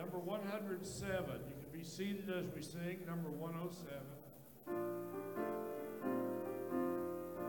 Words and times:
number 0.00 0.18
107. 0.18 1.12
You 1.12 1.54
can 1.60 1.78
be 1.78 1.84
seated 1.84 2.30
as 2.30 2.46
we 2.56 2.62
sing 2.62 3.00
number 3.06 3.28
107. 3.28 4.00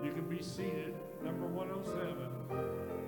You 0.04 0.12
can 0.12 0.28
be 0.28 0.44
seated, 0.44 0.94
number 1.24 1.48
107. 1.48 3.01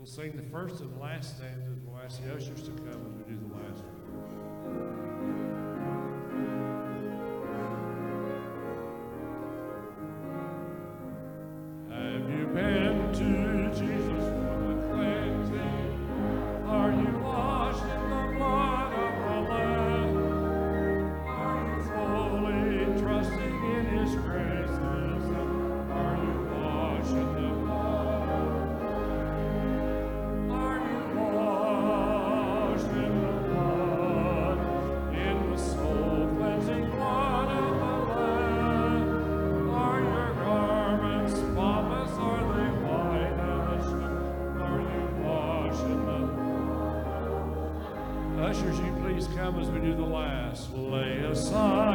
We'll 0.00 0.06
sing 0.06 0.32
the 0.34 0.42
first 0.44 0.80
and 0.80 0.96
the 0.96 0.98
last 0.98 1.36
stanzas. 1.36 1.78
We'll 1.84 2.00
ask 2.02 2.24
the 2.24 2.34
ushers 2.34 2.62
to 2.62 2.70
come 2.70 2.88
as 2.88 3.12
we 3.12 3.34
do 3.34 3.38
the 3.38 3.54
last 3.54 3.84
one. 3.84 5.09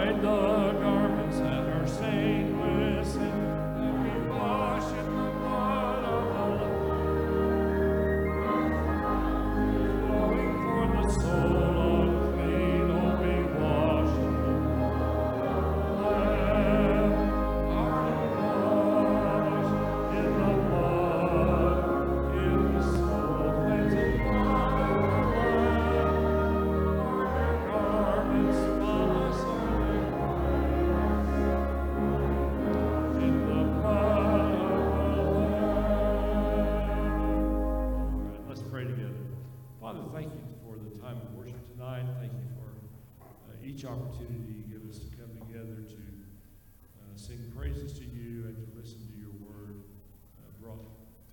Red 0.05 0.21
sing 47.35 47.51
praises 47.51 47.91
to 47.99 48.05
you 48.07 48.47
and 48.47 48.55
to 48.55 48.63
listen 48.79 48.95
to 49.11 49.17
your 49.19 49.35
word 49.43 49.83
uh, 50.39 50.47
brought 50.63 50.79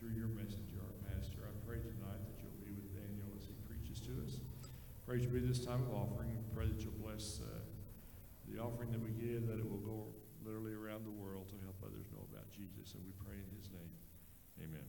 through 0.00 0.10
your 0.18 0.26
messenger, 0.34 0.82
our 0.82 0.98
pastor. 1.06 1.46
I 1.46 1.54
pray 1.62 1.78
tonight 1.78 2.18
that 2.26 2.42
you'll 2.42 2.58
be 2.58 2.74
with 2.74 2.90
Daniel 2.90 3.30
as 3.38 3.46
he 3.46 3.54
preaches 3.70 4.02
to 4.10 4.12
us. 4.26 4.42
Pray 5.06 5.22
you 5.22 5.28
be 5.28 5.38
this 5.38 5.62
time 5.64 5.82
of 5.86 5.94
offering. 5.94 6.42
Pray 6.54 6.66
that 6.66 6.82
you'll 6.82 6.98
bless 6.98 7.38
uh, 7.38 7.62
the 8.50 8.58
offering 8.58 8.90
that 8.90 8.98
we 8.98 9.14
give, 9.14 9.46
that 9.46 9.62
it 9.62 9.68
will 9.68 9.84
go 9.86 10.10
literally 10.42 10.74
around 10.74 11.06
the 11.06 11.14
world 11.14 11.46
to 11.50 11.56
help 11.62 11.78
others 11.86 12.10
know 12.10 12.26
about 12.34 12.50
Jesus. 12.50 12.98
And 12.98 13.06
we 13.06 13.14
pray 13.22 13.38
in 13.38 13.46
his 13.54 13.70
name. 13.70 13.94
Amen. 14.58 14.82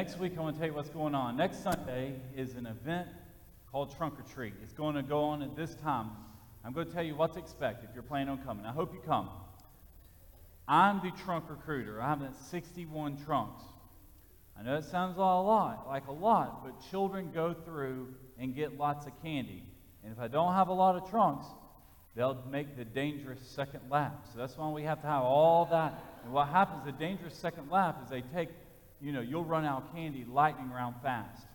Next 0.00 0.18
week, 0.18 0.32
I 0.38 0.40
want 0.40 0.56
to 0.56 0.58
tell 0.58 0.66
you 0.66 0.74
what's 0.74 0.88
going 0.88 1.14
on. 1.14 1.36
Next 1.36 1.62
Sunday 1.62 2.14
is 2.34 2.54
an 2.54 2.64
event 2.64 3.06
called 3.70 3.94
Trunk 3.94 4.18
or 4.18 4.22
Treat. 4.22 4.54
It's 4.62 4.72
going 4.72 4.94
to 4.94 5.02
go 5.02 5.24
on 5.24 5.42
at 5.42 5.54
this 5.54 5.74
time. 5.74 6.08
I'm 6.64 6.72
going 6.72 6.86
to 6.86 6.92
tell 6.94 7.02
you 7.02 7.14
what 7.14 7.34
to 7.34 7.38
expect 7.38 7.84
if 7.84 7.90
you're 7.92 8.02
planning 8.02 8.30
on 8.30 8.38
coming. 8.38 8.64
I 8.64 8.72
hope 8.72 8.94
you 8.94 9.00
come. 9.04 9.28
I'm 10.66 11.02
the 11.02 11.10
trunk 11.22 11.50
recruiter. 11.50 12.00
I 12.00 12.08
have 12.08 12.22
61 12.48 13.22
trunks. 13.26 13.62
I 14.58 14.62
know 14.62 14.76
it 14.76 14.84
sounds 14.84 15.18
a 15.18 15.20
lot, 15.20 15.84
like 15.86 16.06
a 16.06 16.12
lot, 16.12 16.64
but 16.64 16.90
children 16.90 17.30
go 17.34 17.52
through 17.52 18.14
and 18.38 18.54
get 18.54 18.78
lots 18.78 19.06
of 19.06 19.12
candy. 19.22 19.62
And 20.02 20.14
if 20.14 20.18
I 20.18 20.28
don't 20.28 20.54
have 20.54 20.68
a 20.68 20.72
lot 20.72 20.96
of 20.96 21.10
trunks, 21.10 21.44
they'll 22.16 22.42
make 22.50 22.74
the 22.74 22.86
dangerous 22.86 23.40
second 23.54 23.82
lap. 23.90 24.24
So 24.32 24.38
that's 24.38 24.56
why 24.56 24.70
we 24.70 24.82
have 24.84 25.02
to 25.02 25.06
have 25.06 25.24
all 25.24 25.66
that. 25.66 26.02
And 26.24 26.32
what 26.32 26.48
happens, 26.48 26.86
the 26.86 26.92
dangerous 26.92 27.34
second 27.34 27.70
lap, 27.70 28.00
is 28.02 28.08
they 28.08 28.22
take, 28.34 28.48
you 29.00 29.12
know, 29.12 29.20
you'll 29.20 29.44
run 29.44 29.64
out 29.64 29.84
of 29.84 29.94
candy 29.94 30.24
lightning 30.28 30.70
round 30.70 30.96
fast. 31.02 31.46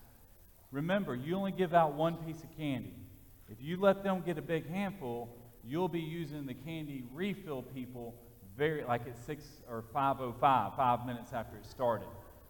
Remember, 0.71 1.15
you 1.15 1.35
only 1.35 1.51
give 1.51 1.73
out 1.73 1.93
one 1.93 2.15
piece 2.17 2.43
of 2.43 2.55
candy. 2.57 2.93
If 3.49 3.61
you 3.61 3.79
let 3.79 4.03
them 4.03 4.23
get 4.25 4.37
a 4.37 4.41
big 4.41 4.67
handful, 4.67 5.29
you'll 5.63 5.87
be 5.87 5.99
using 5.99 6.45
the 6.45 6.53
candy 6.53 7.03
refill 7.13 7.61
people 7.61 8.15
very 8.57 8.83
like 8.83 9.07
at 9.07 9.17
six 9.25 9.45
or 9.69 9.83
five 9.93 10.17
oh 10.19 10.33
five, 10.39 10.75
five 10.75 11.05
minutes 11.05 11.33
after 11.33 11.57
it 11.57 11.65
started. 11.65 12.07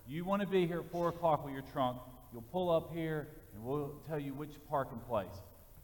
You 0.07 0.23
want 0.23 0.41
to 0.41 0.47
be 0.47 0.67
here 0.67 0.81
at 0.81 0.91
4 0.91 1.09
o'clock 1.09 1.43
with 1.43 1.53
your 1.53 1.63
trunk. 1.73 1.97
You'll 2.31 2.43
pull 2.43 2.69
up 2.69 2.93
here 2.93 3.27
and 3.53 3.63
we'll 3.63 3.93
tell 4.07 4.19
you 4.19 4.33
which 4.33 4.51
parking 4.69 4.99
place. 5.07 5.33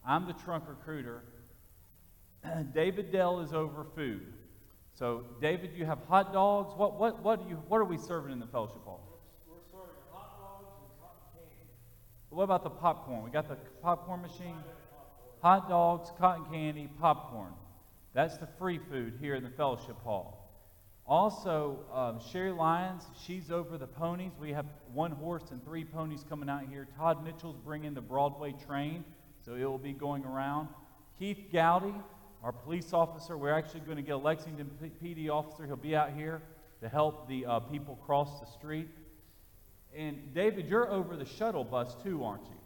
I'm 0.05 0.27
the 0.27 0.33
trunk 0.33 0.65
recruiter. 0.67 1.23
David 2.73 3.11
Dell 3.11 3.39
is 3.39 3.53
over 3.53 3.83
food. 3.95 4.33
So, 5.01 5.23
David, 5.41 5.71
you 5.75 5.83
have 5.87 5.97
hot 6.07 6.31
dogs. 6.31 6.73
What, 6.77 6.99
what, 6.99 7.23
what, 7.23 7.41
do 7.41 7.49
you, 7.49 7.55
what 7.67 7.79
are 7.79 7.85
we 7.85 7.97
serving 7.97 8.31
in 8.31 8.39
the 8.39 8.45
fellowship 8.45 8.83
hall? 8.85 9.01
We're 9.47 9.55
serving 9.71 9.95
hot 10.11 10.37
dogs 10.39 10.75
and 10.77 11.01
cotton 11.01 11.21
candy. 11.33 11.71
What 12.29 12.43
about 12.43 12.63
the 12.63 12.69
popcorn? 12.69 13.23
We 13.23 13.31
got 13.31 13.49
the 13.49 13.57
popcorn 13.81 14.21
machine? 14.21 14.57
Hot 15.41 15.67
dogs, 15.67 16.11
cotton 16.19 16.45
candy, 16.51 16.87
popcorn. 16.99 17.51
That's 18.13 18.37
the 18.37 18.47
free 18.59 18.79
food 18.91 19.17
here 19.19 19.33
in 19.33 19.43
the 19.43 19.49
fellowship 19.49 19.99
hall. 20.03 20.53
Also, 21.07 21.79
um, 21.91 22.19
Sherry 22.31 22.51
Lyons, 22.51 23.01
she's 23.25 23.49
over 23.49 23.79
the 23.79 23.87
ponies. 23.87 24.33
We 24.39 24.51
have 24.51 24.67
one 24.93 25.13
horse 25.13 25.49
and 25.49 25.65
three 25.65 25.83
ponies 25.83 26.23
coming 26.29 26.47
out 26.47 26.65
here. 26.69 26.87
Todd 26.95 27.25
Mitchell's 27.25 27.57
bringing 27.65 27.95
the 27.95 28.01
Broadway 28.01 28.53
train, 28.67 29.03
so 29.43 29.55
it 29.55 29.63
will 29.63 29.79
be 29.79 29.93
going 29.93 30.25
around. 30.25 30.67
Keith 31.17 31.39
Gowdy, 31.51 31.95
our 32.43 32.51
police 32.51 32.91
officer, 32.93 33.37
we're 33.37 33.53
actually 33.53 33.81
going 33.81 33.97
to 33.97 34.03
get 34.03 34.13
a 34.13 34.17
Lexington 34.17 34.69
PD 35.03 35.29
officer. 35.29 35.65
He'll 35.65 35.75
be 35.75 35.95
out 35.95 36.11
here 36.13 36.41
to 36.81 36.89
help 36.89 37.27
the 37.27 37.45
uh, 37.45 37.59
people 37.59 37.99
cross 38.05 38.39
the 38.39 38.47
street. 38.47 38.89
And 39.95 40.33
David, 40.33 40.67
you're 40.67 40.89
over 40.89 41.15
the 41.15 41.25
shuttle 41.25 41.63
bus 41.63 41.95
too, 42.03 42.23
aren't 42.23 42.45
you? 42.45 42.61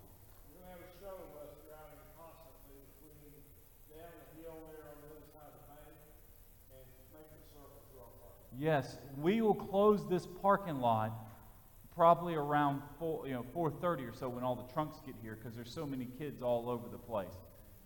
Yes, 8.58 8.98
we 9.18 9.42
will 9.42 9.54
close 9.54 10.08
this 10.08 10.26
parking 10.42 10.80
lot 10.80 11.12
probably 11.94 12.36
around 12.36 12.82
four, 13.00 13.28
you 13.28 13.34
know, 13.34 13.46
4:30 13.54 14.10
or 14.10 14.14
so 14.14 14.30
when 14.30 14.44
all 14.44 14.56
the 14.56 14.72
trunks 14.74 15.00
get 15.06 15.16
here 15.22 15.36
because 15.36 15.56
there's 15.56 15.74
so 15.74 15.86
many 15.86 16.06
kids 16.18 16.42
all 16.42 16.70
over 16.70 16.88
the 16.90 16.98
place. 16.98 17.36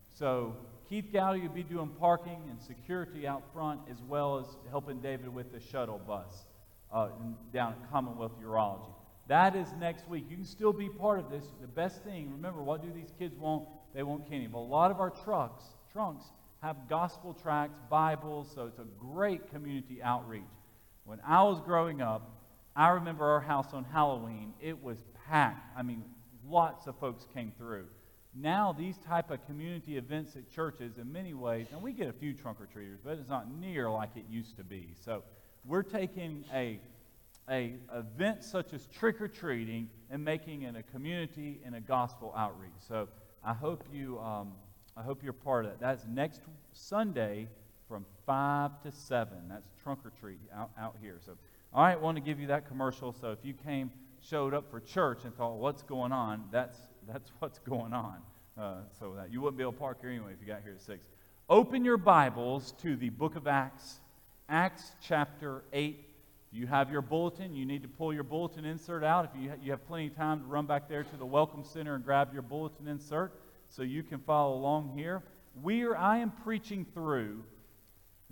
So 0.09 0.55
Keith 0.89 1.09
Gowdy 1.13 1.41
will 1.41 1.49
be 1.49 1.61
doing 1.61 1.89
parking 1.99 2.41
and 2.49 2.59
security 2.59 3.27
out 3.27 3.43
front 3.53 3.79
as 3.91 3.97
well 4.07 4.39
as 4.39 4.45
helping 4.71 4.99
David 4.99 5.31
with 5.31 5.51
the 5.51 5.59
shuttle 5.59 5.99
bus 5.99 6.47
uh, 6.91 7.09
down 7.53 7.73
at 7.73 7.91
Commonwealth 7.91 8.31
Urology. 8.43 8.91
That 9.27 9.55
is 9.55 9.67
next 9.79 10.09
week. 10.09 10.25
You 10.27 10.37
can 10.37 10.45
still 10.45 10.73
be 10.73 10.89
part 10.89 11.19
of 11.19 11.29
this. 11.29 11.45
The 11.61 11.67
best 11.67 12.03
thing, 12.03 12.31
remember, 12.31 12.63
what 12.63 12.81
do 12.81 12.91
these 12.91 13.13
kids 13.19 13.37
want? 13.37 13.67
They 13.93 14.01
want 14.01 14.27
candy. 14.27 14.47
But 14.47 14.57
a 14.57 14.61
lot 14.61 14.89
of 14.89 14.99
our 14.99 15.11
trucks, 15.11 15.63
trunks 15.93 16.25
have 16.63 16.75
gospel 16.89 17.35
tracts, 17.39 17.79
Bibles, 17.91 18.51
so 18.55 18.65
it's 18.65 18.79
a 18.79 18.87
great 18.97 19.51
community 19.51 20.01
outreach. 20.01 20.41
When 21.05 21.19
I 21.23 21.43
was 21.43 21.61
growing 21.61 22.01
up, 22.01 22.31
I 22.75 22.89
remember 22.89 23.25
our 23.25 23.41
house 23.41 23.73
on 23.73 23.83
Halloween. 23.83 24.53
It 24.59 24.81
was 24.81 24.97
packed. 25.27 25.77
I 25.77 25.83
mean, 25.83 26.03
lots 26.47 26.87
of 26.87 26.97
folks 26.97 27.27
came 27.31 27.51
through. 27.59 27.85
Now, 28.35 28.75
these 28.77 28.97
type 28.97 29.31
of 29.31 29.45
community 29.45 29.97
events 29.97 30.35
at 30.35 30.49
churches, 30.49 30.97
in 30.97 31.11
many 31.11 31.33
ways, 31.33 31.67
and 31.71 31.81
we 31.81 31.93
get 31.93 32.07
a 32.07 32.13
few 32.13 32.33
trunk 32.33 32.61
or 32.61 32.67
treaters, 32.67 32.99
but 33.03 33.13
it's 33.17 33.29
not 33.29 33.51
near 33.51 33.89
like 33.89 34.09
it 34.15 34.25
used 34.29 34.55
to 34.57 34.63
be. 34.63 34.93
So, 35.03 35.23
we're 35.65 35.83
taking 35.83 36.43
a 36.53 36.79
a 37.51 37.73
event 37.95 38.43
such 38.43 38.73
as 38.73 38.85
trick 38.85 39.19
or 39.19 39.27
treating 39.27 39.89
and 40.11 40.23
making 40.23 40.61
it 40.61 40.75
a 40.75 40.83
community 40.83 41.59
and 41.65 41.73
a 41.75 41.81
gospel 41.81 42.31
outreach. 42.37 42.71
So, 42.87 43.07
I 43.43 43.53
hope 43.53 43.83
you 43.91 44.19
um, 44.19 44.53
I 44.95 45.01
hope 45.01 45.23
you're 45.23 45.33
part 45.33 45.65
of 45.65 45.71
that. 45.71 45.79
That's 45.79 46.05
next 46.05 46.41
Sunday 46.73 47.47
from 47.87 48.05
5 48.25 48.83
to 48.83 48.91
7. 48.91 49.33
That's 49.47 49.69
trunk 49.81 49.99
or 50.05 50.11
treat 50.19 50.39
out, 50.53 50.71
out 50.77 50.95
here. 51.01 51.19
So, 51.25 51.33
all 51.73 51.83
right, 51.83 51.99
want 51.99 52.17
to 52.17 52.21
give 52.21 52.39
you 52.39 52.47
that 52.47 52.67
commercial. 52.67 53.13
So, 53.13 53.31
if 53.31 53.39
you 53.43 53.53
came, 53.53 53.91
showed 54.21 54.53
up 54.53 54.69
for 54.69 54.79
church 54.79 55.23
and 55.23 55.35
thought, 55.35 55.55
what's 55.55 55.83
going 55.83 56.11
on? 56.11 56.43
That's, 56.51 56.77
that's 57.11 57.31
what's 57.39 57.59
going 57.59 57.93
on. 57.93 58.17
Uh, 58.57 58.75
so, 58.99 59.13
that 59.15 59.31
you 59.31 59.41
wouldn't 59.41 59.57
be 59.57 59.63
able 59.63 59.71
to 59.71 59.79
park 59.79 59.99
here 60.01 60.09
anyway 60.09 60.31
if 60.33 60.41
you 60.41 60.47
got 60.47 60.61
here 60.63 60.73
at 60.73 60.81
6. 60.81 60.99
Open 61.49 61.83
your 61.83 61.97
Bibles 61.97 62.73
to 62.81 62.95
the 62.95 63.09
book 63.09 63.35
of 63.35 63.47
Acts, 63.47 63.99
Acts 64.47 64.91
chapter 65.01 65.63
8. 65.73 66.05
You 66.51 66.67
have 66.67 66.91
your 66.91 67.01
bulletin. 67.01 67.55
You 67.55 67.65
need 67.65 67.83
to 67.83 67.87
pull 67.87 68.13
your 68.13 68.23
bulletin 68.23 68.65
insert 68.65 69.03
out. 69.03 69.25
If 69.25 69.41
you, 69.41 69.49
ha- 69.49 69.55
you 69.61 69.71
have 69.71 69.87
plenty 69.87 70.07
of 70.07 70.15
time 70.15 70.41
to 70.41 70.45
run 70.45 70.65
back 70.65 70.89
there 70.89 71.03
to 71.03 71.17
the 71.17 71.25
Welcome 71.25 71.63
Center 71.63 71.95
and 71.95 72.03
grab 72.03 72.33
your 72.33 72.41
bulletin 72.41 72.87
insert 72.87 73.31
so 73.69 73.81
you 73.81 74.03
can 74.03 74.19
follow 74.19 74.55
along 74.55 74.91
here. 74.95 75.23
We 75.63 75.83
are, 75.83 75.97
I 75.97 76.17
am 76.17 76.31
preaching 76.43 76.85
through 76.93 77.43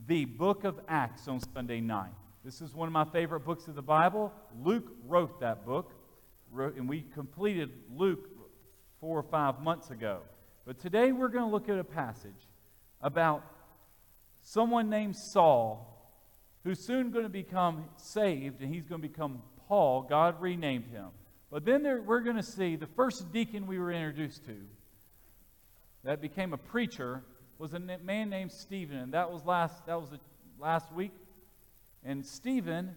the 0.08 0.26
book 0.26 0.66
of 0.66 0.80
Acts 0.88 1.28
on 1.28 1.40
Sunday 1.54 1.80
night. 1.80 2.14
This 2.44 2.62
is 2.62 2.76
one 2.76 2.88
of 2.88 2.94
my 2.94 3.06
favorite 3.06 3.42
books 3.42 3.68
of 3.68 3.76
the 3.76 3.82
Bible. 3.82 4.34
Luke 4.64 4.92
wrote 5.08 5.40
that 5.40 5.66
book, 5.66 5.94
and 6.56 6.88
we 6.88 7.06
completed 7.14 7.72
Luke 7.96 8.37
four 9.00 9.18
or 9.18 9.24
five 9.24 9.62
months 9.62 9.90
ago. 9.90 10.20
But 10.66 10.80
today 10.80 11.12
we're 11.12 11.30
going 11.30 11.46
to 11.46 11.52
look 11.52 11.70
at 11.70 11.80
a 11.80 11.84
passage 11.84 12.48
about 13.02 13.44
someone 14.42 14.90
named 14.90 15.16
Saul 15.16 15.94
who's 16.64 16.86
soon 16.86 17.12
going 17.12 17.24
to 17.24 17.30
become 17.30 17.86
saved, 17.96 18.62
and 18.62 18.74
he's 18.74 18.86
going 18.86 19.02
to 19.02 19.08
become 19.08 19.42
Paul. 19.68 20.02
God 20.02 20.42
renamed 20.42 20.88
him. 20.88 21.08
But 21.50 21.64
then 21.64 21.84
there, 21.84 22.02
we're 22.02 22.20
going 22.20 22.36
to 22.36 22.44
see 22.44 22.76
the 22.76 22.88
first 22.88 23.32
deacon 23.32 23.68
we 23.68 23.80
were 23.80 23.92
introduced 23.92 24.46
to 24.46 24.56
that 26.04 26.22
became 26.22 26.54
a 26.54 26.58
preacher 26.58 27.24
was 27.58 27.74
a 27.74 27.80
man 27.80 28.30
named 28.30 28.52
Stephen, 28.52 28.98
and 28.98 29.14
that 29.14 29.32
was 29.32 29.46
last 29.46 29.86
that 29.86 30.00
was 30.00 30.10
the 30.10 30.20
last 30.60 30.92
week. 30.92 31.14
And 32.04 32.26
Stephen, 32.26 32.96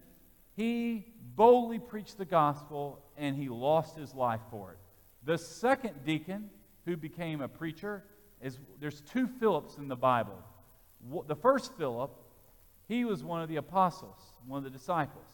he 0.57 1.07
boldly 1.37 1.78
preached 1.78 2.19
the 2.19 2.25
gospel 2.25 3.02
and 3.16 3.37
he 3.37 3.49
lost 3.49 3.97
his 3.97 4.14
life 4.14 4.40
for 4.50 4.73
it. 4.73 4.78
The 5.25 5.39
second 5.39 6.05
deacon 6.05 6.50
who 6.85 6.97
became 6.97 7.41
a 7.41 7.49
preacher 7.49 8.05
is 8.41 8.59
there's 8.81 9.00
two 9.03 9.27
Philips 9.27 9.77
in 9.77 9.89
the 9.89 9.97
Bible. 9.97 10.39
The 11.27 11.37
first 11.37 11.77
Philip, 11.77 12.11
he 12.89 13.05
was 13.05 13.23
one 13.23 13.43
of 13.43 13.49
the 13.49 13.57
apostles, 13.57 14.19
one 14.47 14.59
of 14.59 14.65
the 14.65 14.71
disciples. 14.71 15.25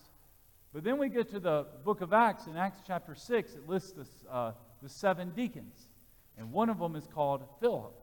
But 0.73 0.85
then 0.85 0.99
we 0.99 1.09
get 1.09 1.31
to 1.31 1.41
the 1.41 1.67
book 1.85 2.01
of 2.01 2.13
Acts, 2.13 2.47
in 2.47 2.57
Acts 2.57 2.81
chapter 2.87 3.15
6, 3.15 3.55
it 3.55 3.69
lists 3.69 3.93
this, 3.93 4.09
uh, 4.31 4.53
the 4.83 4.89
seven 4.89 5.31
deacons. 5.31 5.89
And 6.37 6.53
one 6.53 6.69
of 6.69 6.79
them 6.79 6.97
is 6.97 7.07
called 7.07 7.45
Philip. 7.61 7.95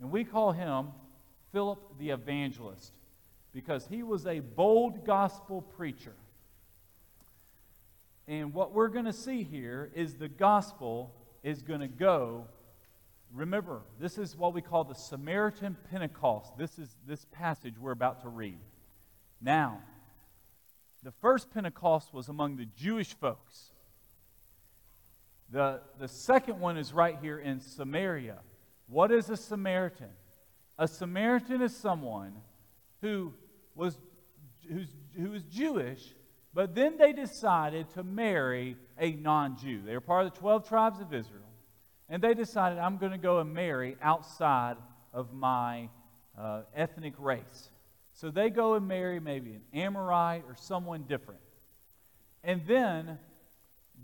And 0.00 0.10
we 0.10 0.24
call 0.24 0.52
him 0.52 0.88
Philip 1.52 1.98
the 1.98 2.10
Evangelist 2.10 2.92
because 3.52 3.86
he 3.86 4.02
was 4.02 4.26
a 4.26 4.40
bold 4.40 5.06
gospel 5.06 5.62
preacher. 5.62 6.14
And 8.26 8.52
what 8.52 8.74
we're 8.74 8.88
going 8.88 9.06
to 9.06 9.12
see 9.12 9.42
here 9.42 9.90
is 9.94 10.16
the 10.16 10.28
gospel 10.28 11.14
is 11.42 11.62
going 11.62 11.80
to 11.80 11.88
go. 11.88 12.46
Remember, 13.34 13.82
this 14.00 14.18
is 14.18 14.36
what 14.36 14.54
we 14.54 14.62
call 14.62 14.84
the 14.84 14.94
Samaritan 14.94 15.76
Pentecost. 15.90 16.56
This 16.56 16.78
is 16.78 16.88
this 17.06 17.26
passage 17.32 17.74
we're 17.78 17.92
about 17.92 18.22
to 18.22 18.28
read. 18.28 18.58
Now, 19.40 19.80
the 21.02 21.12
first 21.12 21.52
Pentecost 21.52 22.12
was 22.12 22.28
among 22.28 22.56
the 22.56 22.66
Jewish 22.76 23.14
folks. 23.14 23.72
The, 25.50 25.80
the 25.98 26.08
second 26.08 26.60
one 26.60 26.76
is 26.76 26.92
right 26.92 27.16
here 27.20 27.38
in 27.38 27.60
Samaria. 27.60 28.38
What 28.88 29.12
is 29.12 29.30
a 29.30 29.36
Samaritan? 29.36 30.10
A 30.78 30.88
Samaritan 30.88 31.62
is 31.62 31.74
someone 31.76 32.34
who 33.00 33.32
was 33.74 33.98
who's, 34.70 34.88
who 35.16 35.30
was 35.30 35.42
Jewish, 35.44 36.14
but 36.58 36.74
then 36.74 36.96
they 36.96 37.12
decided 37.12 37.88
to 37.90 38.02
marry 38.02 38.76
a 38.98 39.12
non 39.12 39.56
Jew. 39.56 39.80
They 39.86 39.94
were 39.94 40.00
part 40.00 40.26
of 40.26 40.34
the 40.34 40.40
12 40.40 40.68
tribes 40.68 41.00
of 41.00 41.14
Israel. 41.14 41.48
And 42.08 42.20
they 42.20 42.34
decided, 42.34 42.78
I'm 42.78 42.96
going 42.96 43.12
to 43.12 43.18
go 43.18 43.38
and 43.38 43.54
marry 43.54 43.96
outside 44.02 44.74
of 45.12 45.32
my 45.32 45.88
uh, 46.36 46.62
ethnic 46.74 47.14
race. 47.16 47.70
So 48.12 48.32
they 48.32 48.50
go 48.50 48.74
and 48.74 48.88
marry 48.88 49.20
maybe 49.20 49.52
an 49.52 49.62
Amorite 49.72 50.42
or 50.48 50.56
someone 50.56 51.04
different. 51.04 51.38
And 52.42 52.62
then 52.66 53.20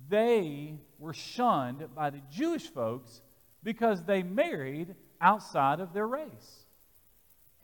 they 0.08 0.78
were 1.00 1.12
shunned 1.12 1.92
by 1.92 2.10
the 2.10 2.20
Jewish 2.30 2.68
folks 2.68 3.20
because 3.64 4.04
they 4.04 4.22
married 4.22 4.94
outside 5.20 5.80
of 5.80 5.92
their 5.92 6.06
race. 6.06 6.66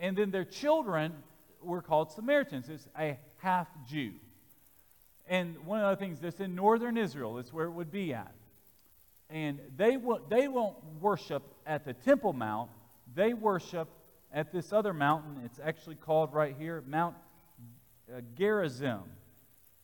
And 0.00 0.18
then 0.18 0.32
their 0.32 0.44
children 0.44 1.12
were 1.62 1.80
called 1.80 2.10
Samaritans. 2.10 2.68
It's 2.68 2.88
a 2.98 3.20
half 3.36 3.68
Jew. 3.88 4.14
And 5.30 5.64
one 5.64 5.80
of 5.80 5.96
the 5.96 6.04
things 6.04 6.18
that's 6.18 6.40
in 6.40 6.56
northern 6.56 6.98
Israel, 6.98 7.38
is 7.38 7.52
where 7.52 7.66
it 7.66 7.70
would 7.70 7.92
be 7.92 8.12
at. 8.12 8.34
And 9.30 9.60
they, 9.76 9.96
will, 9.96 10.20
they 10.28 10.48
won't 10.48 10.76
worship 11.00 11.44
at 11.64 11.84
the 11.84 11.94
Temple 11.94 12.32
Mount, 12.32 12.68
they 13.14 13.32
worship 13.32 13.88
at 14.32 14.52
this 14.52 14.72
other 14.72 14.92
mountain. 14.92 15.40
It's 15.44 15.60
actually 15.62 15.94
called 15.94 16.34
right 16.34 16.56
here 16.58 16.82
Mount 16.84 17.14
uh, 18.12 18.20
Gerizim. 18.36 19.02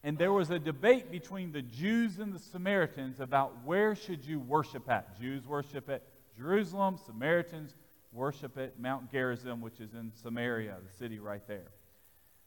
And 0.03 0.19
there 0.19 0.33
was 0.33 0.51
a 0.51 0.59
debate 0.59 1.13
between 1.13 1.53
the 1.53 1.63
Jews 1.63 2.19
and 2.19 2.33
the 2.33 2.39
Samaritans 2.41 3.21
about 3.21 3.65
where 3.65 3.95
should 3.95 4.25
you 4.25 4.41
worship 4.41 4.91
at. 4.91 5.19
Jews 5.19 5.47
worship 5.47 5.89
at 5.89 6.03
Jerusalem, 6.37 6.99
Samaritans 7.07 7.75
worship 8.13 8.59
at 8.59 8.81
Mount 8.81 9.13
Gerizim, 9.13 9.61
which 9.61 9.81
is 9.81 9.95
in 9.95 10.11
Samaria, 10.13 10.77
the 10.85 10.93
city 10.97 11.21
right 11.21 11.47
there. 11.47 11.71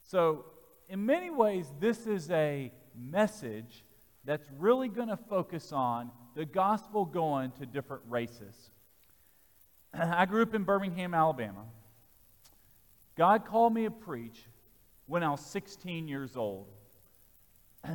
So, 0.03 0.45
in 0.89 1.05
many 1.05 1.29
ways, 1.29 1.67
this 1.79 2.07
is 2.07 2.31
a 2.31 2.71
message 2.99 3.83
that's 4.25 4.47
really 4.57 4.89
going 4.89 5.07
to 5.07 5.17
focus 5.17 5.71
on 5.71 6.11
the 6.35 6.45
gospel 6.45 7.05
going 7.05 7.51
to 7.51 7.65
different 7.65 8.03
races. 8.07 8.55
I 9.93 10.25
grew 10.25 10.43
up 10.43 10.53
in 10.53 10.63
Birmingham, 10.63 11.13
Alabama. 11.13 11.65
God 13.17 13.45
called 13.45 13.73
me 13.73 13.83
to 13.83 13.91
preach 13.91 14.39
when 15.07 15.23
I 15.23 15.31
was 15.31 15.41
16 15.41 16.07
years 16.07 16.37
old. 16.37 16.67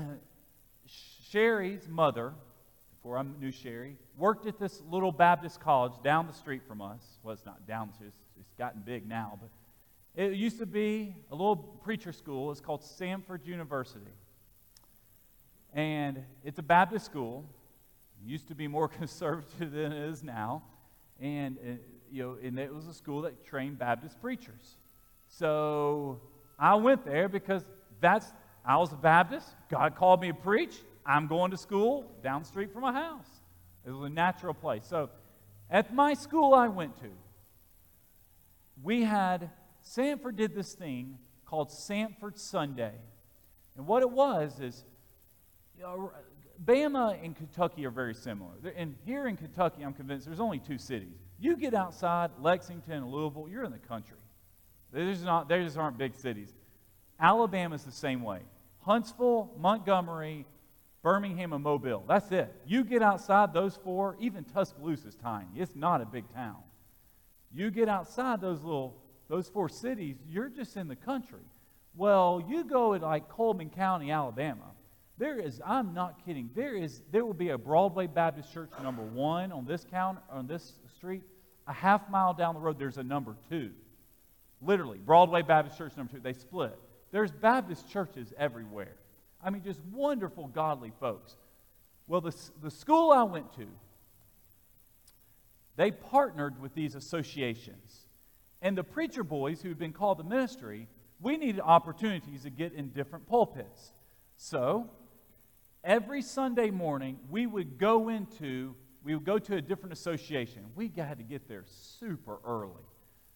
Sherry's 0.87 1.88
mother, 1.88 2.32
before 2.96 3.18
I 3.18 3.23
knew 3.23 3.50
Sherry, 3.50 3.96
worked 4.16 4.46
at 4.46 4.58
this 4.58 4.82
little 4.90 5.12
Baptist 5.12 5.61
college 5.61 5.92
down 6.02 6.26
the 6.26 6.32
street 6.32 6.62
from 6.66 6.82
us. 6.82 7.02
Well, 7.23 7.32
it's 7.32 7.46
not 7.46 7.66
down 7.66 7.90
it's, 8.00 8.16
it's 8.38 8.52
gotten 8.58 8.82
big 8.84 9.08
now, 9.08 9.38
but 9.40 9.50
it 10.20 10.34
used 10.34 10.58
to 10.58 10.66
be 10.66 11.14
a 11.30 11.34
little 11.34 11.56
preacher 11.56 12.12
school. 12.12 12.50
It's 12.50 12.61
called 12.61 12.82
Samford 12.82 13.46
University. 13.46 14.12
And 15.74 16.22
it's 16.44 16.60
a 16.60 16.62
Baptist 16.62 17.04
school. 17.04 17.44
It 18.24 18.30
used 18.30 18.48
to 18.48 18.54
be 18.54 18.68
more 18.68 18.88
conservative 19.00 19.72
than 19.72 19.92
it 19.92 20.08
is 20.10 20.22
now. 20.22 20.62
And, 21.20 21.58
uh, 21.58 21.70
you 22.10 22.22
know, 22.22 22.36
and 22.42 22.58
it 22.58 22.72
was 22.72 22.86
a 22.86 22.94
school 22.94 23.22
that 23.22 23.44
trained 23.44 23.78
Baptist 23.78 24.20
preachers. 24.20 24.76
So 25.28 26.20
I 26.58 26.76
went 26.76 27.04
there 27.04 27.28
because 27.28 27.64
that's, 28.00 28.32
I 28.64 28.76
was 28.76 28.92
a 28.92 28.96
Baptist. 28.96 29.48
God 29.68 29.96
called 29.96 30.20
me 30.20 30.28
to 30.28 30.34
preach. 30.34 30.76
I'm 31.04 31.26
going 31.26 31.50
to 31.50 31.56
school 31.56 32.10
down 32.22 32.42
the 32.42 32.48
street 32.48 32.72
from 32.72 32.82
my 32.82 32.92
house. 32.92 33.26
It 33.84 33.90
was 33.90 34.10
a 34.10 34.14
natural 34.14 34.54
place. 34.54 34.84
So 34.88 35.10
at 35.70 35.92
my 35.92 36.14
school 36.14 36.54
I 36.54 36.68
went 36.68 36.96
to, 37.00 37.10
we 38.82 39.02
had, 39.02 39.50
Samford 39.84 40.36
did 40.36 40.54
this 40.54 40.72
thing 40.72 41.18
called 41.46 41.70
Samford 41.70 42.38
Sunday. 42.38 42.94
And 43.76 43.86
what 43.86 44.02
it 44.02 44.10
was 44.10 44.60
is, 44.60 44.84
Bama 46.64 47.22
and 47.22 47.36
Kentucky 47.36 47.84
are 47.84 47.90
very 47.90 48.14
similar. 48.14 48.52
And 48.76 48.94
here 49.04 49.26
in 49.26 49.36
Kentucky, 49.36 49.84
I'm 49.84 49.92
convinced 49.92 50.26
there's 50.26 50.40
only 50.40 50.58
two 50.58 50.78
cities. 50.78 51.18
You 51.38 51.56
get 51.56 51.74
outside 51.74 52.30
Lexington 52.40 52.92
and 52.92 53.10
Louisville, 53.10 53.48
you're 53.50 53.64
in 53.64 53.72
the 53.72 53.78
country. 53.78 54.16
There's 54.92 55.22
not, 55.24 55.48
there 55.48 55.62
just 55.62 55.76
aren't 55.76 55.98
big 55.98 56.14
cities. 56.14 56.54
Alabama's 57.18 57.84
the 57.84 57.92
same 57.92 58.22
way. 58.22 58.40
Huntsville, 58.80 59.50
Montgomery, 59.58 60.46
Birmingham, 61.02 61.52
and 61.52 61.62
Mobile. 61.62 62.04
That's 62.06 62.30
it. 62.32 62.54
You 62.66 62.84
get 62.84 63.02
outside 63.02 63.52
those 63.52 63.76
four, 63.82 64.16
even 64.20 64.44
Tuscaloosa 64.44 65.08
is 65.08 65.16
tiny. 65.16 65.48
It's 65.56 65.74
not 65.74 66.00
a 66.00 66.06
big 66.06 66.32
town. 66.32 66.56
You 67.52 67.70
get 67.70 67.88
outside 67.88 68.40
those 68.40 68.62
little, 68.62 68.96
those 69.28 69.48
four 69.48 69.68
cities, 69.68 70.16
you're 70.28 70.48
just 70.48 70.76
in 70.76 70.88
the 70.88 70.96
country. 70.96 71.44
Well, 71.94 72.44
you 72.48 72.64
go 72.64 72.96
to 72.96 73.04
like 73.04 73.28
Cullman 73.28 73.70
County, 73.70 74.10
Alabama. 74.10 74.73
There 75.16 75.38
is, 75.38 75.61
I'm 75.64 75.94
not 75.94 76.25
kidding, 76.25 76.50
there 76.54 76.75
is, 76.75 77.02
there 77.12 77.25
will 77.25 77.35
be 77.35 77.50
a 77.50 77.59
Broadway 77.59 78.09
Baptist 78.09 78.52
Church 78.52 78.71
number 78.83 79.02
one 79.02 79.52
on 79.52 79.64
this 79.64 79.87
count, 79.88 80.18
on 80.28 80.47
this 80.47 80.73
street. 80.97 81.23
A 81.66 81.73
half 81.73 82.11
mile 82.11 82.35
down 82.35 82.54
the 82.54 82.61
road, 82.61 82.78
there's 82.78 82.99
a 82.99 83.02
number 83.02 83.37
two. 83.49 83.71
Literally, 84.61 84.99
Broadway 84.99 85.42
Baptist 85.42 85.78
Church 85.78 85.97
number 85.97 86.12
two. 86.12 86.21
They 86.21 86.33
split. 86.33 86.76
There's 87.12 87.30
Baptist 87.30 87.88
churches 87.88 88.33
everywhere. 88.37 88.97
I 89.42 89.50
mean, 89.50 89.62
just 89.62 89.80
wonderful, 89.92 90.49
godly 90.49 90.92
folks. 90.99 91.37
Well, 92.06 92.21
the, 92.21 92.35
the 92.61 92.71
school 92.71 93.12
I 93.12 93.23
went 93.23 93.52
to, 93.54 93.66
they 95.76 95.90
partnered 95.90 96.61
with 96.61 96.75
these 96.75 96.97
associations. 96.97 98.06
And 98.61 98.76
the 98.76 98.85
preacher 98.85 99.23
boys 99.23 99.62
who 99.62 99.68
had 99.68 99.78
been 99.78 99.92
called 99.92 100.18
to 100.18 100.25
ministry, 100.25 100.88
we 101.21 101.37
needed 101.37 101.61
opportunities 101.61 102.42
to 102.42 102.50
get 102.50 102.73
in 102.73 102.88
different 102.88 103.26
pulpits. 103.26 103.92
So, 104.37 104.90
every 105.84 106.22
Sunday 106.22 106.70
morning, 106.70 107.18
we 107.30 107.46
would 107.46 107.78
go 107.78 108.08
into, 108.08 108.74
we 109.04 109.14
would 109.14 109.24
go 109.24 109.38
to 109.38 109.56
a 109.56 109.60
different 109.62 109.92
association. 109.92 110.64
We 110.74 110.90
had 110.96 111.18
to 111.18 111.24
get 111.24 111.46
there 111.46 111.64
super 111.66 112.38
early. 112.44 112.82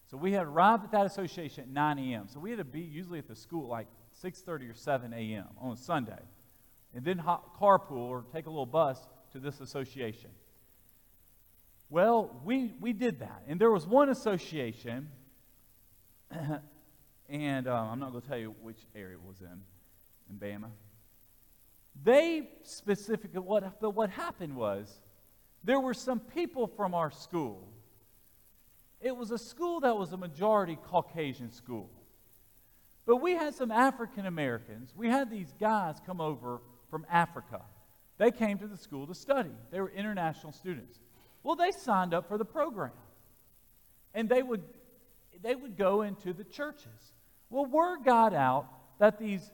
So 0.09 0.17
we 0.17 0.31
had 0.31 0.47
arrived 0.47 0.85
at 0.85 0.91
that 0.91 1.05
association 1.05 1.65
at 1.65 1.69
9 1.69 1.99
a.m. 1.99 2.27
So 2.27 2.39
we 2.39 2.49
had 2.49 2.57
to 2.57 2.65
be 2.65 2.81
usually 2.81 3.19
at 3.19 3.27
the 3.27 3.35
school 3.35 3.67
like 3.67 3.87
6:30 4.23 4.71
or 4.71 4.73
7 4.73 5.13
a.m. 5.13 5.45
on 5.59 5.77
Sunday, 5.77 6.21
and 6.95 7.05
then 7.05 7.19
carpool 7.19 8.09
or 8.09 8.25
take 8.33 8.47
a 8.47 8.49
little 8.49 8.65
bus 8.65 9.07
to 9.31 9.39
this 9.39 9.61
association. 9.61 10.31
Well, 11.91 12.41
we 12.43 12.73
we 12.79 12.91
did 12.91 13.19
that, 13.19 13.43
and 13.47 13.61
there 13.61 13.71
was 13.71 13.85
one 13.85 14.09
association, 14.09 15.09
and 17.29 17.67
uh, 17.67 17.73
I'm 17.73 17.99
not 17.99 18.11
going 18.11 18.21
to 18.23 18.27
tell 18.27 18.37
you 18.37 18.55
which 18.61 18.79
area 18.95 19.15
it 19.15 19.21
was 19.21 19.41
in, 19.41 19.61
in 20.29 20.39
Bama. 20.39 20.71
They 22.03 22.49
specifically 22.63 23.39
what 23.39 23.79
but 23.81 23.91
what 23.91 24.09
happened 24.09 24.55
was 24.55 24.99
there 25.63 25.79
were 25.79 25.93
some 25.93 26.19
people 26.19 26.67
from 26.67 26.93
our 26.93 27.11
school 27.11 27.67
it 29.01 29.15
was 29.15 29.31
a 29.31 29.37
school 29.37 29.79
that 29.81 29.97
was 29.97 30.11
a 30.11 30.17
majority 30.17 30.77
Caucasian 30.87 31.51
school. 31.51 31.89
But 33.05 33.17
we 33.17 33.31
had 33.31 33.55
some 33.55 33.71
African 33.71 34.25
Americans. 34.25 34.93
We 34.95 35.07
had 35.07 35.31
these 35.31 35.53
guys 35.59 35.95
come 36.05 36.19
over 36.19 36.61
from 36.91 37.05
Africa. 37.09 37.61
They 38.17 38.31
came 38.31 38.57
to 38.59 38.67
the 38.67 38.77
school 38.77 39.07
to 39.07 39.15
study. 39.15 39.51
They 39.71 39.79
were 39.79 39.89
international 39.89 40.51
students. 40.51 40.99
Well, 41.43 41.55
they 41.55 41.71
signed 41.71 42.13
up 42.13 42.27
for 42.27 42.37
the 42.37 42.45
program. 42.45 42.91
And 44.13 44.27
they 44.27 44.43
would, 44.43 44.63
they 45.41 45.55
would 45.55 45.77
go 45.77 46.01
into 46.01 46.33
the 46.33 46.43
churches. 46.43 47.13
Well, 47.49 47.65
word 47.65 48.03
got 48.03 48.33
out 48.33 48.67
that 48.99 49.17
these 49.17 49.49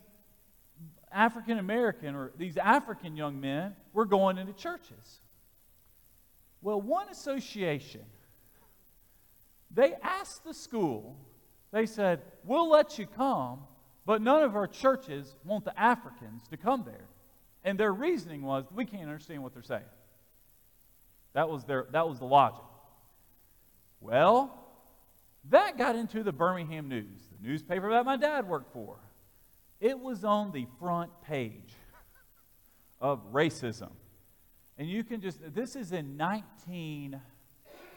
African 1.12 1.58
American 1.60 2.16
or 2.16 2.32
these 2.38 2.58
African 2.58 3.16
young 3.16 3.40
men 3.40 3.76
were 3.94 4.06
going 4.06 4.38
into 4.38 4.54
churches. 4.54 5.20
Well, 6.62 6.82
one 6.82 7.10
association 7.10 8.06
they 9.76 9.94
asked 10.02 10.44
the 10.46 10.54
school, 10.54 11.18
they 11.72 11.86
said, 11.86 12.22
We'll 12.46 12.70
let 12.70 12.98
you 12.98 13.06
come, 13.06 13.60
but 14.06 14.22
none 14.22 14.44
of 14.44 14.56
our 14.56 14.68
churches 14.68 15.36
want 15.44 15.66
the 15.66 15.78
Africans 15.80 16.48
to 16.50 16.58
come 16.58 16.84
there. 16.86 17.08
And 17.64 17.78
their 17.78 17.92
reasoning 17.92 18.42
was, 18.42 18.66
We 18.72 18.86
can't 18.86 19.04
understand 19.04 19.44
what 19.44 19.54
they're 19.54 19.64
saying. 19.64 19.82
That 21.34 21.50
was, 21.50 21.66
their, 21.66 21.88
that 21.92 22.08
was 22.08 22.20
the 22.20 22.26
logic. 22.26 22.64
Well, 24.00 24.58
that 25.50 25.78
got 25.78 25.96
into 25.96 26.24
the 26.24 26.32
Birmingham 26.32 26.88
News, 26.88 27.22
the 27.42 27.48
newspaper 27.48 27.90
that 27.90 28.06
my 28.06 28.16
dad 28.16 28.48
worked 28.48 28.72
for. 28.72 28.98
It 29.80 30.00
was 30.00 30.24
on 30.24 30.52
the 30.52 30.68
front 30.80 31.12
page 31.22 31.74
of 33.02 33.34
racism. 33.34 33.92
And 34.78 34.90
you 34.90 35.04
can 35.04 35.22
just, 35.22 35.40
this 35.54 35.76
is 35.76 35.92
in 35.92 36.18
19 36.18 37.20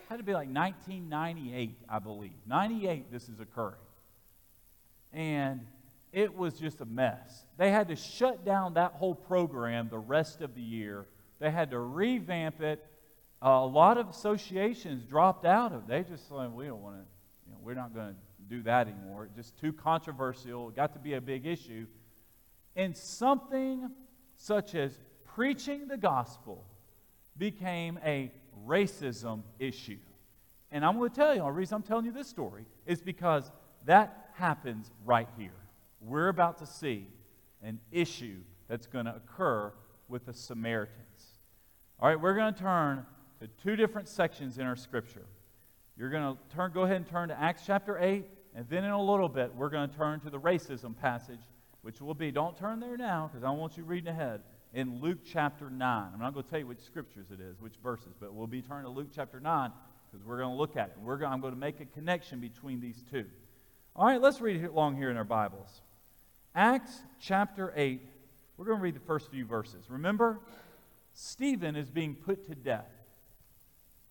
had 0.09 0.17
to 0.17 0.25
be 0.25 0.33
like 0.33 0.49
1998, 0.49 1.77
I 1.89 1.99
believe. 1.99 2.33
98, 2.47 3.13
this 3.13 3.29
is 3.29 3.41
occurring. 3.41 3.75
And 5.13 5.67
it 6.13 6.35
was 6.35 6.55
just 6.55 6.81
a 6.81 6.87
mess. 6.87 7.45
They 7.59 7.71
had 7.71 7.89
to 7.89 7.97
shut 7.97 8.45
down 8.45 8.75
that 8.75 8.93
whole 8.93 9.15
program 9.15 9.89
the 9.91 9.99
rest 9.99 10.41
of 10.41 10.55
the 10.55 10.63
year. 10.63 11.07
They 11.41 11.51
had 11.51 11.71
to 11.73 11.79
revamp 11.79 12.63
it. 12.63 12.85
Uh, 13.45 13.49
a 13.49 13.67
lot 13.67 13.99
of 13.99 14.09
associations 14.09 15.05
dropped 15.05 15.45
out 15.45 15.73
of 15.73 15.83
it. 15.83 15.89
They 15.89 16.03
just 16.03 16.27
said, 16.27 16.53
we 16.53 16.67
don't 16.67 16.83
want 16.83 16.97
to, 16.97 17.03
you 17.47 17.53
know, 17.53 17.59
we're 17.63 17.75
not 17.75 17.95
going 17.95 18.15
to 18.15 18.21
do 18.49 18.63
that 18.63 18.89
anymore. 18.89 19.29
Just 19.35 19.57
too 19.59 19.73
controversial. 19.73 20.69
It 20.69 20.77
got 20.77 20.93
to 20.95 20.99
be 20.99 21.15
a 21.15 21.21
big 21.21 21.47
issue. 21.47 21.87
And 22.77 22.97
something 22.97 23.91
such 24.37 24.75
as 24.75 24.99
preaching 25.25 25.89
the 25.89 25.97
gospel 25.97 26.65
became 27.37 27.99
a 28.05 28.33
racism 28.67 29.43
issue. 29.59 29.99
And 30.71 30.85
I'm 30.85 30.99
going 30.99 31.11
to 31.11 31.17
tell 31.17 31.35
you, 31.35 31.43
the 31.43 31.51
reason 31.51 31.77
I'm 31.77 31.83
telling 31.83 32.05
you 32.05 32.13
this 32.13 32.29
story 32.29 32.67
is 32.87 33.01
because 33.01 33.51
that 33.87 34.31
happens 34.35 34.91
right 35.05 35.29
here. 35.39 35.51
We're 36.01 36.29
about 36.29 36.59
to 36.59 36.67
see 36.67 37.07
an 37.63 37.81
issue 37.91 38.39
that's 38.69 38.87
going 38.87 39.07
to 39.07 39.17
occur 39.17 39.73
with 40.09 40.27
the 40.27 40.35
Samaritans. 40.35 41.39
All 42.01 42.09
right, 42.09 42.21
we're 42.21 42.35
going 42.35 42.55
to 42.55 42.61
turn 42.61 43.05
to 43.41 43.49
two 43.63 43.77
different 43.77 44.09
sections 44.09 44.59
in 44.59 44.67
our 44.67 44.77
scripture. 44.77 45.27
You're 45.97 46.11
going 46.11 46.37
to 46.37 46.55
turn, 46.55 46.71
go 46.73 46.83
ahead 46.83 46.97
and 46.97 47.09
turn 47.09 47.29
to 47.31 47.41
Acts 47.41 47.63
chapter 47.67 47.99
8, 47.99 48.25
and 48.59 48.69
then 48.69 48.83
in 48.83 48.91
a 48.91 49.01
little 49.01 49.29
bit, 49.29 49.55
we're 49.55 49.69
going 49.69 49.89
to 49.89 49.97
turn 49.97 50.19
to 50.19 50.31
the 50.31 50.41
racism 50.41 50.97
passage, 50.97 51.39
which 51.83 52.01
will 52.01 52.13
be, 52.13 52.33
don't 52.33 52.59
turn 52.59 52.81
there 52.81 52.97
now, 52.97 53.31
because 53.33 53.45
I 53.45 53.51
want 53.51 53.77
you 53.77 53.85
reading 53.85 54.09
ahead, 54.09 54.41
in 54.75 55.01
Luke 55.01 55.19
chapter 55.25 55.71
9. 55.71 56.11
I'm 56.13 56.19
not 56.19 56.35
going 56.35 56.43
to 56.43 56.51
tell 56.51 56.59
you 56.59 56.67
which 56.67 56.81
scriptures 56.81 57.27
it 57.31 57.39
is, 57.41 57.61
which 57.61 57.75
verses, 57.85 58.17
but 58.19 58.35
we'll 58.35 58.49
be 58.49 58.61
turning 58.61 58.83
to 58.83 58.91
Luke 58.91 59.11
chapter 59.15 59.39
9, 59.39 59.71
because 60.11 60.27
we're 60.27 60.39
going 60.39 60.51
to 60.51 60.57
look 60.57 60.77
at 60.77 60.89
it. 60.89 60.97
We're 61.01 61.19
going, 61.19 61.33
I'm 61.33 61.41
going 61.41 61.55
to 61.55 61.59
make 61.59 61.79
a 61.79 61.85
connection 61.85 62.41
between 62.41 62.81
these 62.81 63.05
two. 63.09 63.27
All 63.95 64.07
right, 64.07 64.21
let's 64.21 64.41
read 64.41 64.57
it 64.57 64.67
along 64.67 64.97
here 64.97 65.13
in 65.13 65.17
our 65.17 65.23
Bibles. 65.23 65.83
Acts 66.53 66.99
chapter 67.21 67.73
8, 67.77 68.01
we're 68.57 68.65
going 68.65 68.79
to 68.79 68.83
read 68.83 68.97
the 68.97 69.07
first 69.07 69.31
few 69.31 69.45
verses. 69.45 69.85
Remember, 69.89 70.41
Stephen 71.13 71.77
is 71.77 71.91
being 71.91 72.17
put 72.17 72.49
to 72.49 72.57
death. 72.57 72.91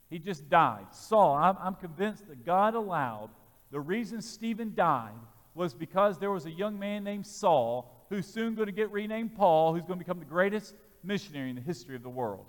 He 0.09 0.19
just 0.19 0.49
died. 0.49 0.85
Saul, 0.93 1.35
I'm, 1.35 1.57
I'm 1.59 1.75
convinced 1.75 2.29
that 2.29 2.45
God 2.45 2.75
allowed 2.75 3.31
the 3.71 3.79
reason 3.79 4.21
Stephen 4.21 4.73
died 4.75 5.11
was 5.53 5.73
because 5.73 6.17
there 6.17 6.31
was 6.31 6.45
a 6.45 6.51
young 6.51 6.77
man 6.77 7.03
named 7.03 7.25
Saul 7.25 8.05
who's 8.09 8.25
soon 8.25 8.55
going 8.55 8.67
to 8.67 8.71
get 8.71 8.91
renamed 8.91 9.35
Paul, 9.35 9.73
who's 9.73 9.83
going 9.83 9.99
to 9.99 10.05
become 10.05 10.19
the 10.19 10.25
greatest 10.25 10.75
missionary 11.03 11.49
in 11.49 11.55
the 11.55 11.61
history 11.61 11.95
of 11.95 12.03
the 12.03 12.09
world. 12.09 12.45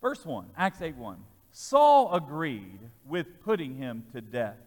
Verse 0.00 0.24
1, 0.24 0.46
Acts 0.56 0.80
8 0.80 0.96
1. 0.96 1.18
Saul 1.50 2.14
agreed 2.14 2.78
with 3.04 3.40
putting 3.40 3.74
him 3.76 4.04
to 4.12 4.20
death. 4.20 4.58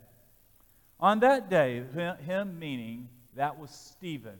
On 1.00 1.20
that 1.22 1.50
day, 1.50 1.84
him 2.26 2.60
meaning 2.60 3.10
that 3.36 3.58
was 3.58 3.72
Stephen. 3.72 4.38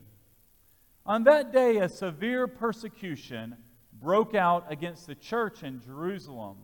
On 1.06 1.24
that 1.24 1.52
day, 1.52 1.78
a 1.78 1.90
severe 1.90 2.46
persecution 2.48 3.56
broke 4.02 4.36
out 4.36 4.66
against 4.70 5.08
the 5.08 5.16
church 5.16 5.64
in 5.64 5.82
Jerusalem, 5.82 6.58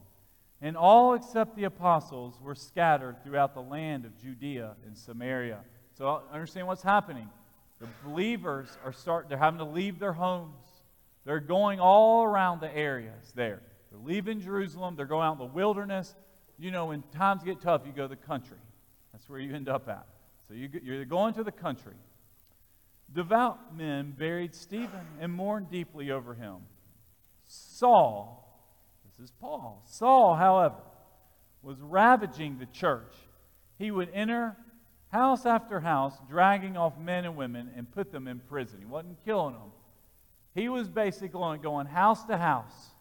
and 0.62 0.76
all 0.76 1.14
except 1.14 1.56
the 1.56 1.66
apostles 1.66 2.40
were 2.42 2.56
scattered 2.56 3.24
throughout 3.24 3.54
the 3.54 3.62
land 3.62 4.06
of 4.06 4.18
Judea 4.18 4.76
and 4.86 4.98
Samaria. 4.98 5.60
So 5.98 6.24
understand 6.32 6.68
what's 6.68 6.82
happening. 6.82 7.30
The 7.80 7.88
believers 8.04 8.76
are 8.84 8.94
starting, 8.94 9.30
they're 9.30 9.38
having 9.38 9.60
to 9.60 9.66
leave 9.66 10.00
their 10.00 10.14
homes. 10.14 10.56
They're 11.26 11.40
going 11.40 11.80
all 11.80 12.24
around 12.24 12.62
the 12.62 12.76
areas 12.76 13.34
there. 13.36 13.62
They're 13.92 14.00
leaving 14.00 14.42
Jerusalem, 14.42 14.96
they're 14.96 15.06
going 15.06 15.28
out 15.28 15.34
in 15.34 15.40
the 15.40 15.54
wilderness. 15.54 16.16
You 16.58 16.72
know, 16.72 16.88
when 16.88 17.04
times 17.16 17.44
get 17.44 17.62
tough, 17.62 17.84
you 17.86 17.92
go 17.92 18.04
to 18.04 18.08
the 18.08 18.16
country. 18.16 18.58
That's 19.12 19.30
where 19.30 19.40
you 19.40 19.54
end 19.54 19.70
up 19.70 19.88
at. 19.90 20.08
So 20.48 20.56
you, 20.56 20.70
you're 20.82 21.06
going 21.06 21.34
to 21.36 21.44
the 21.44 21.52
country. 21.52 21.94
Devout 23.14 23.76
men 23.76 24.12
buried 24.18 24.56
Stephen 24.56 25.06
and 25.20 25.32
mourned 25.32 25.70
deeply 25.70 26.12
over 26.12 26.34
him. 26.34 26.58
Saul, 27.46 28.47
this 29.18 29.30
is 29.30 29.36
Paul, 29.40 29.82
Saul, 29.86 30.36
however, 30.36 30.76
was 31.64 31.80
ravaging 31.82 32.60
the 32.60 32.68
church. 32.68 33.14
He 33.80 33.90
would 33.92 34.10
enter 34.14 34.56
house 35.10 35.46
after 35.46 35.80
house, 35.80 36.14
dragging 36.30 36.78
off 36.78 36.98
men 37.00 37.26
and 37.26 37.36
women 37.36 37.72
and 37.76 37.92
put 37.92 38.12
them 38.12 38.28
in 38.28 38.40
prison. 38.40 38.80
He 38.80 38.86
wasn't 38.86 39.24
killing 39.26 39.54
them. 39.54 39.72
He 40.54 40.70
was 40.70 40.88
basically 40.88 41.58
going 41.58 41.88
house 41.88 42.24
to 42.26 42.38
house 42.38 42.92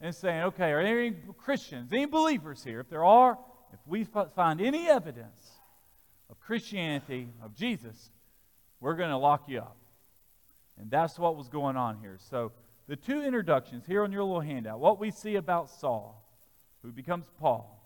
and 0.00 0.14
saying, 0.14 0.42
okay, 0.42 0.72
are 0.72 0.82
there 0.82 1.00
any 1.00 1.16
Christians, 1.38 1.92
any 1.92 2.06
believers 2.06 2.62
here? 2.62 2.80
If 2.80 2.90
there 2.90 3.04
are, 3.04 3.38
if 3.72 3.78
we 3.86 4.04
find 4.34 4.60
any 4.60 4.88
evidence 4.88 5.50
of 6.30 6.38
Christianity, 6.40 7.28
of 7.42 7.54
Jesus, 7.54 8.10
we're 8.80 8.96
going 8.96 9.10
to 9.10 9.16
lock 9.16 9.48
you 9.48 9.58
up. 9.58 9.76
And 10.78 10.90
that's 10.90 11.18
what 11.18 11.36
was 11.36 11.48
going 11.48 11.76
on 11.76 11.98
here. 12.00 12.18
So 12.18 12.52
the 12.86 12.96
two 12.96 13.22
introductions 13.22 13.84
here 13.86 14.02
on 14.04 14.12
your 14.12 14.24
little 14.24 14.40
handout, 14.40 14.80
what 14.80 14.98
we 15.00 15.10
see 15.10 15.36
about 15.36 15.70
Saul, 15.70 16.22
who 16.82 16.92
becomes 16.92 17.26
Paul, 17.40 17.80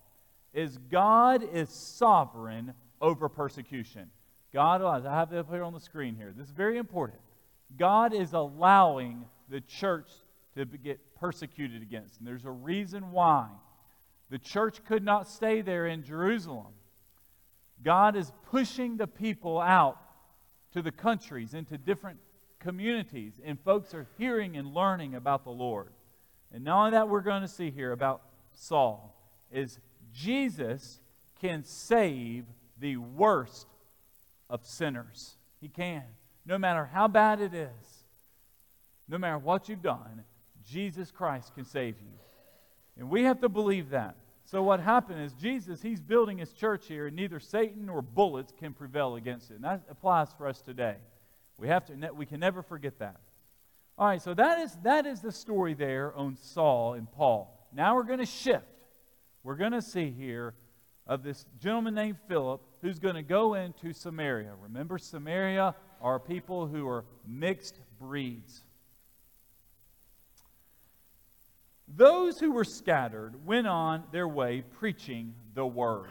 is 0.53 0.79
God 0.91 1.43
is 1.53 1.69
sovereign 1.71 2.75
over 3.01 3.29
persecution. 3.29 4.11
God, 4.53 4.81
allows, 4.81 5.05
I 5.05 5.15
have 5.15 5.33
it 5.33 5.39
up 5.39 5.51
here 5.51 5.63
on 5.63 5.75
the 5.75 5.81
screen 5.81 6.17
here. 6.17 6.33
This 6.37 6.49
is 6.49 6.53
very 6.53 6.79
important. 6.79 7.21
God 7.77 8.15
is 8.15 8.33
allowing 8.33 9.25
the 9.49 9.61
church 9.61 10.11
to 10.57 10.65
get 10.65 10.99
persecuted 11.15 11.83
against. 11.83 12.19
And 12.19 12.27
there's 12.27 12.45
a 12.45 12.51
reason 12.51 13.13
why. 13.13 13.49
The 14.31 14.39
church 14.39 14.85
could 14.85 15.05
not 15.05 15.29
stay 15.29 15.61
there 15.61 15.87
in 15.87 16.03
Jerusalem. 16.03 16.73
God 17.83 18.17
is 18.17 18.33
pushing 18.51 18.97
the 18.97 19.07
people 19.07 19.61
out 19.61 19.99
to 20.73 20.83
the 20.83 20.91
countries, 20.91 21.55
into 21.55 21.79
different 21.79 22.19
communities, 22.59 23.41
and 23.45 23.59
folks 23.61 23.95
are 23.95 24.07
hearing 24.19 24.57
and 24.57 24.75
learning 24.75 25.15
about 25.15 25.45
the 25.45 25.51
Lord. 25.51 25.93
And 26.53 26.65
not 26.65 26.79
only 26.79 26.91
that, 26.93 27.09
we're 27.09 27.21
going 27.21 27.43
to 27.43 27.49
see 27.49 27.71
here 27.71 27.93
about 27.93 28.23
Saul 28.53 29.15
is 29.53 29.79
Jesus 30.13 31.01
can 31.41 31.65
save 31.65 32.45
the 32.81 32.97
worst 32.97 33.67
of 34.51 34.65
sinners. 34.65 35.37
He 35.61 35.69
can. 35.69 36.03
No 36.47 36.59
matter 36.59 36.87
how 36.87 37.09
bad 37.09 37.41
it 37.41 37.55
is, 37.55 38.05
no 39.09 39.19
matter 39.19 39.39
what 39.39 39.69
you've 39.69 39.83
done, 39.83 40.25
Jesus 40.67 41.11
Christ 41.11 41.55
can 41.55 41.65
save 41.65 41.97
you. 42.01 42.19
And 42.99 43.09
we 43.11 43.25
have 43.25 43.41
to 43.41 43.49
believe 43.49 43.91
that. 43.91 44.17
So 44.45 44.63
what 44.63 44.81
happened 44.81 45.23
is 45.23 45.33
Jesus, 45.35 45.83
he's 45.83 46.01
building 46.01 46.39
his 46.39 46.53
church 46.53 46.87
here, 46.87 47.07
and 47.07 47.17
neither 47.17 47.39
Satan 47.39 47.87
nor 47.87 48.01
bullets 48.01 48.53
can 48.59 48.73
prevail 48.73 49.17
against 49.17 49.51
it. 49.51 49.55
And 49.55 49.65
that 49.65 49.83
applies 49.91 50.33
for 50.33 50.47
us 50.47 50.61
today. 50.63 50.97
We 51.59 51.69
have 51.69 51.87
to 51.87 52.13
we 52.15 52.25
can 52.25 52.41
never 52.41 52.63
forget 52.63 52.99
that. 53.01 53.17
All 53.99 54.07
right, 54.07 54.23
so 54.23 54.33
that 54.35 54.61
is 54.61 54.77
that 54.85 55.07
is 55.07 55.21
the 55.21 55.33
story 55.33 55.75
there 55.75 56.15
on 56.15 56.37
Saul 56.37 56.95
and 56.95 57.11
Paul. 57.11 57.69
Now 57.73 57.97
we're 57.97 58.05
going 58.05 58.21
to 58.21 58.27
shift. 58.27 58.65
We're 59.43 59.57
going 59.57 59.73
to 59.73 59.83
see 59.83 60.11
here 60.11 60.55
of 61.07 61.23
this 61.23 61.45
gentleman 61.61 61.95
named 61.95 62.19
Philip 62.29 62.61
who's 62.81 62.99
going 62.99 63.17
to 63.17 63.23
go 63.23 63.55
into 63.55 63.93
Samaria. 63.93 64.53
Remember, 64.63 64.99
Samaria 64.99 65.75
are 66.01 66.21
people 66.21 66.67
who 66.67 66.87
are 66.87 67.05
mixed 67.27 67.81
breeds. 67.99 68.63
Those 71.89 72.39
who 72.39 72.53
were 72.53 72.65
scattered 72.65 73.47
went 73.47 73.67
on 73.67 74.05
their 74.13 74.29
way 74.29 74.63
preaching 74.79 75.35
the 75.55 75.67
word. 75.67 76.11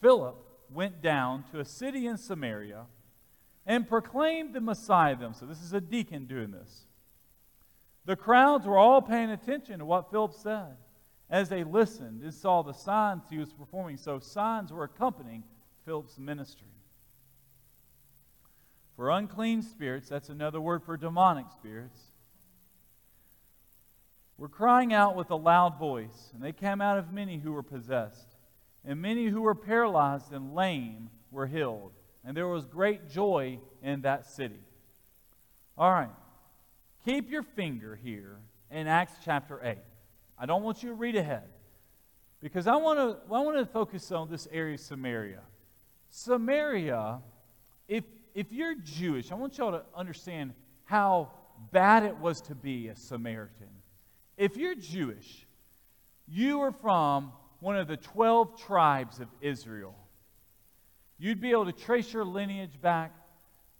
Philip 0.00 0.36
went 0.72 1.02
down 1.02 1.44
to 1.52 1.60
a 1.60 1.64
city 1.64 2.06
in 2.06 2.16
Samaria 2.16 2.86
and 3.66 3.88
proclaimed 3.88 4.54
the 4.54 4.60
Messiah 4.60 5.16
them. 5.16 5.34
So 5.34 5.44
this 5.44 5.60
is 5.60 5.72
a 5.72 5.80
deacon 5.80 6.26
doing 6.26 6.52
this. 6.52 6.86
The 8.04 8.16
crowds 8.16 8.66
were 8.66 8.78
all 8.78 9.02
paying 9.02 9.30
attention 9.30 9.80
to 9.80 9.84
what 9.84 10.10
Philip 10.10 10.32
said 10.32 10.76
as 11.28 11.48
they 11.48 11.64
listened 11.64 12.22
and 12.22 12.32
saw 12.32 12.62
the 12.62 12.72
signs 12.72 13.24
he 13.28 13.38
was 13.38 13.52
performing. 13.52 13.96
So 13.96 14.20
signs 14.20 14.72
were 14.72 14.84
accompanying 14.84 15.42
Philip's 15.84 16.16
ministry. 16.16 16.68
For 18.94 19.10
unclean 19.10 19.62
spirits, 19.62 20.08
that's 20.08 20.28
another 20.28 20.60
word 20.60 20.84
for 20.84 20.96
demonic 20.96 21.46
spirits, 21.50 22.00
were 24.38 24.48
crying 24.48 24.92
out 24.92 25.16
with 25.16 25.30
a 25.30 25.36
loud 25.36 25.78
voice, 25.78 26.30
and 26.32 26.42
they 26.42 26.52
came 26.52 26.80
out 26.80 26.98
of 26.98 27.12
many 27.12 27.38
who 27.38 27.52
were 27.52 27.62
possessed. 27.62 28.36
And 28.84 29.02
many 29.02 29.26
who 29.26 29.42
were 29.42 29.54
paralyzed 29.54 30.32
and 30.32 30.54
lame 30.54 31.10
were 31.32 31.46
healed 31.46 31.92
and 32.26 32.36
there 32.36 32.48
was 32.48 32.66
great 32.66 33.08
joy 33.08 33.60
in 33.82 34.02
that 34.02 34.26
city. 34.26 34.60
All 35.78 35.90
right. 35.90 36.10
Keep 37.04 37.30
your 37.30 37.44
finger 37.44 37.94
here 37.94 38.38
in 38.68 38.88
Acts 38.88 39.14
chapter 39.24 39.60
8. 39.62 39.78
I 40.36 40.44
don't 40.44 40.64
want 40.64 40.82
you 40.82 40.88
to 40.88 40.94
read 40.96 41.14
ahead 41.14 41.48
because 42.42 42.66
I 42.66 42.74
want 42.76 42.98
to, 42.98 43.32
I 43.32 43.40
want 43.40 43.58
to 43.58 43.66
focus 43.66 44.10
on 44.10 44.28
this 44.28 44.48
area 44.50 44.74
of 44.74 44.80
Samaria. 44.80 45.40
Samaria, 46.10 47.20
if, 47.86 48.02
if 48.34 48.52
you're 48.52 48.74
Jewish, 48.74 49.30
I 49.30 49.36
want 49.36 49.56
y'all 49.56 49.70
to 49.70 49.84
understand 49.94 50.52
how 50.84 51.30
bad 51.70 52.02
it 52.02 52.16
was 52.18 52.40
to 52.42 52.56
be 52.56 52.88
a 52.88 52.96
Samaritan. 52.96 53.68
If 54.36 54.56
you're 54.56 54.74
Jewish, 54.74 55.46
you 56.26 56.60
are 56.60 56.72
from 56.72 57.32
one 57.60 57.76
of 57.76 57.86
the 57.86 57.96
12 57.96 58.60
tribes 58.60 59.20
of 59.20 59.28
Israel. 59.40 59.94
You'd 61.18 61.40
be 61.40 61.50
able 61.50 61.66
to 61.66 61.72
trace 61.72 62.12
your 62.12 62.24
lineage 62.24 62.80
back, 62.80 63.14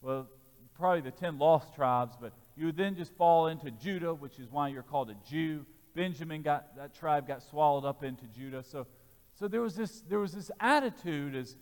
well, 0.01 0.29
probably 0.75 1.03
the 1.03 1.11
10 1.11 1.39
lost 1.39 1.75
tribes, 1.75 2.17
but 2.21 2.33
you 2.57 2.67
would 2.67 2.77
then 2.77 2.97
just 2.97 3.13
fall 3.17 3.49
into 3.49 3.71
Judah, 3.71 4.15
which 4.15 4.39
is 4.39 4.51
why 4.51 4.69
you're 4.69 4.83
called 4.83 5.11
a 5.11 5.17
Jew. 5.29 5.67
Benjamin 5.95 6.43
got 6.43 6.77
that 6.77 6.95
tribe 6.95 7.27
got 7.27 7.43
swallowed 7.43 7.85
up 7.85 8.05
into 8.05 8.25
Judah. 8.27 8.63
So, 8.63 8.87
so 9.35 9.49
there 9.49 9.63
was 9.63 9.75
this 9.75 10.03
there 10.09 10.19
was 10.19 10.33
this 10.33 10.51
attitude 10.61 11.35
as 11.35 11.57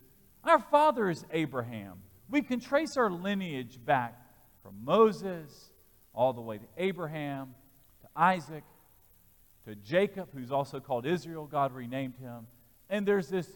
our 0.45 0.59
father 0.59 1.09
is 1.09 1.25
Abraham. 1.33 1.99
We 2.29 2.43
can 2.43 2.61
trace 2.61 2.97
our 2.97 3.11
lineage 3.11 3.79
back 3.85 4.21
from 4.63 4.85
Moses 4.85 5.71
all 6.13 6.33
the 6.33 6.41
way 6.41 6.59
to 6.59 6.65
Abraham, 6.77 7.55
to 8.03 8.09
Isaac, 8.17 8.65
to 9.67 9.75
Jacob, 9.75 10.29
who's 10.35 10.51
also 10.51 10.81
called 10.81 11.07
Israel. 11.07 11.47
God 11.47 11.73
renamed 11.73 12.17
him. 12.17 12.47
And 12.91 13.07
there's 13.07 13.29
this 13.29 13.49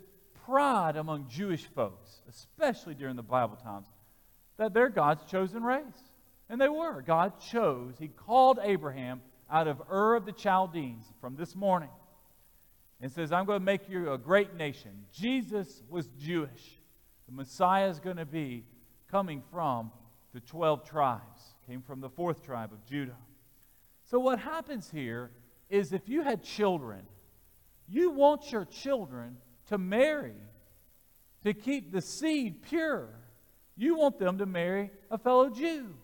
pride 0.48 0.96
among 0.96 1.28
Jewish 1.28 1.66
folks, 1.66 2.22
especially 2.28 2.94
during 2.94 3.16
the 3.16 3.22
Bible 3.22 3.56
times. 3.56 3.87
that 4.56 4.74
they're 4.74 4.88
God's 4.88 5.24
chosen 5.30 5.62
race. 5.62 6.11
And 6.48 6.61
they 6.61 6.68
were. 6.68 7.02
God 7.02 7.34
chose, 7.38 7.94
He 7.98 8.08
called 8.08 8.58
Abraham 8.62 9.20
out 9.50 9.68
of 9.68 9.80
Ur 9.90 10.16
of 10.16 10.24
the 10.24 10.32
Chaldeans 10.32 11.04
from 11.20 11.37
this 11.37 11.54
morning 11.54 11.90
and 13.00 13.12
says, 13.12 13.30
I'm 13.30 13.44
going 13.44 13.61
to 13.61 13.64
make 13.64 13.88
you 13.88 14.12
a 14.12 14.18
great 14.18 14.54
nation. 14.54 14.90
Jesus 15.12 15.82
was 15.88 16.08
Jewish. 16.18 16.80
The 17.28 17.34
Messiah 17.34 17.88
is 17.88 18.00
going 18.00 18.16
to 18.16 18.26
be 18.26 18.64
coming 19.11 19.42
from 19.52 19.92
the 20.34 20.40
12 20.40 20.88
tribes, 20.88 21.54
came 21.68 21.82
from 21.82 22.00
the 22.00 22.08
fourth 22.08 22.42
tribe 22.42 22.72
of 22.72 22.84
Judah. 22.87 23.16
So, 24.04 24.18
what 24.18 24.38
happens 24.38 24.90
here 24.90 25.30
is 25.68 25.92
if 25.92 26.08
you 26.08 26.22
had 26.22 26.42
children, 26.42 27.02
you 27.87 28.11
want 28.11 28.50
your 28.50 28.64
children 28.64 29.37
to 29.68 29.78
marry, 29.78 30.35
to 31.44 31.54
keep 31.54 31.92
the 31.92 32.00
seed 32.00 32.62
pure. 32.62 33.09
You 33.76 33.96
want 33.96 34.18
them 34.18 34.38
to 34.38 34.46
marry 34.46 34.90
a 35.11 35.18
fellow 35.18 35.48
Jew. 35.48 35.94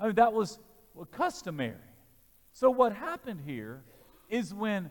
I 0.00 0.06
mean, 0.06 0.14
that 0.16 0.32
was 0.32 0.58
customary. 1.12 1.76
So, 2.52 2.70
what 2.70 2.92
happened 2.92 3.40
here 3.46 3.82
is 4.28 4.52
when 4.52 4.90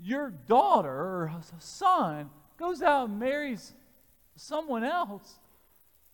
your 0.00 0.30
daughter 0.30 0.90
or 0.90 1.32
son 1.58 2.30
goes 2.58 2.82
out 2.82 3.08
and 3.08 3.18
marries 3.18 3.74
someone 4.36 4.84
else, 4.84 5.38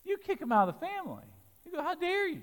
you 0.05 0.19
kick 0.19 0.41
him 0.41 0.53
out 0.53 0.69
of 0.69 0.75
the 0.75 0.87
family. 0.87 1.25
You 1.65 1.73
go, 1.73 1.83
How 1.83 1.95
dare 1.95 2.29
you? 2.29 2.43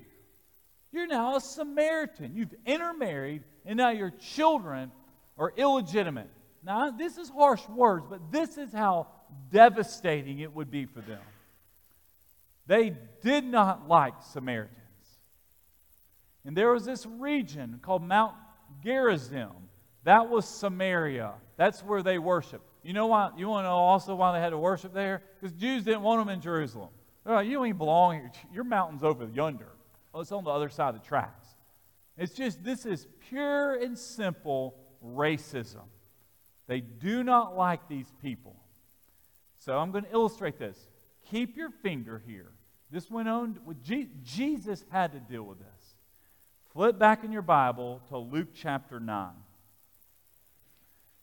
You're 0.92 1.08
now 1.08 1.36
a 1.36 1.42
Samaritan. 1.42 2.36
You've 2.36 2.56
intermarried, 2.66 3.44
and 3.66 3.78
now 3.78 3.90
your 3.90 4.12
children 4.12 4.92
are 5.38 5.54
illegitimate. 5.56 6.30
Now, 6.64 6.92
this 6.92 7.18
is 7.18 7.30
harsh 7.30 7.68
words, 7.70 8.06
but 8.10 8.32
this 8.32 8.58
is 8.58 8.72
how 8.72 9.08
devastating 9.52 10.40
it 10.40 10.54
would 10.54 10.70
be 10.70 10.86
for 10.86 11.02
them. 11.02 11.22
They 12.68 12.94
did 13.22 13.46
not 13.46 13.88
like 13.88 14.14
Samaritans. 14.32 14.76
And 16.46 16.56
there 16.56 16.72
was 16.72 16.86
this 16.86 17.06
region 17.06 17.80
called 17.82 18.04
Mount 18.04 18.36
Gerizim. 18.84 19.52
That 20.04 20.30
was 20.30 20.46
Samaria. 20.46 21.34
That's 21.58 21.84
where 21.84 22.04
they 22.04 22.20
worshiped. 22.20 22.64
You 22.84 22.94
know 22.94 23.08
why? 23.08 23.32
You 23.38 23.48
want 23.48 23.66
to 23.66 23.70
know 23.70 23.76
also 23.76 24.16
why 24.16 24.34
they 24.34 24.40
had 24.40 24.52
to 24.52 24.58
worship 24.58 24.94
there? 24.94 25.22
Because 25.40 25.54
Jews 25.56 25.84
didn't 25.84 26.02
want 26.02 26.26
them 26.26 26.34
in 26.34 26.42
Jerusalem. 26.42 26.90
They're 27.26 27.36
Like, 27.36 27.48
you 27.48 27.64
ain't 27.66 27.78
belong 27.78 28.16
here. 28.16 28.32
Your 28.54 28.64
mountain's 28.64 29.04
over 29.04 29.28
yonder. 29.34 29.68
Oh, 30.14 30.22
it's 30.22 30.32
on 30.32 30.44
the 30.44 30.50
other 30.50 30.70
side 30.70 30.96
of 30.96 31.02
the 31.02 31.08
tracks. 31.08 31.48
It's 32.18 32.34
just, 32.34 32.64
this 32.64 32.86
is 32.86 33.08
pure 33.30 33.76
and 33.76 33.98
simple 33.98 34.76
racism. 35.06 35.84
They 36.70 36.82
do 36.82 37.24
not 37.24 37.58
like 37.58 37.88
these 37.90 38.06
people. 38.22 38.56
So 39.58 39.76
I'm 39.76 39.90
going 39.92 40.04
to 40.04 40.12
illustrate 40.12 40.60
this. 40.60 40.78
Keep 41.32 41.58
your 41.58 41.72
finger 41.72 42.22
here. 42.28 42.52
This 42.92 43.10
went 43.10 43.28
on, 43.28 43.60
with 43.66 43.84
Jesus 44.24 44.86
had 44.92 45.12
to 45.14 45.20
deal 45.20 45.42
with 45.42 45.58
this. 45.58 45.96
Flip 46.72 46.98
back 47.00 47.24
in 47.24 47.32
your 47.32 47.42
Bible 47.42 48.02
to 48.10 48.20
Luke 48.20 48.50
chapter 48.54 49.00
9. 49.00 49.32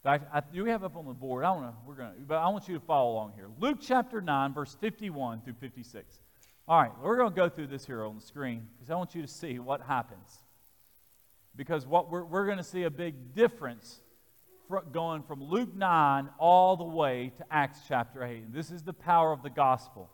I, 0.05 0.21
I 0.33 0.43
do 0.53 0.65
we 0.65 0.71
have 0.71 0.83
up 0.83 0.97
on 0.97 1.07
the 1.07 1.13
board. 1.13 1.45
I 1.45 1.53
want 1.53 1.67
to, 1.67 1.75
we're 1.87 1.95
going 1.95 2.13
to, 2.13 2.21
but 2.27 2.39
I 2.39 2.49
want 2.49 2.67
you 2.67 2.75
to 2.75 2.85
follow 2.85 3.13
along 3.13 3.35
here. 3.37 3.49
Luke 3.61 3.79
chapter 3.81 4.21
9, 4.21 4.53
verse 4.53 4.77
51 4.81 5.43
through 5.43 5.55
56. 5.61 6.19
All 6.67 6.81
right, 6.81 6.91
we're 7.01 7.17
going 7.17 7.31
to 7.31 7.37
go 7.37 7.49
through 7.49 7.69
this 7.69 7.87
here 7.87 8.05
on 8.05 8.17
the 8.17 8.21
screen 8.21 8.67
because 8.77 8.91
I 8.91 8.97
want 8.97 9.15
you 9.15 9.23
to 9.23 9.29
see 9.29 9.61
what 9.61 9.81
happens. 9.81 10.43
Because 11.55 11.87
what 11.87 12.11
we're, 12.11 12.25
we're 12.25 12.47
going 12.47 12.59
to 12.59 12.65
see 12.65 12.83
a 12.83 12.91
big 12.91 13.33
difference 13.33 14.01
going 14.93 15.23
from 15.23 15.43
Luke 15.43 15.75
9 15.75 16.29
all 16.39 16.77
the 16.77 16.85
way 16.85 17.33
to 17.39 17.45
Acts 17.51 17.81
chapter 17.87 18.23
8. 18.25 18.45
And 18.45 18.55
this 18.55 18.71
is 18.71 18.83
the 18.83 18.93
power 18.93 19.33
of 19.33 19.43
the 19.43 19.51
gospel. 19.51 20.11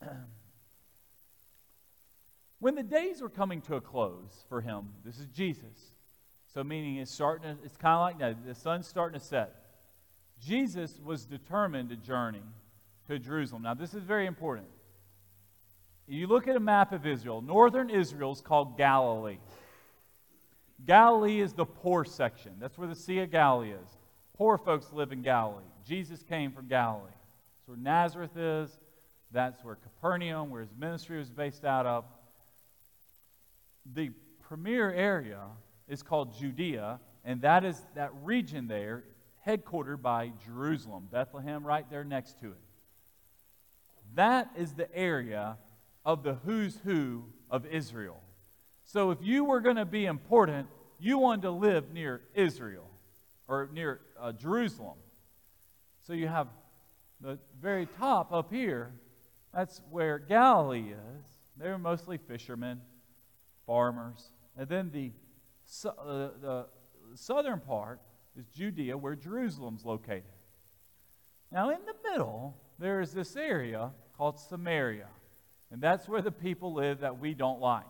when 2.58 2.74
the 2.74 2.82
days 2.82 3.20
were 3.20 3.28
coming 3.28 3.60
to 3.62 3.76
a 3.76 3.80
close 3.80 4.44
for 4.48 4.60
him, 4.60 4.88
this 5.04 5.18
is 5.18 5.26
Jesus. 5.26 5.94
So, 6.52 6.62
meaning 6.62 6.96
it's 6.96 7.10
starting 7.10 7.58
it's 7.64 7.76
kind 7.76 7.94
of 7.94 8.00
like 8.00 8.18
now, 8.18 8.34
the 8.46 8.54
sun's 8.54 8.86
starting 8.86 9.18
to 9.18 9.24
set. 9.24 9.54
Jesus 10.40 11.00
was 11.02 11.24
determined 11.24 11.90
to 11.90 11.96
journey 11.96 12.42
to 13.06 13.18
Jerusalem. 13.18 13.62
Now, 13.62 13.74
this 13.74 13.94
is 13.94 14.02
very 14.02 14.26
important. 14.26 14.68
You 16.06 16.26
look 16.26 16.48
at 16.48 16.56
a 16.56 16.60
map 16.60 16.92
of 16.92 17.06
Israel, 17.06 17.40
northern 17.40 17.88
Israel 17.88 18.32
is 18.32 18.40
called 18.40 18.76
Galilee. 18.76 19.38
Galilee 20.84 21.40
is 21.40 21.52
the 21.52 21.64
poor 21.64 22.04
section. 22.04 22.52
That's 22.58 22.76
where 22.76 22.88
the 22.88 22.94
Sea 22.94 23.20
of 23.20 23.30
Galilee 23.30 23.72
is. 23.72 23.96
Poor 24.36 24.58
folks 24.58 24.92
live 24.92 25.12
in 25.12 25.22
Galilee. 25.22 25.62
Jesus 25.86 26.22
came 26.22 26.52
from 26.52 26.66
Galilee. 26.66 27.04
That's 27.06 27.68
where 27.68 27.76
Nazareth 27.76 28.36
is. 28.36 28.78
That's 29.30 29.64
where 29.64 29.76
Capernaum, 29.76 30.50
where 30.50 30.60
his 30.60 30.74
ministry 30.76 31.18
was 31.18 31.30
based 31.30 31.64
out 31.64 31.86
of. 31.86 32.04
The 33.94 34.10
premier 34.48 34.92
area 34.92 35.40
is 35.88 36.02
called 36.02 36.38
Judea, 36.38 37.00
and 37.24 37.40
that 37.42 37.64
is 37.64 37.80
that 37.94 38.10
region 38.22 38.68
there, 38.68 39.04
headquartered 39.46 40.02
by 40.02 40.32
Jerusalem, 40.44 41.08
Bethlehem 41.10 41.66
right 41.66 41.88
there 41.90 42.04
next 42.04 42.40
to 42.40 42.46
it. 42.46 42.60
That 44.14 44.50
is 44.56 44.74
the 44.74 44.94
area 44.94 45.56
of 46.04 46.22
the 46.22 46.34
who's 46.34 46.78
who 46.84 47.24
of 47.50 47.64
Israel. 47.66 48.21
So 48.92 49.10
if 49.10 49.22
you 49.22 49.44
were 49.44 49.62
going 49.62 49.76
to 49.76 49.86
be 49.86 50.04
important, 50.04 50.68
you 50.98 51.16
wanted 51.16 51.42
to 51.42 51.50
live 51.50 51.94
near 51.94 52.20
Israel 52.34 52.90
or 53.48 53.70
near 53.72 54.00
uh, 54.20 54.32
Jerusalem. 54.32 54.98
So 56.06 56.12
you 56.12 56.28
have 56.28 56.48
the 57.18 57.38
very 57.58 57.86
top 57.86 58.34
up 58.34 58.52
here, 58.52 58.92
that's 59.54 59.80
where 59.90 60.18
Galilee 60.18 60.90
is. 60.90 61.24
They 61.56 61.70
were 61.70 61.78
mostly 61.78 62.18
fishermen, 62.18 62.82
farmers. 63.66 64.30
And 64.58 64.68
then 64.68 64.90
the, 64.92 65.10
uh, 65.88 66.28
the 66.42 66.66
southern 67.14 67.60
part 67.60 67.98
is 68.38 68.44
Judea, 68.48 68.98
where 68.98 69.16
Jerusalem's 69.16 69.86
located. 69.86 70.24
Now, 71.50 71.70
in 71.70 71.78
the 71.86 72.10
middle, 72.10 72.58
there 72.78 73.00
is 73.00 73.12
this 73.12 73.36
area 73.36 73.92
called 74.18 74.38
Samaria. 74.38 75.08
And 75.70 75.80
that's 75.80 76.06
where 76.10 76.20
the 76.20 76.30
people 76.30 76.74
live 76.74 77.00
that 77.00 77.18
we 77.18 77.32
don't 77.32 77.58
like. 77.58 77.84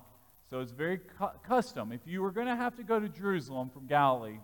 So 0.53 0.61
it's 0.61 0.73
very 0.73 0.99
cu- 0.99 1.39
custom. 1.49 1.93
If 1.93 2.03
you 2.05 2.21
were 2.21 2.31
going 2.31 2.47
to 2.47 2.55
have 2.55 2.77
to 2.77 2.83
go 2.83 3.01
to 3.01 3.09
Jerusalem 3.09 3.71
from 3.71 3.87
Galilee, 3.87 4.39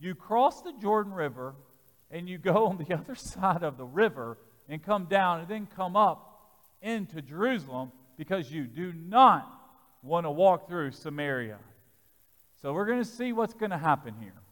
you 0.00 0.16
cross 0.16 0.60
the 0.60 0.72
Jordan 0.82 1.12
River 1.12 1.54
and 2.10 2.28
you 2.28 2.36
go 2.36 2.66
on 2.70 2.78
the 2.78 2.92
other 2.92 3.14
side 3.14 3.62
of 3.62 3.76
the 3.76 3.84
river 3.84 4.38
and 4.68 4.82
come 4.82 5.04
down 5.04 5.38
and 5.38 5.48
then 5.48 5.68
come 5.76 5.94
up 5.96 6.50
into 6.82 7.22
Jerusalem 7.22 7.92
because 8.18 8.50
you 8.50 8.64
do 8.64 8.92
not 8.92 9.48
want 10.02 10.26
to 10.26 10.32
walk 10.32 10.66
through 10.66 10.90
Samaria. 10.90 11.58
So 12.60 12.72
we're 12.72 12.86
going 12.86 13.04
to 13.04 13.08
see 13.08 13.32
what's 13.32 13.54
going 13.54 13.70
to 13.70 13.78
happen 13.78 14.16
here. 14.20 14.42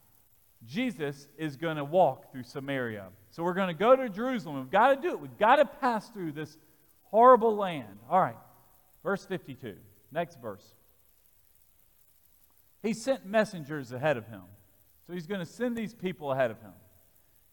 Jesus 0.65 1.27
is 1.37 1.57
going 1.57 1.75
to 1.75 1.83
walk 1.83 2.31
through 2.31 2.43
Samaria. 2.43 3.07
So 3.31 3.43
we're 3.43 3.53
going 3.53 3.67
to 3.67 3.77
go 3.77 3.97
to 3.97 4.07
Jerusalem. 4.07 4.61
We've 4.61 4.71
got 4.71 4.95
to 4.95 5.01
do 5.01 5.09
it. 5.09 5.19
We've 5.19 5.37
got 5.37 5.57
to 5.57 5.65
pass 5.65 6.07
through 6.07 6.31
this 6.31 6.57
horrible 7.03 7.57
land. 7.57 7.99
All 8.09 8.21
right, 8.21 8.37
verse 9.03 9.25
52. 9.25 9.75
Next 10.11 10.41
verse. 10.41 10.63
He 12.81 12.93
sent 12.93 13.25
messengers 13.25 13.91
ahead 13.91 14.17
of 14.17 14.27
him. 14.27 14.43
So 15.07 15.13
he's 15.13 15.27
going 15.27 15.39
to 15.39 15.45
send 15.45 15.75
these 15.75 15.93
people 15.93 16.31
ahead 16.31 16.51
of 16.51 16.59
him 16.61 16.73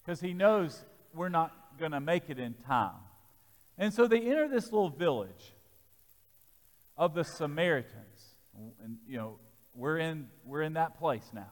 because 0.03 0.21
he 0.21 0.33
knows 0.33 0.85
we're 1.15 1.29
not 1.29 1.53
going 1.79 1.93
to 1.93 2.01
make 2.01 2.29
it 2.29 2.38
in 2.38 2.55
time. 2.67 3.01
And 3.79 3.93
so 3.93 4.07
they 4.07 4.21
enter 4.21 4.49
this 4.49 4.73
little 4.73 4.91
village 4.91 5.55
of 6.97 7.15
the 7.15 7.25
Samaritans. 7.25 8.37
And, 8.83 8.99
you 9.07 9.17
know, 9.17 9.38
we're 9.75 9.99
in, 9.99 10.29
we're 10.45 10.62
in 10.62 10.75
that 10.75 10.99
place 10.99 11.29
now 11.33 11.51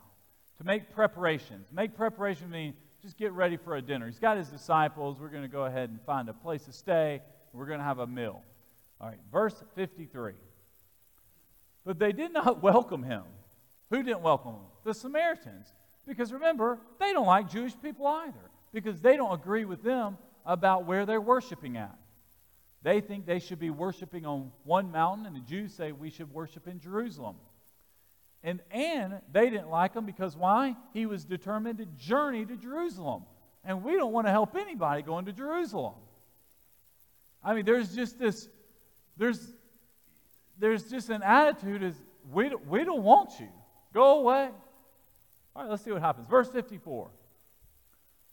to 0.59 0.65
make 0.65 0.91
preparations. 0.95 1.69
Make 1.73 1.97
preparation 1.97 2.51
means 2.51 2.77
just 3.03 3.17
get 3.17 3.33
ready 3.33 3.57
for 3.57 3.77
a 3.77 3.83
dinner. 3.83 4.07
He's 4.07 4.19
got 4.19 4.37
his 4.37 4.49
disciples. 4.49 5.19
We're 5.19 5.31
going 5.31 5.43
to 5.43 5.49
go 5.49 5.65
ahead 5.65 5.89
and 5.89 5.99
find 6.03 6.29
a 6.29 6.35
place 6.35 6.65
to 6.65 6.73
stay. 6.73 7.23
We're 7.55 7.65
going 7.65 7.79
to 7.79 7.85
have 7.85 7.99
a 7.99 8.07
meal. 8.07 8.43
All 9.01 9.09
right, 9.09 9.19
verse 9.33 9.55
53. 9.75 10.35
But 11.91 11.99
they 11.99 12.13
did 12.13 12.33
not 12.33 12.63
welcome 12.63 13.03
him. 13.03 13.25
Who 13.91 14.05
didn't 14.05 14.23
welcome 14.23 14.53
him? 14.53 14.61
The 14.85 14.95
Samaritans. 14.95 15.67
Because 16.07 16.33
remember, 16.33 16.79
they 17.01 17.13
don't 17.13 17.27
like 17.27 17.51
Jewish 17.51 17.73
people 17.83 18.07
either, 18.07 18.49
because 18.73 19.01
they 19.01 19.17
don't 19.17 19.35
agree 19.35 19.65
with 19.65 19.83
them 19.83 20.17
about 20.47 20.87
where 20.87 21.05
they're 21.05 21.21
worshiping 21.21 21.77
at. 21.77 21.99
They 22.85 23.01
think 23.01 23.27
they 23.27 23.41
should 23.41 23.59
be 23.59 23.71
worshiping 23.71 24.25
on 24.25 24.53
one 24.63 24.93
mountain, 24.93 25.27
and 25.27 25.35
the 25.35 25.41
Jews 25.41 25.75
say 25.75 25.91
we 25.91 26.11
should 26.11 26.33
worship 26.33 26.69
in 26.69 26.79
Jerusalem. 26.79 27.35
And, 28.45 28.61
and 28.71 29.21
they 29.33 29.51
didn't 29.51 29.71
like 29.71 29.95
him 29.95 30.07
because 30.07 30.37
why? 30.37 30.77
He 30.95 31.07
was 31.07 31.25
determined 31.25 31.79
to 31.79 31.87
journey 31.87 32.47
to 32.47 32.57
Jerusalem. 32.57 33.25
And 33.65 33.83
we 33.83 33.97
don't 33.97 34.13
want 34.13 34.29
to 34.29 34.31
help 34.31 34.55
anybody 34.55 35.03
going 35.03 35.25
to 35.25 35.33
Jerusalem. 35.33 35.95
I 37.43 37.53
mean, 37.53 37.65
there's 37.65 37.93
just 37.93 38.17
this, 38.17 38.49
there's, 39.17 39.53
there's 40.61 40.85
just 40.85 41.09
an 41.11 41.23
attitude 41.23 41.83
is 41.83 41.95
we, 42.31 42.55
we 42.69 42.85
don't 42.85 43.03
want 43.03 43.41
you. 43.41 43.49
Go 43.93 44.21
away. 44.21 44.51
All 45.57 45.63
right, 45.63 45.71
let's 45.71 45.83
see 45.83 45.91
what 45.91 46.03
happens. 46.03 46.29
Verse 46.29 46.49
54. 46.49 47.11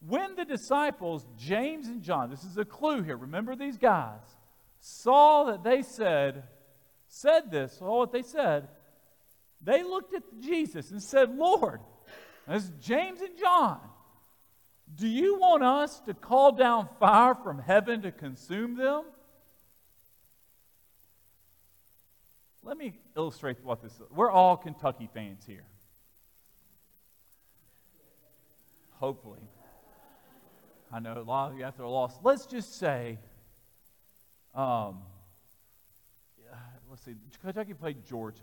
When 0.05 0.35
the 0.35 0.45
disciples, 0.45 1.25
James 1.37 1.87
and 1.87 2.03
John, 2.03 2.29
this 2.29 2.43
is 2.43 2.57
a 2.57 2.65
clue 2.65 3.01
here, 3.01 3.17
remember 3.17 3.55
these 3.55 3.77
guys, 3.77 4.21
saw 4.79 5.45
that 5.45 5.63
they 5.63 5.81
said, 5.81 6.43
said 7.07 7.49
this, 7.49 7.77
saw 7.79 7.99
what 7.99 8.11
they 8.11 8.21
said, 8.21 8.67
they 9.61 9.81
looked 9.81 10.13
at 10.13 10.21
Jesus 10.39 10.91
and 10.91 11.01
said, 11.01 11.35
Lord, 11.35 11.79
as 12.47 12.71
James 12.79 13.21
and 13.21 13.35
John, 13.39 13.79
do 14.93 15.07
you 15.07 15.39
want 15.39 15.63
us 15.63 15.99
to 16.01 16.13
call 16.13 16.51
down 16.51 16.87
fire 16.99 17.33
from 17.33 17.57
heaven 17.59 18.03
to 18.03 18.11
consume 18.11 18.77
them? 18.77 19.03
Let 22.67 22.77
me 22.77 22.99
illustrate 23.15 23.63
what 23.63 23.82
this 23.82 23.93
is. 23.93 24.01
We're 24.13 24.30
all 24.30 24.58
Kentucky 24.58 25.08
fans 25.13 25.45
here. 25.47 25.63
Hopefully. 28.99 29.39
I 30.91 30.99
know 30.99 31.13
a 31.17 31.23
lot 31.23 31.51
of 31.53 31.58
you 31.58 31.63
after 31.63 31.84
a 31.84 31.89
loss. 31.89 32.19
Let's 32.23 32.45
just 32.45 32.77
say, 32.77 33.19
um, 34.53 34.97
let's 36.89 37.06
see, 37.06 37.13
Kentucky 37.41 37.73
played 37.73 38.06
Georgia. 38.06 38.41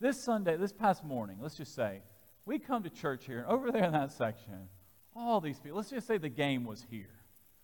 This 0.00 0.20
Sunday, 0.20 0.56
this 0.56 0.72
past 0.72 1.04
morning, 1.04 1.38
let's 1.40 1.54
just 1.54 1.72
say, 1.72 2.00
we 2.46 2.58
come 2.58 2.82
to 2.82 2.90
church 2.90 3.24
here, 3.24 3.38
and 3.38 3.46
over 3.46 3.70
there 3.70 3.84
in 3.84 3.92
that 3.92 4.10
section, 4.10 4.68
all 5.14 5.40
these 5.40 5.60
people, 5.60 5.76
let's 5.76 5.90
just 5.90 6.08
say 6.08 6.18
the 6.18 6.28
game 6.28 6.64
was 6.64 6.84
here. 6.90 7.14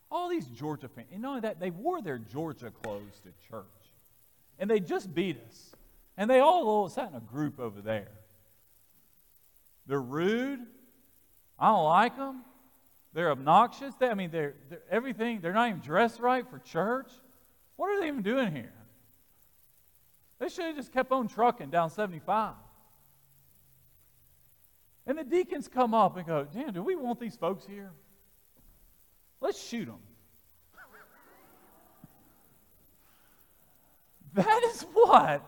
All 0.08 0.28
these 0.28 0.46
Georgia 0.46 0.86
fans, 0.86 1.08
and 1.12 1.22
not 1.22 1.30
only 1.30 1.40
that, 1.40 1.58
they 1.58 1.70
wore 1.70 2.00
their 2.00 2.18
Georgia 2.18 2.70
clothes 2.70 3.20
to 3.24 3.48
church. 3.50 3.64
And 4.60 4.70
they 4.70 4.78
just 4.78 5.12
beat 5.12 5.38
us. 5.48 5.72
And 6.16 6.30
they 6.30 6.40
all 6.40 6.68
oh, 6.68 6.88
sat 6.88 7.10
in 7.10 7.16
a 7.16 7.20
group 7.20 7.60
over 7.60 7.80
there. 7.80 8.08
They're 9.86 10.00
rude. 10.00 10.60
I 11.58 11.68
don't 11.68 11.84
like 11.84 12.16
them. 12.16 12.42
They're 13.12 13.30
obnoxious. 13.30 13.94
They, 13.94 14.08
I 14.08 14.14
mean, 14.14 14.30
they're, 14.30 14.54
they're 14.68 14.82
everything. 14.90 15.40
They're 15.40 15.52
not 15.52 15.68
even 15.68 15.80
dressed 15.80 16.20
right 16.20 16.48
for 16.48 16.58
church. 16.58 17.10
What 17.76 17.88
are 17.88 18.00
they 18.00 18.08
even 18.08 18.22
doing 18.22 18.54
here? 18.54 18.72
They 20.38 20.48
should 20.48 20.64
have 20.66 20.76
just 20.76 20.92
kept 20.92 21.12
on 21.12 21.28
trucking 21.28 21.70
down 21.70 21.90
75. 21.90 22.54
And 25.06 25.18
the 25.18 25.24
deacons 25.24 25.68
come 25.68 25.94
up 25.94 26.16
and 26.16 26.26
go, 26.26 26.46
Damn, 26.52 26.72
do 26.72 26.82
we 26.82 26.96
want 26.96 27.20
these 27.20 27.36
folks 27.36 27.64
here? 27.64 27.92
Let's 29.40 29.62
shoot 29.62 29.86
them. 29.86 30.00
that 34.34 34.62
is 34.64 34.82
what, 34.92 35.42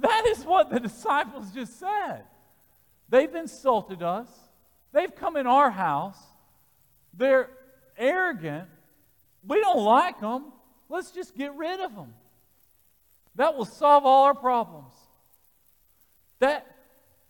that 0.00 0.26
is 0.28 0.44
what 0.44 0.70
the 0.70 0.80
disciples 0.80 1.50
just 1.52 1.78
said. 1.78 2.24
They've 3.08 3.34
insulted 3.34 4.02
us. 4.02 4.28
They've 4.92 5.14
come 5.14 5.36
in 5.36 5.46
our 5.46 5.70
house. 5.70 6.18
They're 7.14 7.50
arrogant. 7.96 8.68
We 9.46 9.60
don't 9.60 9.82
like 9.82 10.20
them. 10.20 10.52
Let's 10.88 11.10
just 11.10 11.36
get 11.36 11.54
rid 11.54 11.80
of 11.80 11.94
them. 11.94 12.14
That 13.34 13.56
will 13.56 13.64
solve 13.64 14.04
all 14.04 14.24
our 14.24 14.34
problems. 14.34 14.94
That 16.40 16.66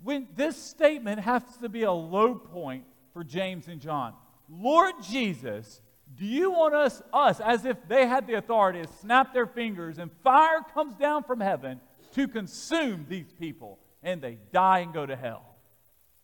when 0.02 0.28
this 0.36 0.56
statement 0.56 1.20
has 1.20 1.42
to 1.60 1.68
be 1.68 1.82
a 1.82 1.92
low 1.92 2.34
point 2.34 2.84
for 3.12 3.24
James 3.24 3.68
and 3.68 3.80
John. 3.80 4.14
Lord 4.48 4.94
Jesus, 5.02 5.80
do 6.16 6.24
you 6.24 6.50
want 6.52 6.74
us, 6.74 7.02
us, 7.12 7.40
as 7.40 7.64
if 7.64 7.76
they 7.88 8.06
had 8.06 8.26
the 8.26 8.34
authority 8.34 8.82
to 8.82 8.88
snap 9.00 9.34
their 9.34 9.46
fingers 9.46 9.98
and 9.98 10.10
fire 10.22 10.60
comes 10.72 10.94
down 10.94 11.24
from 11.24 11.40
heaven 11.40 11.80
to 12.12 12.28
consume 12.28 13.06
these 13.08 13.32
people 13.38 13.78
and 14.02 14.20
they 14.20 14.38
die 14.52 14.80
and 14.80 14.92
go 14.92 15.04
to 15.04 15.16
hell? 15.16 15.44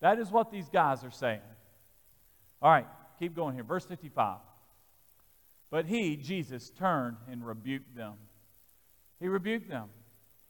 That 0.01 0.18
is 0.18 0.31
what 0.31 0.51
these 0.51 0.68
guys 0.68 1.05
are 1.05 1.11
saying. 1.11 1.40
All 2.61 2.70
right, 2.70 2.87
keep 3.18 3.35
going 3.35 3.55
here. 3.55 3.64
Verse 3.64 3.85
55. 3.85 4.38
But 5.70 5.87
he, 5.87 6.16
Jesus, 6.16 6.70
turned 6.70 7.16
and 7.31 7.44
rebuked 7.44 7.97
them. 7.97 8.14
He 9.20 9.29
rebuked 9.29 9.68
them. 9.68 9.88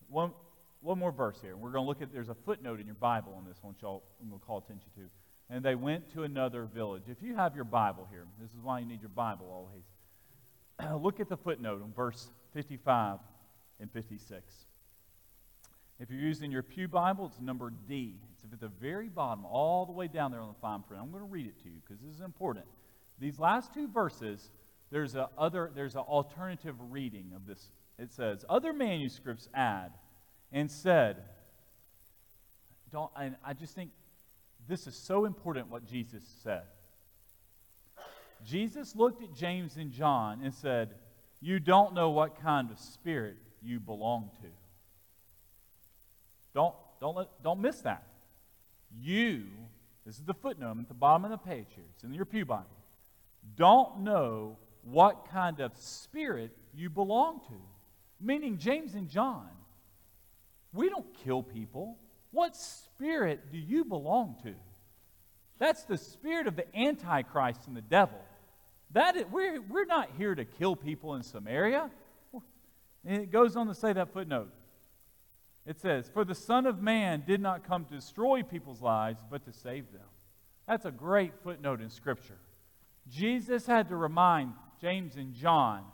One, 0.09 0.33
one 0.81 0.99
more 0.99 1.13
verse 1.13 1.39
here. 1.41 1.57
We're 1.57 1.71
going 1.71 1.85
to 1.85 1.89
look 1.89 2.03
at, 2.03 2.13
there's 2.13 2.29
a 2.29 2.35
footnote 2.35 2.81
in 2.81 2.87
your 2.87 2.95
Bible 2.97 3.33
on 3.37 3.45
this 3.45 3.57
one, 3.63 3.75
y'all, 3.81 4.03
I'm 4.21 4.29
going 4.29 4.41
to 4.41 4.47
call 4.47 4.59
attention 4.59 4.91
to. 4.97 5.03
And 5.51 5.65
they 5.65 5.75
went 5.75 6.13
to 6.15 6.25
another 6.25 6.65
village. 6.65 7.05
If 7.09 7.23
you 7.23 7.37
have 7.37 7.55
your 7.55 7.65
Bible 7.65 8.07
here, 8.11 8.27
this 8.41 8.51
is 8.51 8.63
why 8.63 8.81
you 8.81 8.87
need 8.87 9.01
your 9.01 9.11
Bible 9.11 9.47
always. 9.51 11.01
look 11.03 11.21
at 11.21 11.29
the 11.29 11.37
footnote 11.37 11.83
on 11.83 11.93
verse 11.93 12.29
55 12.53 13.19
and 13.81 13.91
56. 13.93 14.67
If 16.01 16.11
you're 16.11 16.21
using 16.21 16.51
your 16.51 16.63
Pew 16.63 16.89
Bible, 16.89 17.27
it's 17.27 17.41
number 17.41 17.73
D. 17.89 18.17
It's 18.33 18.53
at 18.53 18.61
the 18.61 18.69
very 18.69 19.09
bottom, 19.09 19.45
all 19.45 19.87
the 19.87 19.93
way 19.93 20.09
down 20.09 20.33
there 20.33 20.41
on 20.41 20.49
the 20.49 20.61
fine 20.61 20.83
print. 20.83 21.03
I'm 21.03 21.11
going 21.11 21.23
to 21.23 21.31
read 21.31 21.47
it 21.47 21.63
to 21.63 21.69
you 21.69 21.81
because 21.87 22.03
this 22.03 22.15
is 22.15 22.21
important. 22.21 22.67
These 23.19 23.39
last 23.39 23.73
two 23.73 23.89
verses, 23.89 24.51
there's 24.91 25.15
a 25.15 25.29
other, 25.39 25.71
there's 25.75 25.95
an 25.95 26.03
alternative 26.03 26.75
reading 26.91 27.33
of 27.35 27.47
this. 27.47 27.71
It 27.99 28.13
says, 28.13 28.45
other 28.49 28.73
manuscripts 28.73 29.49
add 29.55 29.93
and 30.51 30.71
said, 30.71 31.23
don't, 32.91 33.11
and 33.19 33.37
I 33.45 33.55
just 33.55 33.75
think 33.75 33.91
this 34.69 34.87
is 34.87 34.95
so 34.97 35.25
important 35.25 35.71
what 35.71 35.85
Jesus 35.85 36.23
said. 36.43 36.63
Jesus 38.45 38.95
looked 38.95 39.23
at 39.23 39.35
James 39.35 39.77
and 39.77 39.91
John 39.91 40.41
and 40.43 40.53
said, 40.55 40.95
You 41.41 41.59
don't 41.59 41.95
know 41.95 42.11
what 42.11 42.41
kind 42.41 42.71
of 42.71 42.79
spirit 42.79 43.37
you 43.63 43.81
belong 43.81 44.31
to. 44.43 44.49
Don't, 46.55 46.75
don't, 47.01 47.29
don't 47.43 47.61
miss 47.61 47.81
that. 47.81 48.07
You, 49.01 49.45
this 50.07 50.17
is 50.17 50.25
the 50.25 50.35
footnote 50.35 50.79
at 50.81 50.89
the 50.89 50.95
bottom 50.95 51.25
of 51.25 51.31
the 51.31 51.39
page 51.39 51.67
here, 51.75 51.85
it's 51.95 52.05
in 52.05 52.15
your 52.15 52.25
Pew 52.25 52.45
Bible, 52.45 52.67
don't 53.57 54.01
know 54.01 54.57
what 54.83 55.29
kind 55.31 55.61
of 55.61 55.73
spirit 55.77 56.57
you 56.75 56.89
belong 56.89 57.41
to. 57.49 57.55
Meaning, 58.21 58.59
James 58.59 58.95
and 58.95 59.09
John 59.09 59.49
we 60.75 60.89
don't 60.89 61.07
kill 61.25 61.43
people. 61.43 61.97
What 62.33 62.57
spirit 62.57 63.53
do 63.53 63.59
you 63.59 63.85
belong 63.85 64.37
to? 64.43 64.55
That's 65.59 65.85
the 65.85 65.97
spirit 65.97 66.49
of 66.49 66.57
the 66.57 66.67
Antichrist 66.77 67.69
and 67.69 67.77
the 67.77 67.81
devil. 67.81 68.19
That 68.91 69.17
is, 69.17 69.25
we're, 69.31 69.61
we're 69.63 69.85
not 69.85 70.11
here 70.19 70.35
to 70.35 70.45
kill 70.45 70.75
people 70.75 71.15
in 71.15 71.23
Samaria. 71.23 71.91
And 73.07 73.23
it 73.23 73.31
goes 73.31 73.57
on 73.57 73.69
to 73.69 73.75
say 73.75 73.93
that 73.93 74.13
footnote. 74.13 74.51
It 75.67 75.79
says, 75.81 76.11
For 76.13 76.25
the 76.25 76.35
Son 76.35 76.67
of 76.67 76.83
Man 76.83 77.23
did 77.27 77.41
not 77.41 77.67
come 77.67 77.85
to 77.87 77.95
destroy 77.95 78.43
people's 78.43 78.83
lives, 78.83 79.23
but 79.31 79.45
to 79.45 79.53
save 79.53 79.91
them. 79.93 80.07
That's 80.67 80.85
a 80.85 80.91
great 80.91 81.33
footnote 81.43 81.81
in 81.81 81.91
Scripture. 81.91 82.39
Jesus 83.09 83.67
had 83.67 83.89
to 83.89 83.97
remind 83.97 84.53
James 84.81 85.17
and 85.17 85.35
John, 85.35 85.85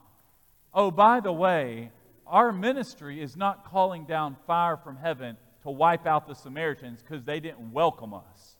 oh, 0.72 0.90
by 0.90 1.20
the 1.20 1.32
way, 1.32 1.90
our 2.26 2.52
ministry 2.52 3.20
is 3.20 3.36
not 3.36 3.64
calling 3.64 4.04
down 4.04 4.36
fire 4.46 4.76
from 4.76 4.96
heaven 4.96 5.36
to 5.62 5.70
wipe 5.70 6.06
out 6.06 6.26
the 6.26 6.34
Samaritans 6.34 7.02
because 7.02 7.24
they 7.24 7.40
didn't 7.40 7.72
welcome 7.72 8.14
us. 8.14 8.56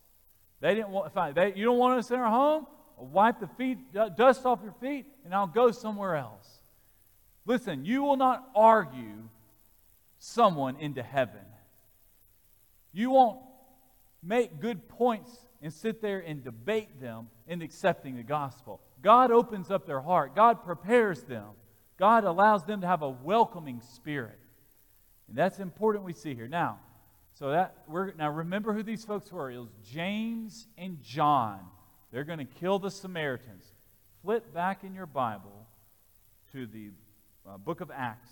They 0.61 0.75
didn't 0.75 0.91
want, 0.91 1.15
they, 1.35 1.55
you 1.55 1.65
don't 1.65 1.79
want 1.79 1.99
us 1.99 2.11
in 2.11 2.19
our 2.19 2.29
home? 2.29 2.67
wipe 3.01 3.41
the 3.41 3.47
feet, 3.47 3.79
dust 3.93 4.45
off 4.45 4.61
your 4.63 4.75
feet, 4.81 5.07
and 5.25 5.35
I'll 5.35 5.47
go 5.47 5.71
somewhere 5.71 6.17
else. 6.17 6.47
Listen, 7.47 7.85
you 7.85 8.03
will 8.03 8.17
not 8.17 8.49
argue 8.55 9.29
someone 10.21 10.77
into 10.77 11.03
heaven. 11.03 11.41
You 12.93 13.11
won't 13.11 13.41
make 14.23 14.61
good 14.61 14.89
points 14.89 15.35
and 15.63 15.73
sit 15.73 16.01
there 16.01 16.21
and 16.21 16.45
debate 16.45 17.01
them 17.01 17.29
in 17.49 17.63
accepting 17.63 18.17
the 18.17 18.23
gospel. 18.23 18.81
God 19.03 19.31
opens 19.31 19.71
up 19.71 19.87
their 19.87 20.01
heart, 20.01 20.37
God 20.37 20.65
prepares 20.65 21.23
them. 21.23 21.47
God 21.99 22.25
allows 22.25 22.65
them 22.65 22.81
to 22.81 22.87
have 22.87 23.03
a 23.03 23.11
welcoming 23.11 23.83
spirit. 23.83 24.39
And 25.29 25.37
that's 25.37 25.59
important 25.59 26.05
we 26.05 26.15
see 26.15 26.35
here. 26.35 26.49
Now, 26.49 26.79
so 27.35 27.51
that 27.51 27.75
we're 27.87 28.13
now 28.13 28.31
remember 28.31 28.73
who 28.73 28.83
these 28.83 29.05
folks 29.05 29.31
were. 29.31 29.51
It 29.51 29.59
was 29.59 29.69
James 29.85 30.67
and 30.79 31.03
John. 31.03 31.61
They're 32.11 32.25
going 32.25 32.39
to 32.39 32.45
kill 32.47 32.79
the 32.79 32.91
Samaritans. 32.91 33.65
Flip 34.23 34.53
back 34.53 34.83
in 34.83 34.95
your 34.95 35.07
Bible 35.07 35.67
to 36.53 36.67
the 36.67 36.91
uh, 37.47 37.59
book 37.59 37.83
of 37.83 37.91
Acts. 37.95 38.31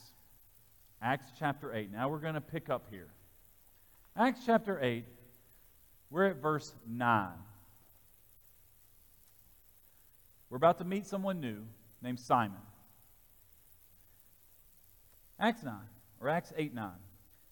Acts 1.01 1.27
chapter 1.39 1.75
8. 1.75 1.93
Now 1.93 2.09
we're 2.09 2.19
going 2.19 2.35
to 2.35 2.41
pick 2.41 2.69
up 2.69 2.87
here. 2.91 3.09
Acts 4.17 4.41
chapter 4.45 4.81
8, 4.83 5.05
we're 6.11 6.27
at 6.27 6.37
verse 6.37 6.75
9. 6.89 7.29
We're 10.51 10.57
about 10.57 10.79
to 10.79 10.85
meet 10.85 11.07
someone 11.07 11.41
new 11.41 11.59
named 12.03 12.19
Simon. 12.19 12.59
Acts 15.39 15.63
9, 15.63 15.75
or 16.21 16.29
Acts 16.29 16.53
8 16.57 16.75
9. 16.75 16.91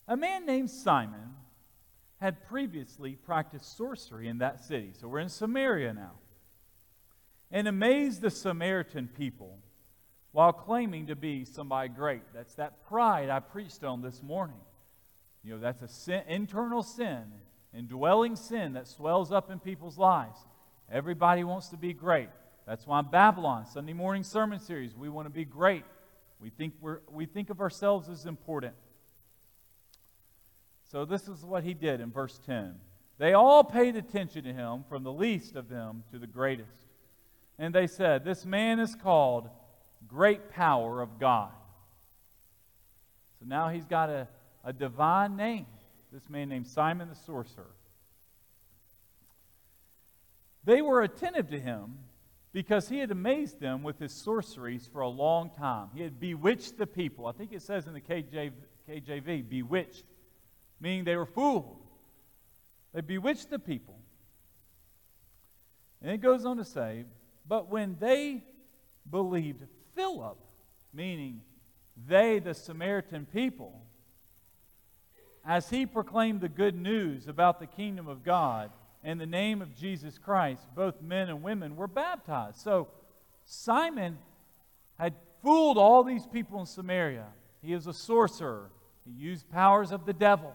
A 0.08 0.16
man 0.16 0.44
named 0.44 0.70
Simon 0.70 1.34
had 2.20 2.44
previously 2.48 3.12
practiced 3.12 3.76
sorcery 3.76 4.26
in 4.26 4.38
that 4.38 4.64
city. 4.64 4.92
So 4.98 5.06
we're 5.06 5.20
in 5.20 5.28
Samaria 5.28 5.92
now. 5.92 6.12
And 7.52 7.68
amazed 7.68 8.22
the 8.22 8.30
Samaritan 8.30 9.08
people 9.08 9.58
while 10.36 10.52
claiming 10.52 11.06
to 11.06 11.16
be 11.16 11.46
somebody 11.46 11.88
great. 11.88 12.20
That's 12.34 12.56
that 12.56 12.86
pride 12.86 13.30
I 13.30 13.40
preached 13.40 13.82
on 13.82 14.02
this 14.02 14.22
morning. 14.22 14.60
You 15.42 15.54
know, 15.54 15.60
that's 15.60 15.80
a 15.80 15.88
sin, 15.88 16.24
internal 16.28 16.82
sin, 16.82 17.22
indwelling 17.74 18.36
sin 18.36 18.74
that 18.74 18.86
swells 18.86 19.32
up 19.32 19.50
in 19.50 19.60
people's 19.60 19.96
lives. 19.96 20.38
Everybody 20.92 21.42
wants 21.42 21.68
to 21.68 21.78
be 21.78 21.94
great. 21.94 22.28
That's 22.66 22.86
why 22.86 23.00
Babylon, 23.00 23.64
Sunday 23.64 23.94
morning 23.94 24.22
sermon 24.22 24.60
series, 24.60 24.94
we 24.94 25.08
want 25.08 25.24
to 25.24 25.30
be 25.30 25.46
great. 25.46 25.84
We 26.38 26.50
think, 26.50 26.74
we're, 26.82 26.98
we 27.10 27.24
think 27.24 27.48
of 27.48 27.62
ourselves 27.62 28.10
as 28.10 28.26
important. 28.26 28.74
So 30.92 31.06
this 31.06 31.28
is 31.28 31.46
what 31.46 31.64
he 31.64 31.72
did 31.72 32.02
in 32.02 32.12
verse 32.12 32.38
10. 32.44 32.74
They 33.16 33.32
all 33.32 33.64
paid 33.64 33.96
attention 33.96 34.44
to 34.44 34.52
him, 34.52 34.84
from 34.86 35.02
the 35.02 35.12
least 35.14 35.56
of 35.56 35.70
them 35.70 36.04
to 36.12 36.18
the 36.18 36.26
greatest. 36.26 36.88
And 37.58 37.74
they 37.74 37.86
said, 37.86 38.22
This 38.22 38.44
man 38.44 38.80
is 38.80 38.94
called 38.94 39.48
Great 40.08 40.50
Power 40.50 41.00
of 41.00 41.18
God. 41.18 41.50
So 43.38 43.46
now 43.46 43.68
he's 43.68 43.84
got 43.84 44.08
a, 44.10 44.28
a 44.64 44.72
divine 44.72 45.36
name, 45.36 45.66
this 46.12 46.28
man 46.28 46.48
named 46.48 46.66
Simon 46.66 47.08
the 47.08 47.14
sorcerer. 47.14 47.74
They 50.64 50.82
were 50.82 51.02
attentive 51.02 51.50
to 51.50 51.60
him 51.60 51.98
because 52.52 52.88
he 52.88 52.98
had 52.98 53.10
amazed 53.10 53.60
them 53.60 53.82
with 53.82 53.98
his 53.98 54.12
sorceries 54.12 54.88
for 54.90 55.02
a 55.02 55.08
long 55.08 55.50
time. 55.50 55.88
He 55.94 56.02
had 56.02 56.18
bewitched 56.18 56.78
the 56.78 56.86
people. 56.86 57.26
I 57.26 57.32
think 57.32 57.52
it 57.52 57.62
says 57.62 57.86
in 57.86 57.92
the 57.92 58.00
KJ, 58.00 58.50
KJV, 58.88 59.48
bewitched, 59.48 60.04
meaning 60.80 61.04
they 61.04 61.16
were 61.16 61.26
fooled. 61.26 61.76
They 62.92 63.02
bewitched 63.02 63.50
the 63.50 63.58
people. 63.58 63.98
And 66.02 66.10
it 66.10 66.18
goes 66.18 66.44
on 66.44 66.56
to 66.56 66.64
say, 66.64 67.04
but 67.46 67.70
when 67.70 67.96
they 68.00 68.42
believed 69.08 69.62
Philip, 69.96 70.38
meaning 70.92 71.40
they, 72.06 72.38
the 72.38 72.54
Samaritan 72.54 73.26
people, 73.26 73.82
as 75.44 75.70
he 75.70 75.86
proclaimed 75.86 76.40
the 76.40 76.48
good 76.48 76.76
news 76.76 77.26
about 77.26 77.58
the 77.58 77.66
kingdom 77.66 78.06
of 78.06 78.22
God 78.22 78.70
in 79.02 79.18
the 79.18 79.26
name 79.26 79.62
of 79.62 79.74
Jesus 79.74 80.18
Christ, 80.18 80.62
both 80.74 81.00
men 81.00 81.28
and 81.28 81.42
women 81.42 81.76
were 81.76 81.86
baptized. 81.88 82.58
So 82.58 82.88
Simon 83.44 84.18
had 84.98 85.14
fooled 85.42 85.78
all 85.78 86.04
these 86.04 86.26
people 86.26 86.60
in 86.60 86.66
Samaria. 86.66 87.26
He 87.62 87.72
is 87.72 87.86
a 87.86 87.92
sorcerer, 87.92 88.70
he 89.04 89.12
used 89.12 89.48
powers 89.50 89.92
of 89.92 90.04
the 90.04 90.12
devil. 90.12 90.52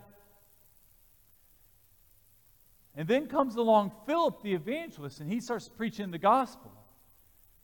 And 2.94 3.08
then 3.08 3.28
comes 3.28 3.56
along 3.56 3.94
Philip 4.06 4.44
the 4.44 4.54
evangelist, 4.54 5.22
and 5.22 5.32
he 5.32 5.40
starts 5.40 5.70
preaching 5.70 6.12
the 6.12 6.18
gospel. 6.18 6.71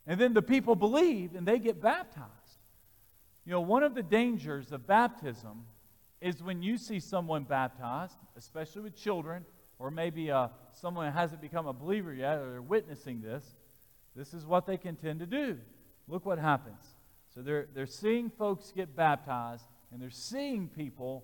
And 0.07 0.19
then 0.19 0.33
the 0.33 0.41
people 0.41 0.75
believe 0.75 1.35
and 1.35 1.45
they 1.45 1.59
get 1.59 1.81
baptized. 1.81 2.31
You 3.45 3.51
know, 3.51 3.61
one 3.61 3.83
of 3.83 3.93
the 3.93 4.03
dangers 4.03 4.71
of 4.71 4.87
baptism 4.87 5.65
is 6.21 6.41
when 6.41 6.63
you 6.63 6.77
see 6.77 6.99
someone 6.99 7.43
baptized, 7.43 8.15
especially 8.37 8.83
with 8.83 8.95
children, 8.95 9.45
or 9.79 9.91
maybe 9.91 10.31
uh, 10.31 10.47
someone 10.73 11.11
hasn't 11.11 11.41
become 11.41 11.67
a 11.67 11.73
believer 11.73 12.13
yet, 12.13 12.39
or 12.39 12.51
they're 12.51 12.61
witnessing 12.61 13.21
this, 13.21 13.43
this 14.15 14.33
is 14.33 14.45
what 14.45 14.65
they 14.65 14.77
can 14.77 14.95
tend 14.95 15.19
to 15.19 15.25
do. 15.25 15.57
Look 16.07 16.25
what 16.25 16.39
happens. 16.39 16.83
So 17.35 17.41
they're, 17.41 17.67
they're 17.75 17.85
seeing 17.85 18.31
folks 18.31 18.71
get 18.75 18.95
baptized, 18.95 19.65
and 19.91 20.01
they're 20.01 20.09
seeing 20.09 20.69
people 20.69 21.23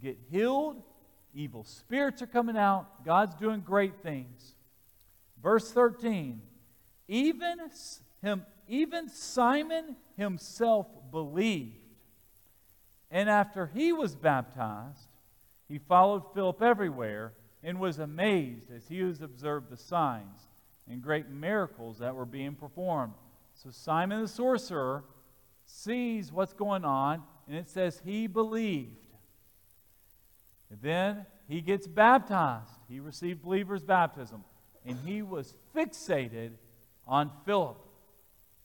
get 0.00 0.16
healed. 0.30 0.82
Evil 1.34 1.64
spirits 1.64 2.22
are 2.22 2.26
coming 2.26 2.56
out. 2.56 3.04
God's 3.04 3.34
doing 3.34 3.60
great 3.60 4.02
things. 4.02 4.54
Verse 5.42 5.70
13 5.70 6.40
even 7.06 7.58
him, 8.24 8.44
even 8.66 9.08
Simon 9.08 9.96
himself 10.16 10.86
believed. 11.10 11.76
And 13.10 13.30
after 13.30 13.70
he 13.72 13.92
was 13.92 14.16
baptized, 14.16 15.08
he 15.68 15.78
followed 15.78 16.34
Philip 16.34 16.60
everywhere 16.62 17.32
and 17.62 17.78
was 17.78 17.98
amazed 17.98 18.70
as 18.70 18.88
he 18.88 19.02
was 19.02 19.22
observed 19.22 19.70
the 19.70 19.76
signs 19.76 20.48
and 20.88 21.00
great 21.00 21.28
miracles 21.30 21.98
that 21.98 22.14
were 22.14 22.26
being 22.26 22.54
performed. 22.54 23.14
So 23.54 23.70
Simon 23.70 24.20
the 24.20 24.28
sorcerer 24.28 25.04
sees 25.66 26.32
what's 26.32 26.52
going 26.52 26.84
on, 26.84 27.22
and 27.46 27.56
it 27.56 27.68
says 27.68 28.02
he 28.04 28.26
believed. 28.26 28.96
And 30.70 30.80
then 30.82 31.26
he 31.48 31.60
gets 31.60 31.86
baptized. 31.86 32.70
He 32.88 33.00
received 33.00 33.42
believer's 33.42 33.84
baptism, 33.84 34.44
and 34.84 34.98
he 35.06 35.22
was 35.22 35.54
fixated 35.74 36.52
on 37.06 37.30
Philip. 37.44 37.78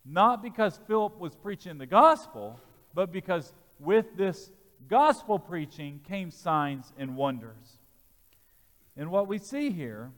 Not 0.06 0.42
because 0.42 0.80
Philip 0.88 1.20
was 1.20 1.36
preaching 1.36 1.78
the 1.78 1.86
gospel, 1.86 2.60
but 2.94 3.12
because 3.12 3.54
with 3.80 4.06
this 4.18 4.52
gospel 4.88 5.40
preaching 5.40 6.00
came 6.08 6.32
signs 6.32 6.92
and 6.98 7.16
wonders. 7.16 7.78
And 8.98 9.12
what 9.12 9.28
we 9.28 9.38
see 9.38 9.72
here 9.72 10.12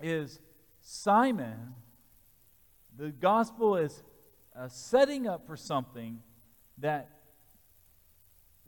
is 0.00 0.40
Simon, 0.80 1.74
the 2.96 3.10
gospel 3.10 3.76
is 3.76 4.02
uh, 4.56 4.68
setting 4.68 5.26
up 5.26 5.46
for 5.46 5.56
something 5.56 6.20
that 6.78 7.08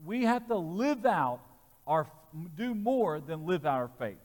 we 0.05 0.25
have 0.25 0.47
to 0.49 0.57
live 0.57 1.05
out 1.07 1.41
our 1.87 2.07
do 2.55 2.75
more 2.75 3.21
than 3.21 3.47
live 3.47 3.65
out 3.65 3.79
our 3.79 3.91
faith. 3.99 4.19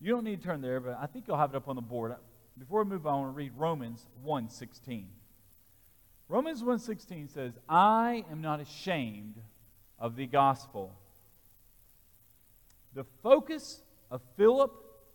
You 0.00 0.12
don't 0.12 0.24
need 0.24 0.40
to 0.40 0.46
turn 0.46 0.60
there, 0.60 0.80
but 0.80 0.98
I 1.00 1.06
think 1.06 1.26
you'll 1.26 1.36
have 1.36 1.50
it 1.50 1.56
up 1.56 1.68
on 1.68 1.76
the 1.76 1.82
board. 1.82 2.14
Before 2.60 2.84
we 2.84 2.90
move 2.90 3.06
on, 3.06 3.14
I 3.14 3.16
want 3.20 3.32
to 3.32 3.38
read 3.38 3.52
Romans 3.56 4.06
1.16. 4.22 5.04
Romans 6.28 6.62
1.16 6.62 7.32
says, 7.32 7.54
I 7.66 8.22
am 8.30 8.42
not 8.42 8.60
ashamed 8.60 9.36
of 9.98 10.14
the 10.14 10.26
gospel. 10.26 10.94
The 12.94 13.04
focus 13.22 13.82
of 14.10 14.20
Philip, 14.36 14.72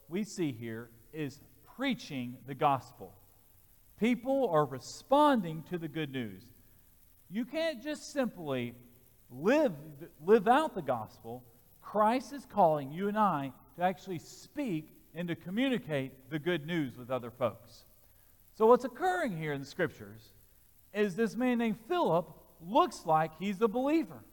we 0.09 0.23
see 0.23 0.53
here, 0.53 0.89
is 1.13 1.39
preaching 1.77 2.37
the 2.47 2.55
gospel. 2.55 3.13
People 3.99 4.49
are 4.49 4.65
responding 4.65 5.63
to 5.69 5.77
the 5.77 5.87
good 5.87 6.11
news. 6.11 6.41
You 7.29 7.45
can't 7.45 7.81
just 7.83 8.11
simply 8.11 8.73
live, 9.29 9.73
live 10.25 10.47
out 10.47 10.73
the 10.73 10.81
gospel. 10.81 11.43
Christ 11.83 12.33
is 12.33 12.43
calling 12.51 12.91
you 12.91 13.07
and 13.07 13.19
I 13.19 13.51
to 13.77 13.83
actually 13.83 14.19
speak 14.19 14.89
and 15.15 15.27
to 15.29 15.35
communicate 15.35 16.29
the 16.29 16.37
good 16.37 16.65
news 16.67 16.97
with 16.97 17.09
other 17.09 17.31
folks. 17.31 17.85
So, 18.53 18.65
what's 18.65 18.85
occurring 18.85 19.37
here 19.37 19.53
in 19.53 19.61
the 19.61 19.67
scriptures 19.67 20.31
is 20.93 21.15
this 21.15 21.35
man 21.35 21.57
named 21.57 21.77
Philip 21.87 22.29
looks 22.65 23.05
like 23.05 23.31
he's 23.39 23.61
a 23.61 23.67
believer. 23.67 24.23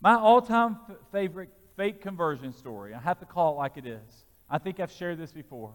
My 0.00 0.14
all 0.14 0.40
time 0.40 0.78
f- 0.88 0.96
favorite 1.12 1.50
fake 1.76 2.00
conversion 2.00 2.52
story, 2.52 2.94
I 2.94 3.00
have 3.00 3.18
to 3.20 3.26
call 3.26 3.54
it 3.54 3.56
like 3.56 3.76
it 3.76 3.86
is. 3.86 4.24
I 4.50 4.58
think 4.58 4.80
I've 4.80 4.92
shared 4.92 5.18
this 5.18 5.32
before. 5.32 5.72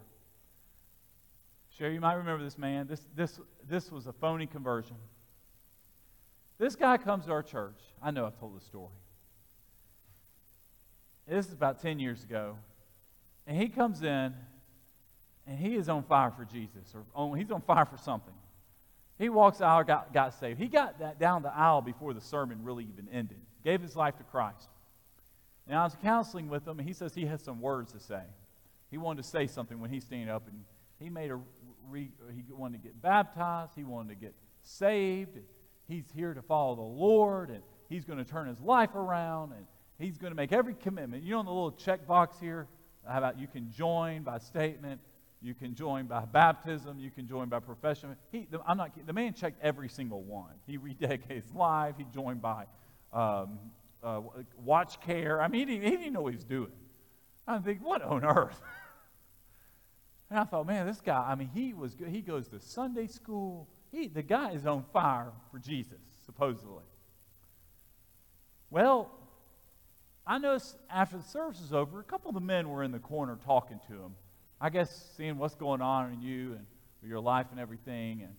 Sure, 1.78 1.89
you 1.89 1.99
might 1.99 2.16
remember 2.16 2.43
this 2.43 2.57
man. 2.57 2.88
This, 2.88 3.01
this, 3.16 3.39
this 3.68 3.91
was 3.91 4.07
a 4.07 4.14
phony 4.14 4.45
conversion. 4.45 4.95
This 6.59 6.76
guy 6.76 6.97
comes 6.97 7.26
to 7.26 7.32
our 7.32 7.43
church. 7.43 7.80
I 8.01 8.11
know 8.11 8.26
I've 8.26 8.38
told 8.39 8.55
this 8.55 8.66
story. 8.66 8.91
This 11.28 11.47
is 11.47 11.53
about 11.53 11.82
10 11.82 11.99
years 11.99 12.24
ago. 12.24 12.57
And 13.47 13.57
he 13.59 13.67
comes 13.67 14.01
in 14.01 14.34
and 15.45 15.59
he 15.59 15.76
is 15.76 15.89
on 15.89 16.03
fire 16.03 16.32
for 16.32 16.45
Jesus, 16.45 16.93
or 16.93 17.03
on, 17.13 17.38
he's 17.38 17.51
on 17.51 17.61
fire 17.61 17.86
for 17.86 17.97
something. 17.97 18.34
He 19.19 19.30
walks 19.30 19.61
out, 19.61 19.88
got, 19.88 20.13
got 20.13 20.34
saved. 20.34 20.59
He 20.59 20.67
got 20.67 20.99
that 20.99 21.19
down 21.19 21.43
the 21.43 21.53
aisle 21.53 21.82
before 21.82 22.13
the 22.13 22.21
sermon 22.21 22.63
really 22.63 22.86
even 22.86 23.07
ended, 23.11 23.39
gave 23.63 23.82
his 23.82 23.95
life 23.95 24.17
to 24.17 24.24
Christ. 24.24 24.69
And 25.67 25.78
I 25.78 25.84
was 25.84 25.95
counseling 26.01 26.49
with 26.49 26.67
him, 26.67 26.80
and 26.80 26.88
he 26.88 26.93
says 26.93 27.13
he 27.13 27.26
has 27.26 27.41
some 27.41 27.61
words 27.61 27.91
to 27.93 27.99
say. 27.99 28.21
He 28.89 28.97
wanted 28.97 29.24
to 29.24 29.30
say 29.30 29.47
something 29.47 29.80
when 29.80 29.89
he's 29.89 30.03
standing 30.03 30.30
up, 30.30 30.47
and 30.47 30.63
he 30.99 31.09
made 31.09 31.32
a 31.32 31.39
re, 31.89 32.09
he 32.34 32.43
wanted 32.49 32.82
to 32.82 32.84
get 32.84 33.01
baptized, 33.01 33.74
he 33.76 33.84
wanted 33.84 34.09
to 34.09 34.15
get 34.15 34.34
saved. 34.63 35.38
He's 35.88 36.05
here 36.15 36.34
to 36.34 36.41
follow 36.41 36.76
the 36.76 36.82
Lord, 36.82 37.49
and 37.49 37.61
he's 37.89 38.05
going 38.05 38.19
to 38.19 38.26
turn 38.26 38.47
his 38.47 38.59
life 38.61 38.95
around, 38.95 39.51
and 39.53 39.65
He's 40.03 40.17
going 40.17 40.31
to 40.31 40.35
make 40.35 40.51
every 40.51 40.73
commitment. 40.73 41.23
You 41.23 41.31
know, 41.31 41.39
in 41.39 41.45
the 41.45 41.51
little 41.51 41.71
check 41.71 42.05
box 42.05 42.37
here, 42.39 42.67
how 43.07 43.17
about 43.17 43.39
you 43.39 43.47
can 43.47 43.71
join 43.71 44.23
by 44.23 44.37
statement, 44.37 44.99
you 45.41 45.53
can 45.53 45.75
join 45.75 46.07
by 46.07 46.25
baptism, 46.25 46.99
you 46.99 47.09
can 47.09 47.27
join 47.27 47.49
by 47.49 47.59
profession. 47.59 48.15
He, 48.31 48.47
the, 48.49 48.59
I'm 48.67 48.77
not 48.77 48.91
the 49.05 49.13
man 49.13 49.33
checked 49.33 49.61
every 49.61 49.89
single 49.89 50.21
one. 50.21 50.51
He 50.67 50.77
rededicated 50.77 51.43
his 51.43 51.53
life. 51.53 51.95
He 51.97 52.05
joined 52.13 52.41
by 52.41 52.65
um, 53.11 53.59
uh, 54.03 54.21
watch 54.63 54.99
care. 55.01 55.41
I 55.41 55.47
mean, 55.47 55.67
he, 55.67 55.79
he 55.79 55.91
didn't 55.91 56.13
know 56.13 56.21
what 56.21 56.33
he 56.33 56.37
was 56.37 56.45
doing. 56.45 56.71
I 57.47 57.59
think, 57.59 57.81
what 57.81 58.01
on 58.01 58.25
earth? 58.25 58.61
and 60.29 60.39
I 60.39 60.43
thought, 60.43 60.67
man, 60.67 60.85
this 60.85 61.01
guy. 61.01 61.25
I 61.29 61.35
mean, 61.35 61.49
he 61.53 61.73
was. 61.73 61.95
He 62.07 62.21
goes 62.21 62.47
to 62.49 62.59
Sunday 62.59 63.07
school. 63.07 63.67
He, 63.91 64.07
the 64.07 64.23
guy 64.23 64.51
is 64.51 64.65
on 64.65 64.83
fire 64.91 65.31
for 65.51 65.59
Jesus, 65.59 65.99
supposedly. 66.25 66.83
Well, 68.69 69.11
I 70.26 70.38
noticed 70.38 70.78
after 70.89 71.17
the 71.17 71.24
service 71.24 71.59
was 71.59 71.74
over, 71.74 71.99
a 71.99 72.03
couple 72.03 72.30
of 72.30 72.36
the 72.36 72.41
men 72.41 72.69
were 72.69 72.84
in 72.84 72.91
the 72.91 72.99
corner 72.99 73.38
talking 73.43 73.80
to 73.88 73.93
him. 73.93 74.15
I 74.61 74.69
guess 74.69 75.11
seeing 75.17 75.38
what's 75.38 75.55
going 75.55 75.82
on 75.82 76.13
in 76.13 76.21
you 76.21 76.53
and 76.53 76.65
your 77.05 77.19
life 77.19 77.47
and 77.51 77.59
everything. 77.59 78.21
And 78.21 78.34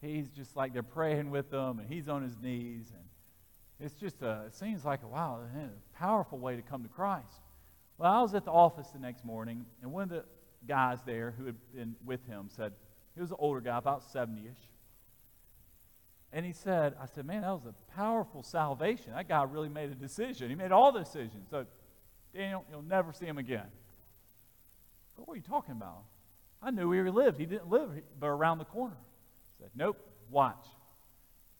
he's 0.00 0.28
just 0.28 0.56
like 0.56 0.72
they're 0.72 0.84
praying 0.84 1.30
with 1.30 1.50
them, 1.50 1.80
and 1.80 1.88
he's 1.88 2.08
on 2.08 2.22
his 2.22 2.36
knees. 2.40 2.92
And 2.94 3.04
it's 3.80 3.98
just 3.98 4.22
a, 4.22 4.44
it 4.46 4.54
seems 4.54 4.84
like 4.84 5.02
a 5.02 5.08
wow, 5.08 5.40
a 5.56 5.98
powerful 5.98 6.38
way 6.38 6.54
to 6.54 6.62
come 6.62 6.84
to 6.84 6.88
Christ. 6.88 7.42
Well, 7.98 8.12
I 8.12 8.22
was 8.22 8.34
at 8.34 8.44
the 8.44 8.52
office 8.52 8.88
the 8.88 9.00
next 9.00 9.24
morning, 9.24 9.66
and 9.82 9.92
one 9.92 10.04
of 10.04 10.10
the 10.10 10.24
guys 10.68 10.98
there 11.04 11.34
who 11.36 11.46
had 11.46 11.56
been 11.74 11.96
with 12.04 12.24
him 12.26 12.48
said, 12.48 12.72
he 13.14 13.20
was 13.20 13.30
an 13.30 13.36
older 13.40 13.60
guy, 13.60 13.76
about 13.76 14.02
70 14.04 14.40
ish. 14.42 14.68
And 16.32 16.46
he 16.46 16.52
said, 16.52 16.94
I 17.00 17.06
said, 17.06 17.26
man, 17.26 17.42
that 17.42 17.52
was 17.52 17.66
a 17.66 17.74
powerful 17.94 18.42
salvation. 18.42 19.12
That 19.14 19.28
guy 19.28 19.42
really 19.42 19.68
made 19.68 19.90
a 19.90 19.94
decision. 19.94 20.48
He 20.48 20.54
made 20.54 20.72
all 20.72 20.90
the 20.90 21.00
decisions. 21.00 21.48
So, 21.50 21.66
Daniel, 22.34 22.64
you'll 22.70 22.82
never 22.82 23.12
see 23.12 23.26
him 23.26 23.36
again. 23.36 23.66
But 25.16 25.28
what 25.28 25.34
are 25.34 25.36
you 25.36 25.42
talking 25.42 25.72
about? 25.72 26.04
I 26.62 26.70
knew 26.70 26.88
where 26.88 27.04
he 27.04 27.10
lived. 27.10 27.38
He 27.38 27.44
didn't 27.44 27.68
live 27.68 27.90
but 28.18 28.28
around 28.28 28.58
the 28.58 28.64
corner. 28.64 28.96
Said, 29.58 29.70
nope, 29.74 29.98
watch. 30.30 30.64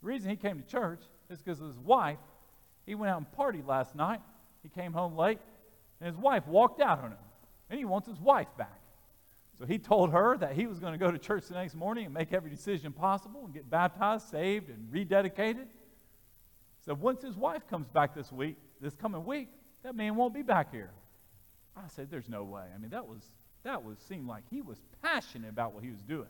The 0.01 0.09
reason 0.09 0.31
he 0.31 0.37
came 0.37 0.61
to 0.61 0.67
church 0.67 1.03
is 1.29 1.43
because 1.43 1.61
of 1.61 1.67
his 1.67 1.79
wife, 1.79 2.19
he 2.87 2.95
went 2.95 3.13
out 3.13 3.19
and 3.19 3.27
partied 3.39 3.67
last 3.67 3.95
night. 3.95 4.21
He 4.63 4.69
came 4.69 4.93
home 4.93 5.17
late, 5.17 5.39
and 6.01 6.07
his 6.07 6.17
wife 6.17 6.47
walked 6.47 6.81
out 6.81 6.99
on 7.01 7.11
him. 7.11 7.19
And 7.69 7.79
he 7.79 7.85
wants 7.85 8.09
his 8.09 8.21
wife 8.21 8.49
back. 8.57 8.81
So 9.63 9.67
he 9.67 9.79
told 9.79 10.11
her 10.11 10.37
that 10.39 10.55
he 10.55 10.67
was 10.67 10.81
going 10.81 10.93
to 10.93 10.99
go 10.99 11.13
to 11.13 11.19
church 11.19 11.47
the 11.47 11.55
next 11.55 11.77
morning 11.77 12.07
and 12.07 12.13
make 12.13 12.33
every 12.33 12.51
decision 12.51 12.93
possible 12.93 13.45
and 13.45 13.55
get 13.55 13.71
baptized, 13.71 14.29
saved, 14.29 14.69
and 14.71 14.93
rededicated. 14.93 15.67
So 16.85 16.95
once 16.95 17.23
his 17.23 17.37
wife 17.37 17.69
comes 17.69 17.87
back 17.87 18.13
this 18.13 18.33
week, 18.33 18.57
this 18.81 18.97
coming 18.97 19.25
week, 19.25 19.47
that 19.85 19.95
man 19.95 20.17
won't 20.17 20.35
be 20.35 20.43
back 20.43 20.73
here. 20.73 20.91
I 21.77 21.87
said, 21.87 22.11
There's 22.11 22.29
no 22.29 22.43
way. 22.43 22.65
I 22.75 22.77
mean, 22.77 22.91
that 22.91 23.07
was 23.07 23.23
that 23.63 23.85
was 23.85 23.99
seemed 24.01 24.27
like 24.27 24.43
he 24.51 24.63
was 24.63 24.83
passionate 25.01 25.51
about 25.51 25.75
what 25.75 25.85
he 25.85 25.91
was 25.91 26.03
doing. 26.03 26.27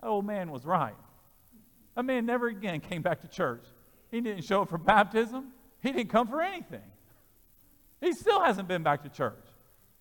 That 0.00 0.06
old 0.06 0.24
man 0.24 0.52
was 0.52 0.64
right. 0.64 0.94
That 1.96 2.04
man 2.04 2.26
never 2.26 2.46
again 2.46 2.78
came 2.78 3.02
back 3.02 3.22
to 3.22 3.28
church. 3.28 3.64
He 4.12 4.20
didn't 4.20 4.44
show 4.44 4.62
up 4.62 4.68
for 4.68 4.78
baptism. 4.78 5.48
He 5.82 5.90
didn't 5.90 6.10
come 6.10 6.28
for 6.28 6.40
anything. 6.40 6.92
He 8.00 8.12
still 8.12 8.40
hasn't 8.40 8.68
been 8.68 8.84
back 8.84 9.02
to 9.02 9.08
church 9.08 9.44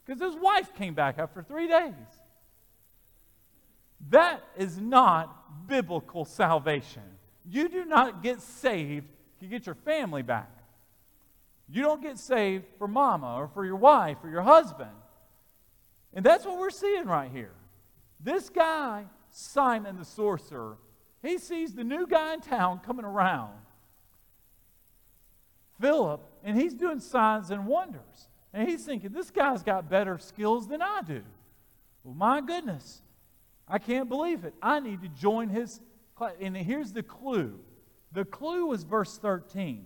because 0.06 0.22
his 0.22 0.40
wife 0.40 0.76
came 0.76 0.94
back 0.94 1.18
after 1.18 1.42
three 1.42 1.68
days. 1.68 1.96
That 4.10 4.44
is 4.58 4.78
not 4.80 5.68
biblical 5.68 6.26
salvation. 6.26 7.04
You 7.48 7.70
do 7.70 7.86
not 7.86 8.24
get 8.24 8.42
saved 8.42 9.08
to 9.40 9.46
get 9.46 9.66
your 9.66 9.76
family 9.76 10.22
back. 10.22 10.52
You 11.68 11.82
don't 11.82 12.02
get 12.02 12.18
saved 12.18 12.66
for 12.78 12.88
mama 12.88 13.36
or 13.36 13.48
for 13.48 13.66
your 13.66 13.76
wife 13.76 14.18
or 14.24 14.30
your 14.30 14.42
husband. 14.42 14.92
And 16.14 16.26
that's 16.26 16.46
what 16.46 16.60
we're 16.60 16.70
seeing 16.70 17.06
right 17.06 17.30
here. 17.32 17.54
This 18.20 18.50
guy, 18.50 19.06
Simon 19.32 19.98
the 19.98 20.06
sorcerer, 20.06 20.78
he 21.22 21.38
sees 21.38 21.74
the 21.74 21.84
new 21.84 22.08
guy 22.08 22.36
in 22.36 22.42
town 22.42 22.80
coming 22.86 23.06
around, 23.06 23.54
Philip, 25.82 26.22
and 26.44 26.60
he's 26.60 26.74
doing 26.74 27.00
signs 27.00 27.50
and 27.52 27.68
wonders. 27.68 28.30
And 28.54 28.70
he's 28.70 28.86
thinking, 28.86 29.12
this 29.12 29.32
guy's 29.32 29.64
got 29.64 29.90
better 29.90 30.18
skills 30.18 30.68
than 30.68 30.82
I 30.82 31.02
do. 31.02 31.24
Well, 32.04 32.14
my 32.14 32.40
goodness, 32.40 33.02
I 33.68 33.80
can't 33.80 34.10
believe 34.10 34.46
it. 34.46 34.54
I 34.62 34.80
need 34.80 35.02
to 35.02 35.08
join 35.10 35.50
his 35.50 35.80
class. 36.16 36.34
And 36.40 36.56
here's 36.56 36.94
the 36.94 37.04
clue 37.04 37.60
the 38.12 38.26
clue 38.26 38.68
was 38.68 38.84
verse 38.84 39.18
13. 39.18 39.86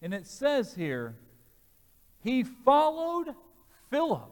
And 0.00 0.12
it 0.12 0.26
says 0.26 0.74
here, 0.74 1.16
he 2.22 2.42
followed 2.44 3.34
Philip 3.90 4.30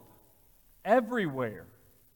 everywhere. 0.85 1.67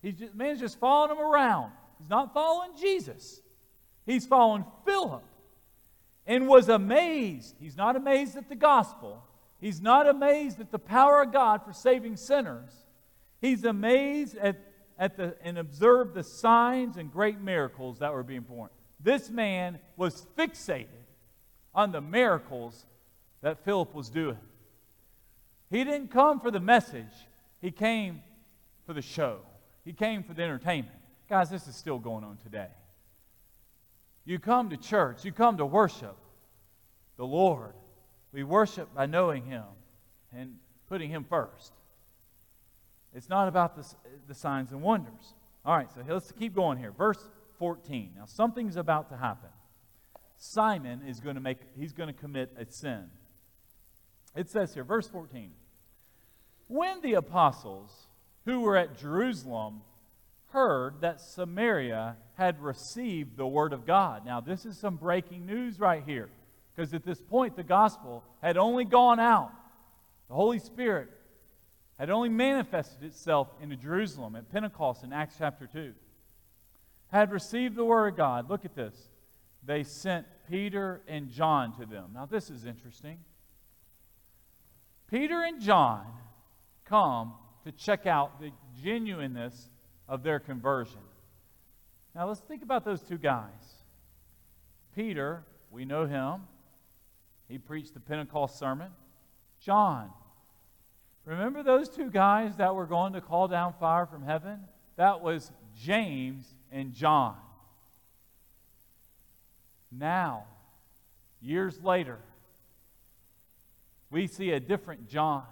He's 0.02 0.14
just, 0.14 0.34
man's 0.34 0.60
just 0.60 0.78
following 0.78 1.16
him 1.16 1.24
around. 1.24 1.72
He's 1.98 2.10
not 2.10 2.34
following 2.34 2.72
Jesus. 2.80 3.40
He's 4.06 4.26
following 4.26 4.64
Philip 4.84 5.24
and 6.26 6.48
was 6.48 6.68
amazed. 6.68 7.56
He's 7.58 7.76
not 7.76 7.96
amazed 7.96 8.36
at 8.36 8.48
the 8.48 8.54
gospel. 8.54 9.22
He's 9.60 9.80
not 9.80 10.08
amazed 10.08 10.60
at 10.60 10.70
the 10.70 10.78
power 10.78 11.22
of 11.22 11.32
God 11.32 11.64
for 11.64 11.72
saving 11.72 12.16
sinners. 12.16 12.70
He's 13.40 13.64
amazed 13.64 14.36
at, 14.36 14.56
at 15.04 15.18
the, 15.18 15.36
and 15.42 15.58
observed 15.58 16.14
the 16.14 16.22
signs 16.22 16.96
and 16.96 17.12
great 17.12 17.38
miracles 17.38 17.98
that 17.98 18.10
were 18.10 18.22
being 18.22 18.40
performed. 18.40 18.70
This 18.98 19.28
man 19.28 19.78
was 19.98 20.26
fixated 20.34 20.86
on 21.74 21.92
the 21.92 22.00
miracles 22.00 22.86
that 23.42 23.62
Philip 23.66 23.94
was 23.94 24.08
doing. 24.08 24.38
He 25.70 25.84
didn't 25.84 26.08
come 26.08 26.40
for 26.40 26.50
the 26.50 26.58
message, 26.58 27.12
he 27.60 27.70
came 27.70 28.22
for 28.86 28.94
the 28.94 29.02
show, 29.02 29.40
he 29.84 29.92
came 29.92 30.22
for 30.22 30.32
the 30.32 30.42
entertainment. 30.42 30.96
Guys, 31.28 31.50
this 31.50 31.68
is 31.68 31.76
still 31.76 31.98
going 31.98 32.24
on 32.24 32.38
today. 32.38 32.68
You 34.24 34.38
come 34.38 34.70
to 34.70 34.78
church, 34.78 35.22
you 35.22 35.32
come 35.32 35.58
to 35.58 35.66
worship 35.66 36.16
the 37.18 37.26
Lord. 37.26 37.74
We 38.32 38.42
worship 38.42 38.94
by 38.94 39.04
knowing 39.04 39.44
Him 39.44 39.64
and 40.32 40.56
putting 40.88 41.10
Him 41.10 41.26
first. 41.28 41.74
It's 43.14 43.28
not 43.28 43.48
about 43.48 43.76
the, 43.76 43.84
the 44.26 44.34
signs 44.34 44.72
and 44.72 44.82
wonders. 44.82 45.34
All 45.64 45.76
right, 45.76 45.90
so 45.92 46.02
let's 46.06 46.32
keep 46.32 46.54
going 46.54 46.78
here. 46.78 46.92
Verse 46.92 47.28
14. 47.58 48.12
Now, 48.16 48.24
something's 48.26 48.76
about 48.76 49.08
to 49.10 49.16
happen. 49.16 49.50
Simon 50.36 51.02
is 51.06 51.20
going 51.20 51.36
to 51.36 51.40
make, 51.40 51.58
he's 51.78 51.92
going 51.92 52.08
to 52.08 52.12
commit 52.12 52.52
a 52.58 52.66
sin. 52.70 53.04
It 54.34 54.50
says 54.50 54.74
here, 54.74 54.84
verse 54.84 55.08
14 55.08 55.50
When 56.66 57.00
the 57.00 57.14
apostles 57.14 58.08
who 58.44 58.60
were 58.60 58.76
at 58.76 58.98
Jerusalem 58.98 59.82
heard 60.48 61.00
that 61.00 61.20
Samaria 61.20 62.16
had 62.34 62.62
received 62.62 63.36
the 63.36 63.46
word 63.46 63.72
of 63.72 63.84
God. 63.84 64.24
Now, 64.24 64.40
this 64.40 64.64
is 64.64 64.78
some 64.78 64.96
breaking 64.96 65.46
news 65.46 65.80
right 65.80 66.02
here, 66.06 66.28
because 66.74 66.94
at 66.94 67.04
this 67.04 67.20
point, 67.20 67.56
the 67.56 67.64
gospel 67.64 68.22
had 68.40 68.56
only 68.56 68.84
gone 68.84 69.18
out. 69.18 69.50
The 70.28 70.34
Holy 70.34 70.60
Spirit 70.60 71.10
had 71.98 72.10
only 72.10 72.28
manifested 72.28 73.04
itself 73.04 73.48
into 73.60 73.76
Jerusalem 73.76 74.36
at 74.36 74.50
Pentecost 74.50 75.04
in 75.04 75.12
Acts 75.12 75.36
chapter 75.38 75.66
2. 75.66 75.92
Had 77.08 77.30
received 77.30 77.76
the 77.76 77.84
word 77.84 78.08
of 78.08 78.16
God. 78.16 78.50
Look 78.50 78.64
at 78.64 78.74
this. 78.74 78.94
They 79.64 79.82
sent 79.84 80.26
Peter 80.50 81.02
and 81.06 81.30
John 81.30 81.76
to 81.78 81.86
them. 81.86 82.10
Now, 82.12 82.26
this 82.26 82.50
is 82.50 82.66
interesting. 82.66 83.18
Peter 85.10 85.42
and 85.42 85.60
John 85.60 86.06
come 86.84 87.34
to 87.64 87.72
check 87.72 88.06
out 88.06 88.40
the 88.40 88.50
genuineness 88.82 89.70
of 90.08 90.22
their 90.22 90.38
conversion. 90.38 91.00
Now 92.14 92.28
let's 92.28 92.40
think 92.40 92.62
about 92.62 92.84
those 92.84 93.00
two 93.00 93.18
guys. 93.18 93.84
Peter, 94.94 95.44
we 95.70 95.84
know 95.84 96.06
him. 96.06 96.42
He 97.48 97.58
preached 97.58 97.94
the 97.94 98.00
Pentecost 98.00 98.58
sermon. 98.58 98.90
John, 99.60 100.10
remember 101.24 101.62
those 101.62 101.88
two 101.88 102.10
guys 102.10 102.56
that 102.56 102.74
were 102.74 102.86
going 102.86 103.14
to 103.14 103.20
call 103.20 103.48
down 103.48 103.74
fire 103.80 104.06
from 104.06 104.22
heaven? 104.22 104.60
That 104.96 105.20
was 105.20 105.50
James 105.76 106.54
and 106.70 106.92
John. 106.92 107.36
Now, 109.90 110.44
years 111.40 111.82
later, 111.82 112.18
we 114.10 114.26
see 114.26 114.50
a 114.50 114.60
different 114.60 115.08
John. 115.08 115.44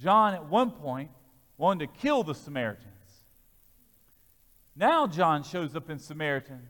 John, 0.00 0.34
at 0.34 0.46
one 0.46 0.70
point, 0.70 1.10
wanted 1.56 1.92
to 1.92 2.00
kill 2.00 2.22
the 2.22 2.34
Samaritans. 2.34 2.84
Now, 4.76 5.06
John 5.08 5.42
shows 5.42 5.74
up 5.74 5.90
in 5.90 5.98
Samaritan, 5.98 6.68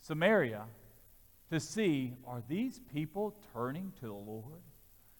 Samaria 0.00 0.64
to 1.50 1.58
see 1.58 2.14
are 2.26 2.42
these 2.48 2.80
people 2.92 3.34
turning 3.52 3.92
to 4.00 4.06
the 4.06 4.12
Lord? 4.12 4.62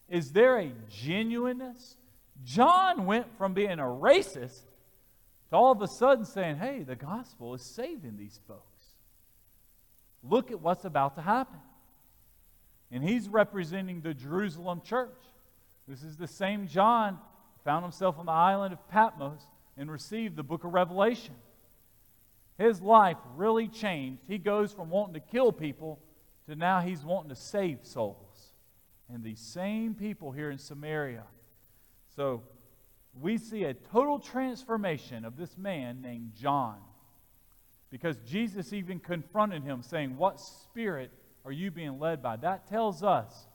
Is 0.08 0.32
there 0.32 0.58
a 0.58 0.72
genuineness? 0.88 1.96
John 2.44 3.06
went 3.06 3.26
from 3.36 3.52
being 3.54 3.78
a 3.78 3.84
racist 3.84 4.62
to 5.50 5.56
all 5.56 5.72
of 5.72 5.82
a 5.82 5.88
sudden 5.88 6.24
saying, 6.24 6.56
hey, 6.56 6.82
the 6.82 6.96
gospel 6.96 7.54
is 7.54 7.62
saving 7.62 8.16
these 8.16 8.40
folks. 8.46 8.62
Look 10.22 10.50
at 10.50 10.60
what's 10.60 10.84
about 10.84 11.14
to 11.16 11.22
happen. 11.22 11.58
And 12.90 13.02
he's 13.02 13.28
representing 13.28 14.00
the 14.00 14.14
Jerusalem 14.14 14.82
church. 14.84 15.10
This 15.86 16.02
is 16.02 16.16
the 16.16 16.26
same 16.26 16.66
John 16.66 17.18
found 17.64 17.84
himself 17.84 18.18
on 18.18 18.26
the 18.26 18.32
island 18.32 18.72
of 18.72 18.88
Patmos 18.88 19.40
and 19.76 19.90
received 19.90 20.36
the 20.36 20.42
book 20.42 20.64
of 20.64 20.72
Revelation. 20.72 21.34
His 22.56 22.80
life 22.80 23.18
really 23.36 23.68
changed. 23.68 24.22
He 24.26 24.38
goes 24.38 24.72
from 24.72 24.90
wanting 24.90 25.14
to 25.14 25.20
kill 25.20 25.52
people 25.52 26.00
to 26.48 26.56
now 26.56 26.80
he's 26.80 27.04
wanting 27.04 27.28
to 27.28 27.36
save 27.36 27.80
souls. 27.82 28.27
And 29.12 29.24
these 29.24 29.40
same 29.40 29.94
people 29.94 30.32
here 30.32 30.50
in 30.50 30.58
Samaria. 30.58 31.24
So 32.14 32.42
we 33.20 33.38
see 33.38 33.64
a 33.64 33.74
total 33.74 34.18
transformation 34.18 35.24
of 35.24 35.36
this 35.36 35.56
man 35.56 36.00
named 36.02 36.32
John. 36.34 36.78
Because 37.90 38.18
Jesus 38.26 38.72
even 38.72 39.00
confronted 39.00 39.62
him, 39.62 39.82
saying, 39.82 40.16
What 40.16 40.40
spirit 40.40 41.10
are 41.44 41.52
you 41.52 41.70
being 41.70 41.98
led 41.98 42.22
by? 42.22 42.36
That 42.36 42.68
tells 42.68 43.02
us, 43.02 43.46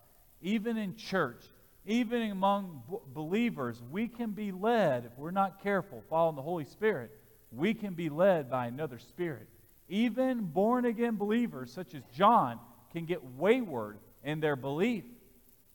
even 0.42 0.78
in 0.78 0.96
church, 0.96 1.46
even 1.86 2.32
among 2.32 2.82
b- 2.90 2.98
believers, 3.14 3.82
we 3.92 4.08
can 4.08 4.32
be 4.32 4.52
led, 4.52 5.06
if 5.06 5.18
we're 5.18 5.32
not 5.32 5.62
careful, 5.62 6.04
following 6.10 6.36
the 6.36 6.42
Holy 6.42 6.66
Spirit, 6.66 7.12
we 7.52 7.74
can 7.74 7.94
be 7.94 8.10
led 8.10 8.50
by 8.50 8.66
another 8.66 8.98
spirit. 8.98 9.48
Even 9.88 10.46
born 10.46 10.86
again 10.86 11.16
believers, 11.16 11.72
such 11.72 11.94
as 11.94 12.02
John, 12.12 12.60
can 12.92 13.06
get 13.06 13.24
wayward 13.36 14.00
in 14.24 14.40
their 14.40 14.56
belief 14.56 15.04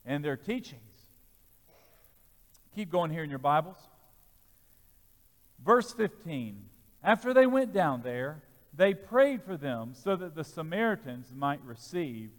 and 0.08 0.24
their 0.24 0.38
teachings. 0.38 0.80
Keep 2.74 2.90
going 2.90 3.10
here 3.10 3.22
in 3.22 3.30
your 3.30 3.38
Bibles. 3.38 3.76
Verse 5.62 5.92
15. 5.92 6.64
After 7.04 7.34
they 7.34 7.46
went 7.46 7.74
down 7.74 8.00
there, 8.02 8.42
they 8.74 8.94
prayed 8.94 9.42
for 9.42 9.56
them 9.56 9.92
so 9.92 10.16
that 10.16 10.34
the 10.34 10.44
Samaritans 10.44 11.32
might 11.36 11.60
receive 11.62 12.30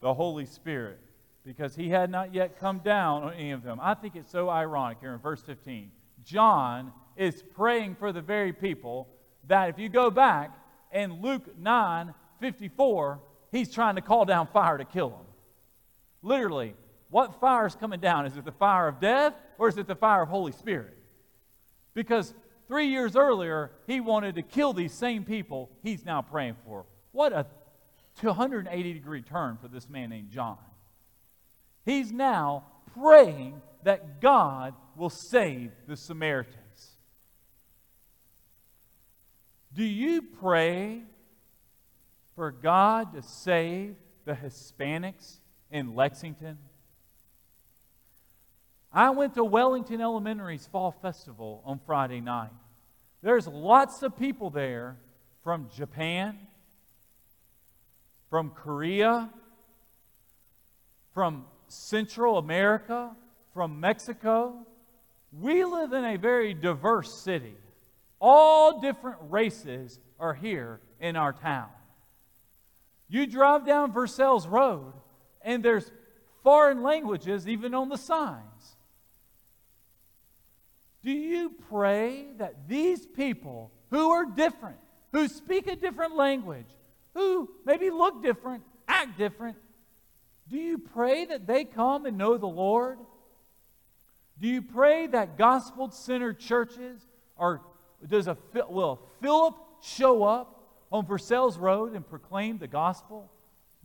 the 0.00 0.14
Holy 0.14 0.46
Spirit 0.46 1.00
because 1.44 1.74
he 1.74 1.88
had 1.88 2.10
not 2.10 2.32
yet 2.32 2.60
come 2.60 2.78
down 2.78 3.24
on 3.24 3.34
any 3.34 3.50
of 3.50 3.64
them. 3.64 3.80
I 3.82 3.94
think 3.94 4.14
it's 4.14 4.30
so 4.30 4.48
ironic 4.48 4.98
here 5.00 5.12
in 5.12 5.18
verse 5.18 5.42
15. 5.42 5.90
John 6.24 6.92
is 7.16 7.42
praying 7.54 7.96
for 7.96 8.12
the 8.12 8.20
very 8.20 8.52
people 8.52 9.08
that 9.48 9.68
if 9.68 9.78
you 9.78 9.88
go 9.88 10.10
back 10.10 10.56
in 10.92 11.20
Luke 11.20 11.58
9 11.58 12.14
54, 12.40 13.20
he's 13.50 13.72
trying 13.72 13.96
to 13.96 14.00
call 14.00 14.24
down 14.24 14.46
fire 14.46 14.78
to 14.78 14.84
kill 14.84 15.10
them. 15.10 15.26
Literally, 16.22 16.74
what 17.10 17.40
fire 17.40 17.66
is 17.66 17.74
coming 17.74 18.00
down? 18.00 18.26
Is 18.26 18.36
it 18.36 18.44
the 18.44 18.52
fire 18.52 18.88
of 18.88 19.00
death 19.00 19.34
or 19.58 19.68
is 19.68 19.78
it 19.78 19.86
the 19.86 19.94
fire 19.94 20.22
of 20.22 20.28
Holy 20.28 20.52
Spirit? 20.52 20.96
Because 21.94 22.34
three 22.68 22.88
years 22.88 23.16
earlier, 23.16 23.70
he 23.86 24.00
wanted 24.00 24.34
to 24.34 24.42
kill 24.42 24.72
these 24.72 24.92
same 24.92 25.24
people 25.24 25.70
he's 25.82 26.04
now 26.04 26.22
praying 26.22 26.56
for. 26.64 26.84
What 27.12 27.32
a 27.32 27.46
280 28.20 28.92
degree 28.92 29.22
turn 29.22 29.58
for 29.60 29.68
this 29.68 29.88
man 29.88 30.10
named 30.10 30.30
John. 30.30 30.58
He's 31.84 32.10
now 32.12 32.64
praying 32.98 33.62
that 33.84 34.20
God 34.20 34.74
will 34.96 35.10
save 35.10 35.70
the 35.86 35.96
Samaritans. 35.96 36.56
Do 39.72 39.84
you 39.84 40.22
pray 40.22 41.02
for 42.34 42.50
God 42.50 43.12
to 43.14 43.22
save 43.22 43.94
the 44.24 44.32
Hispanics 44.32 45.36
in 45.70 45.94
Lexington? 45.94 46.58
I 48.92 49.10
went 49.10 49.34
to 49.34 49.44
Wellington 49.44 50.00
Elementary's 50.00 50.66
Fall 50.66 50.92
Festival 51.02 51.62
on 51.64 51.80
Friday 51.86 52.20
night. 52.20 52.50
There's 53.22 53.46
lots 53.46 54.02
of 54.02 54.16
people 54.16 54.50
there 54.50 54.96
from 55.42 55.68
Japan, 55.76 56.38
from 58.30 58.50
Korea, 58.50 59.30
from 61.12 61.44
Central 61.68 62.38
America, 62.38 63.10
from 63.52 63.80
Mexico. 63.80 64.66
We 65.32 65.64
live 65.64 65.92
in 65.92 66.04
a 66.04 66.16
very 66.16 66.54
diverse 66.54 67.22
city. 67.22 67.56
All 68.20 68.80
different 68.80 69.18
races 69.28 69.98
are 70.18 70.34
here 70.34 70.80
in 71.00 71.16
our 71.16 71.32
town. 71.32 71.68
You 73.08 73.26
drive 73.26 73.66
down 73.66 73.92
Versailles 73.92 74.46
Road, 74.46 74.92
and 75.42 75.62
there's 75.62 75.90
foreign 76.42 76.82
languages 76.82 77.46
even 77.48 77.74
on 77.74 77.88
the 77.88 77.98
signs. 77.98 78.75
Do 81.06 81.12
you 81.12 81.52
pray 81.70 82.26
that 82.38 82.66
these 82.66 83.06
people 83.06 83.70
who 83.90 84.10
are 84.10 84.26
different, 84.26 84.78
who 85.12 85.28
speak 85.28 85.68
a 85.68 85.76
different 85.76 86.16
language, 86.16 86.66
who 87.14 87.48
maybe 87.64 87.90
look 87.90 88.24
different, 88.24 88.64
act 88.88 89.16
different, 89.16 89.56
do 90.48 90.56
you 90.56 90.78
pray 90.78 91.24
that 91.26 91.46
they 91.46 91.64
come 91.64 92.06
and 92.06 92.18
know 92.18 92.36
the 92.36 92.48
Lord? 92.48 92.98
Do 94.40 94.48
you 94.48 94.62
pray 94.62 95.06
that 95.06 95.38
gospel 95.38 95.92
centered 95.92 96.40
churches 96.40 97.00
are, 97.38 97.60
does 98.04 98.26
a, 98.26 98.36
will 98.68 99.00
Philip 99.22 99.54
show 99.82 100.24
up 100.24 100.60
on 100.90 101.06
Versailles 101.06 101.56
Road 101.56 101.94
and 101.94 102.04
proclaim 102.04 102.58
the 102.58 102.66
gospel? 102.66 103.30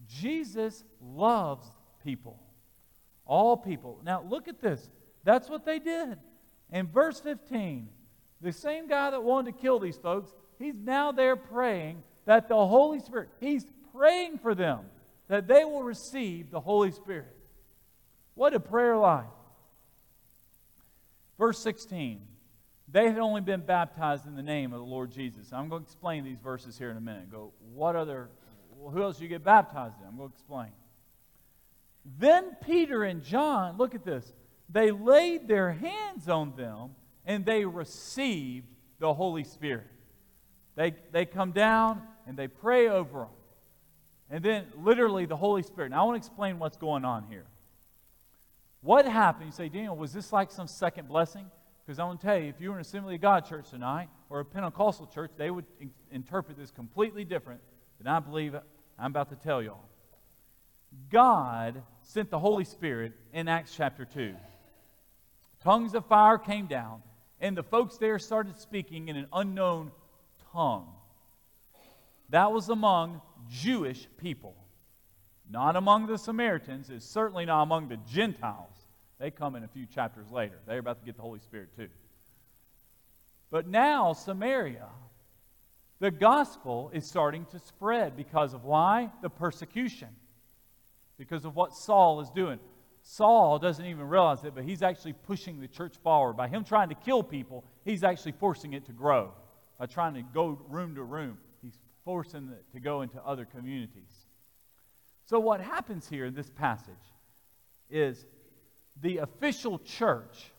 Jesus 0.08 0.84
loves 1.00 1.68
people, 2.04 2.40
all 3.28 3.56
people. 3.56 4.00
Now, 4.04 4.26
look 4.28 4.48
at 4.48 4.60
this. 4.60 4.90
That's 5.24 5.48
what 5.48 5.66
they 5.66 5.78
did. 5.78 6.18
In 6.72 6.88
verse 6.88 7.20
15, 7.20 7.90
the 8.42 8.52
same 8.52 8.88
guy 8.88 9.12
that 9.12 9.24
wanted 9.24 9.56
to 9.56 9.62
kill 9.62 9.80
these 9.80 9.98
folks, 9.98 10.32
he's 10.58 10.76
now 10.76 11.12
there 11.12 11.36
praying 11.36 12.04
that 12.26 12.48
the 12.48 12.56
Holy 12.56 13.00
Spirit, 13.00 13.30
he's 13.40 13.66
praying 13.96 14.38
for 14.38 14.56
them 14.56 14.80
that 15.28 15.48
they 15.48 15.64
will 15.64 15.84
receive 15.84 16.52
the 16.52 16.60
Holy 16.60 16.92
Spirit. 16.92 17.36
What 18.36 18.54
a 18.54 18.60
prayer 18.60 18.98
life. 18.98 19.26
Verse 21.38 21.60
16. 21.60 22.22
They 22.92 23.08
had 23.08 23.20
only 23.20 23.42
been 23.42 23.62
baptized 23.62 24.26
in 24.26 24.36
the 24.36 24.44
name 24.44 24.74
of 24.74 24.80
the 24.80 24.86
Lord 24.86 25.12
Jesus. 25.12 25.54
I'm 25.54 25.70
going 25.70 25.84
to 25.84 25.88
explain 25.88 26.24
these 26.24 26.40
verses 26.40 26.78
here 26.78 26.92
in 26.92 26.98
a 26.98 27.02
minute. 27.02 27.32
Go, 27.32 27.54
what 27.74 27.96
other, 27.96 28.30
well, 28.76 28.92
who 28.92 29.02
else 29.02 29.22
you 29.22 29.30
get 29.30 29.44
baptized 29.44 29.96
in? 30.02 30.08
I'm 30.08 30.18
going 30.18 30.30
to 30.30 30.36
explain. 30.36 30.72
Then 32.20 32.58
Peter 32.66 33.04
and 33.04 33.24
John, 33.24 33.78
look 33.78 33.96
at 33.96 34.04
this, 34.04 34.34
they 34.72 34.92
laid 34.92 35.48
their 35.48 35.72
hands 35.72 36.30
on 36.30 36.56
them 36.56 36.92
and 37.26 37.46
they 37.46 37.66
received 37.66 38.68
the 39.00 39.14
Holy 39.14 39.44
Spirit. 39.44 39.88
They, 40.76 40.94
they 41.12 41.26
come 41.26 41.52
down 41.52 42.02
and 42.26 42.38
they 42.38 42.48
pray 42.48 42.88
over 42.88 43.20
them. 43.20 43.28
And 44.30 44.44
then, 44.46 44.66
literally, 44.78 45.26
the 45.26 45.36
Holy 45.36 45.62
Spirit. 45.62 45.90
Now, 45.90 46.04
I 46.04 46.06
want 46.06 46.22
to 46.22 46.26
explain 46.26 46.58
what's 46.58 46.78
going 46.78 47.04
on 47.04 47.26
here. 47.30 47.46
What 48.80 49.06
happened? 49.06 49.48
You 49.48 49.52
say, 49.52 49.68
Daniel, 49.68 49.96
was 49.96 50.14
this 50.14 50.32
like 50.32 50.52
some 50.52 50.68
second 50.68 51.10
blessing? 51.10 51.46
Because 51.86 52.00
I 52.00 52.06
want 52.06 52.22
to 52.22 52.28
tell 52.28 52.40
you, 52.40 52.48
if 52.48 52.62
you 52.62 52.70
were 52.70 52.78
in 52.78 52.82
Assembly 52.82 53.16
of 53.16 53.22
God 53.22 53.46
church 53.46 53.70
tonight 53.70 54.08
or 54.30 54.40
a 54.40 54.46
Pentecostal 54.46 55.08
church, 55.08 55.32
they 55.38 55.52
would 55.52 55.66
in- 55.82 55.92
interpret 56.12 56.58
this 56.58 56.72
completely 56.72 57.26
different 57.26 57.60
than 57.98 58.08
I 58.08 58.20
believe 58.20 58.56
I'm 58.98 59.12
about 59.12 59.30
to 59.30 59.36
tell 59.36 59.62
y'all. 59.62 59.84
God 61.10 61.84
sent 62.02 62.30
the 62.30 62.40
Holy 62.40 62.64
Spirit 62.64 63.14
in 63.34 63.48
Acts 63.48 63.74
chapter 63.76 64.06
2. 64.06 64.34
Tongues 65.64 65.94
of 65.94 66.06
fire 66.08 66.38
came 66.38 66.66
down, 66.68 67.02
and 67.40 67.56
the 67.56 67.64
folks 67.64 67.98
there 67.98 68.18
started 68.20 68.60
speaking 68.60 69.10
in 69.10 69.16
an 69.16 69.28
unknown 69.32 69.92
tongue. 70.52 70.88
That 72.30 72.52
was 72.52 72.70
among 72.70 73.22
Jewish 73.50 74.08
people, 74.18 74.56
not 75.50 75.76
among 75.76 76.08
the 76.08 76.18
Samaritans. 76.18 76.90
It's 76.90 77.06
certainly 77.06 77.46
not 77.46 77.64
among 77.64 77.90
the 77.90 77.98
Gentiles. 77.98 78.74
They 79.20 79.30
come 79.30 79.56
in 79.56 79.64
a 79.64 79.68
few 79.68 79.86
chapters 79.86 80.32
later. 80.32 80.58
They're 80.66 80.80
about 80.80 81.00
to 81.00 81.06
get 81.06 81.16
the 81.16 81.22
Holy 81.22 81.40
Spirit 81.40 81.76
too. 81.76 81.90
But 83.52 83.68
now, 83.68 84.14
Samaria, 84.14 84.88
the 86.00 86.10
gospel 86.10 86.90
is 86.94 87.06
starting 87.06 87.46
to 87.52 87.60
spread 87.60 88.18
because 88.18 88.56
of 88.56 88.64
why? 88.64 89.12
The 89.22 89.30
persecution. 89.30 90.08
Because 91.20 91.46
of 91.46 91.56
what 91.56 91.76
Saul 91.76 92.22
is 92.22 92.30
doing. 92.32 92.60
Saul 93.04 93.60
doesn't 93.60 93.86
even 93.86 94.08
realize 94.08 94.44
it, 94.44 94.54
but 94.54 94.64
he's 94.64 94.84
actually 94.84 95.14
pushing 95.14 95.60
the 95.60 95.68
church 95.68 95.96
forward. 96.04 96.34
By 96.34 96.48
him 96.48 96.64
trying 96.64 96.90
to 96.90 96.96
kill 96.96 97.24
people, 97.24 97.64
he's 97.84 98.04
actually 98.04 98.34
forcing 98.34 98.74
it 98.74 98.86
to 98.86 98.92
grow. 98.92 99.34
By 99.80 99.88
trying 99.88 100.14
to 100.14 100.22
go 100.22 100.60
room 100.70 100.96
to 100.96 101.04
room, 101.04 101.38
he's 101.62 101.78
forcing 102.06 102.50
it 102.50 102.64
to 102.74 102.80
go 102.80 103.02
into 103.02 103.20
other 103.26 103.46
communities. 103.46 104.28
So, 105.26 105.40
what 105.40 105.62
happens 105.62 106.08
here 106.08 106.26
in 106.26 106.36
this 106.36 106.50
passage 106.50 106.94
is 107.90 108.26
the 109.02 109.18
official 109.18 109.80
church, 109.80 110.52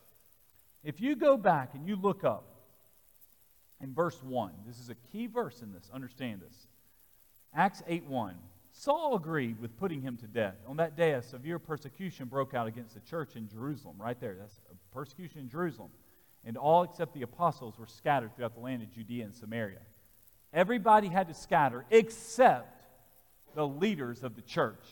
if 0.83 0.99
you 0.99 1.15
go 1.15 1.37
back 1.37 1.73
and 1.73 1.87
you 1.87 1.95
look 1.95 2.23
up 2.23 2.45
in 3.81 3.93
verse 3.93 4.21
1, 4.21 4.51
this 4.67 4.79
is 4.79 4.89
a 4.89 4.95
key 5.11 5.27
verse 5.27 5.61
in 5.61 5.71
this, 5.71 5.89
understand 5.93 6.41
this. 6.41 6.67
Acts 7.55 7.83
8 7.87 8.05
1. 8.05 8.35
Saul 8.75 9.15
agreed 9.15 9.61
with 9.61 9.77
putting 9.77 10.01
him 10.01 10.17
to 10.17 10.27
death. 10.27 10.55
On 10.67 10.77
that 10.77 10.97
day, 10.97 11.11
a 11.13 11.21
severe 11.21 11.59
persecution 11.59 12.27
broke 12.27 12.55
out 12.55 12.67
against 12.67 12.95
the 12.95 12.99
church 13.01 13.35
in 13.35 13.47
Jerusalem, 13.47 13.95
right 13.99 14.19
there. 14.19 14.35
That's 14.39 14.59
persecution 14.91 15.41
in 15.41 15.49
Jerusalem. 15.49 15.91
And 16.43 16.57
all 16.57 16.83
except 16.83 17.13
the 17.13 17.21
apostles 17.21 17.77
were 17.77 17.85
scattered 17.85 18.35
throughout 18.35 18.55
the 18.55 18.59
land 18.59 18.81
of 18.81 18.91
Judea 18.91 19.25
and 19.25 19.35
Samaria. 19.35 19.79
Everybody 20.51 21.07
had 21.07 21.27
to 21.27 21.35
scatter 21.35 21.85
except 21.91 22.83
the 23.53 23.65
leaders 23.65 24.23
of 24.23 24.35
the 24.35 24.41
church. 24.41 24.83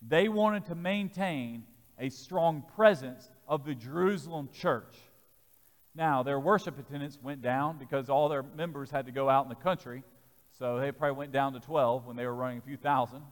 They 0.00 0.28
wanted 0.28 0.64
to 0.66 0.74
maintain 0.74 1.64
a 1.98 2.08
strong 2.08 2.64
presence 2.74 3.30
of 3.46 3.66
the 3.66 3.74
Jerusalem 3.74 4.48
church. 4.52 4.94
Now, 5.94 6.22
their 6.22 6.40
worship 6.40 6.78
attendance 6.78 7.18
went 7.22 7.42
down 7.42 7.76
because 7.76 8.08
all 8.08 8.30
their 8.30 8.42
members 8.42 8.90
had 8.90 9.04
to 9.04 9.12
go 9.12 9.28
out 9.28 9.44
in 9.44 9.50
the 9.50 9.54
country 9.54 10.02
so 10.58 10.78
they 10.78 10.92
probably 10.92 11.16
went 11.16 11.32
down 11.32 11.52
to 11.54 11.60
12 11.60 12.06
when 12.06 12.16
they 12.16 12.26
were 12.26 12.34
running 12.34 12.58
a 12.58 12.62
few 12.62 12.76
thousand. 12.76 13.22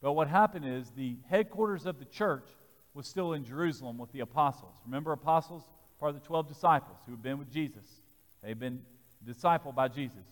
But 0.00 0.12
what 0.12 0.28
happened 0.28 0.64
is 0.64 0.90
the 0.90 1.16
headquarters 1.28 1.86
of 1.86 1.98
the 1.98 2.04
church 2.04 2.46
was 2.94 3.06
still 3.06 3.32
in 3.32 3.44
Jerusalem 3.44 3.98
with 3.98 4.12
the 4.12 4.20
apostles. 4.20 4.74
Remember, 4.84 5.12
apostles, 5.12 5.62
part 6.00 6.14
of 6.14 6.20
the 6.20 6.26
12 6.26 6.48
disciples 6.48 6.98
who 7.06 7.12
had 7.12 7.22
been 7.22 7.38
with 7.38 7.50
Jesus. 7.50 8.02
They've 8.42 8.58
been 8.58 8.80
discipled 9.26 9.74
by 9.74 9.88
Jesus. 9.88 10.24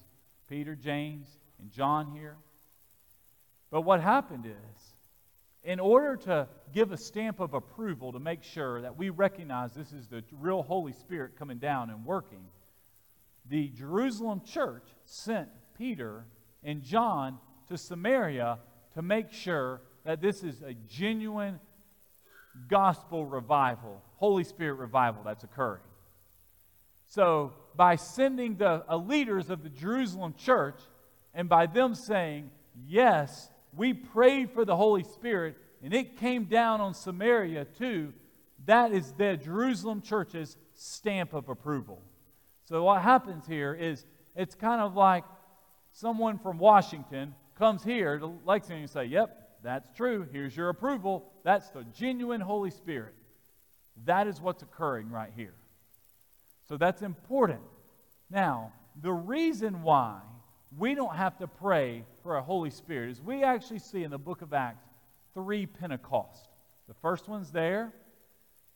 Peter, 0.49 0.75
James, 0.77 1.27
and 1.61 1.71
John 1.71 2.13
here. 2.13 2.37
But 3.71 3.83
what 3.83 4.01
happened 4.01 4.47
is, 4.47 4.95
in 5.65 5.81
order 5.81 6.17
to 6.17 6.49
give 6.73 6.93
a 6.93 6.97
stamp 6.97 7.41
of 7.41 7.53
approval 7.53 8.13
to 8.13 8.21
make 8.21 8.45
sure 8.45 8.81
that 8.83 8.97
we 8.97 9.11
recognize 9.11 9.75
this 9.75 9.93
is 9.93 10.07
the 10.07 10.23
real 10.33 10.63
Holy 10.63 10.93
Spirit 10.93 11.37
coming 11.37 11.59
down 11.59 11.91
and 11.91 12.05
working, 12.05 12.47
the 13.49 13.69
Jerusalem 13.69 14.43
church 14.45 14.85
sent 15.05 15.49
Peter 15.79 16.25
and 16.63 16.83
John 16.83 17.39
to 17.69 17.77
Samaria 17.77 18.59
to 18.95 19.03
make 19.03 19.33
sure 19.33 19.81
that 20.05 20.21
this 20.21 20.43
is 20.43 20.63
a 20.63 20.75
genuine 20.89 21.61
gospel 22.69 23.27
revival, 23.27 24.03
Holy 24.17 24.45
Spirit 24.45 24.75
revival 24.75 25.23
that's 25.25 25.45
occurring. 25.45 25.83
So, 27.09 27.53
by 27.77 27.97
sending 27.97 28.57
the 28.57 28.85
uh, 28.89 28.97
leaders 28.97 29.51
of 29.51 29.63
the 29.63 29.69
Jerusalem 29.69 30.35
church 30.37 30.81
And 31.35 31.51
by 31.51 31.67
them 31.67 31.95
saying, 31.95 32.51
Yes, 32.87 33.51
we 33.75 33.93
prayed 33.93 34.51
for 34.51 34.65
the 34.65 34.75
Holy 34.75 35.05
Spirit, 35.05 35.57
and 35.83 35.93
it 35.93 36.17
came 36.17 36.45
down 36.45 36.81
on 36.81 36.95
Samaria 36.95 37.67
too, 37.67 38.15
that 38.65 38.93
is 38.93 39.13
the 39.13 39.37
Jerusalem 39.37 40.01
church's 40.01 40.57
stamp 40.75 41.35
of 41.35 41.49
approval. 41.51 42.01
So, 42.65 42.83
what 42.85 43.03
happens 43.03 43.47
here 43.47 43.75
is 43.75 44.07
it's 44.35 44.55
kind 44.55 44.81
of 44.81 44.97
like 44.97 45.25
someone 45.97 46.39
from 46.39 46.59
Washington 46.59 47.35
comes 47.55 47.83
here 47.83 48.19
to 48.19 48.27
Lexington 48.45 48.83
and 48.83 48.91
say, 48.91 49.05
Yep, 49.07 49.61
that's 49.63 49.89
true. 49.97 50.27
Here's 50.31 50.57
your 50.57 50.69
approval. 50.69 51.25
That's 51.43 51.71
the 51.71 51.85
genuine 51.85 52.41
Holy 52.41 52.71
Spirit. 52.71 53.15
That 54.05 54.27
is 54.27 54.41
what's 54.41 54.63
occurring 54.63 55.11
right 55.11 55.33
here. 55.35 55.55
So 56.69 56.77
that's 56.77 57.03
important. 57.03 57.61
Now, 58.31 58.73
the 59.01 59.13
reason 59.13 59.83
why 59.83 60.21
we 60.77 60.95
don't 60.95 61.15
have 61.15 61.39
to 61.39 61.47
pray 61.47 62.05
for 62.23 62.37
a 62.37 62.43
Holy 62.43 62.71
Spirit 62.71 63.11
is 63.11 63.23
we 63.23 63.43
actually 63.43 63.79
see 63.79 64.05
in 64.05 64.11
the 64.11 64.19
book 64.19 64.43
of 64.43 64.53
Acts 64.53 64.85
three 65.33 65.65
Pentecost. 65.65 66.49
The 66.89 66.95
first 66.95 67.29
one's 67.29 67.51
there 67.51 67.93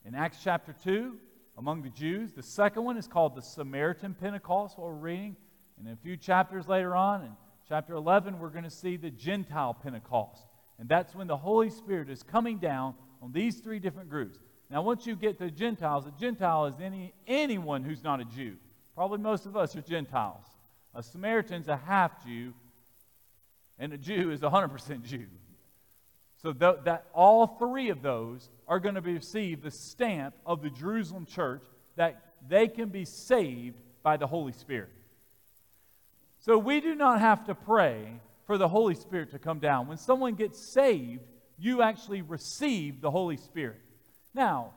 in 0.06 0.14
Acts 0.14 0.38
chapter 0.42 0.74
2 0.84 1.16
among 1.58 1.82
the 1.82 1.90
Jews. 1.90 2.32
The 2.32 2.42
second 2.42 2.84
one 2.84 2.96
is 2.96 3.06
called 3.06 3.34
the 3.34 3.42
Samaritan 3.42 4.14
Pentecost, 4.14 4.78
what 4.78 4.88
we're 4.88 4.94
reading. 4.94 5.36
And 5.80 5.92
a 5.92 5.96
few 5.96 6.16
chapters 6.16 6.68
later 6.68 6.94
on, 6.94 7.22
in 7.22 7.30
chapter 7.66 7.94
11, 7.94 8.38
we're 8.38 8.50
going 8.50 8.64
to 8.64 8.70
see 8.70 8.96
the 8.96 9.10
Gentile 9.10 9.72
Pentecost. 9.72 10.44
And 10.78 10.88
that's 10.88 11.14
when 11.14 11.26
the 11.26 11.36
Holy 11.36 11.70
Spirit 11.70 12.10
is 12.10 12.22
coming 12.22 12.58
down 12.58 12.94
on 13.22 13.32
these 13.32 13.60
three 13.60 13.78
different 13.78 14.10
groups. 14.10 14.38
Now, 14.70 14.82
once 14.82 15.06
you 15.06 15.16
get 15.16 15.38
to 15.38 15.50
Gentiles, 15.50 16.06
a 16.06 16.12
Gentile 16.20 16.66
is 16.66 16.74
any, 16.80 17.14
anyone 17.26 17.82
who's 17.82 18.04
not 18.04 18.20
a 18.20 18.24
Jew. 18.24 18.56
Probably 18.94 19.18
most 19.18 19.46
of 19.46 19.56
us 19.56 19.74
are 19.74 19.80
Gentiles. 19.80 20.44
A 20.94 21.02
Samaritan's 21.02 21.68
a 21.68 21.76
half 21.76 22.24
Jew, 22.24 22.52
and 23.78 23.92
a 23.92 23.98
Jew 23.98 24.30
is 24.30 24.42
a 24.42 24.50
100% 24.50 25.02
Jew. 25.02 25.26
So 26.42 26.52
th- 26.52 26.76
that 26.84 27.06
all 27.14 27.46
three 27.46 27.88
of 27.88 28.02
those 28.02 28.48
are 28.68 28.80
going 28.80 28.96
to 28.96 29.00
receive 29.00 29.62
the 29.62 29.70
stamp 29.70 30.34
of 30.44 30.62
the 30.62 30.70
Jerusalem 30.70 31.26
church 31.26 31.62
that 31.96 32.22
they 32.48 32.68
can 32.68 32.90
be 32.90 33.04
saved 33.04 33.80
by 34.02 34.16
the 34.16 34.26
Holy 34.26 34.52
Spirit. 34.52 34.90
So 36.40 36.56
we 36.56 36.80
do 36.80 36.94
not 36.94 37.20
have 37.20 37.46
to 37.46 37.54
pray 37.54 38.20
for 38.46 38.58
the 38.58 38.68
Holy 38.68 38.94
Spirit 38.94 39.30
to 39.32 39.38
come 39.38 39.58
down. 39.58 39.86
When 39.86 39.98
someone 39.98 40.34
gets 40.34 40.72
saved, 40.72 41.20
you 41.58 41.82
actually 41.82 42.22
receive 42.22 43.00
the 43.00 43.10
Holy 43.10 43.36
Spirit. 43.36 43.80
Now, 44.34 44.72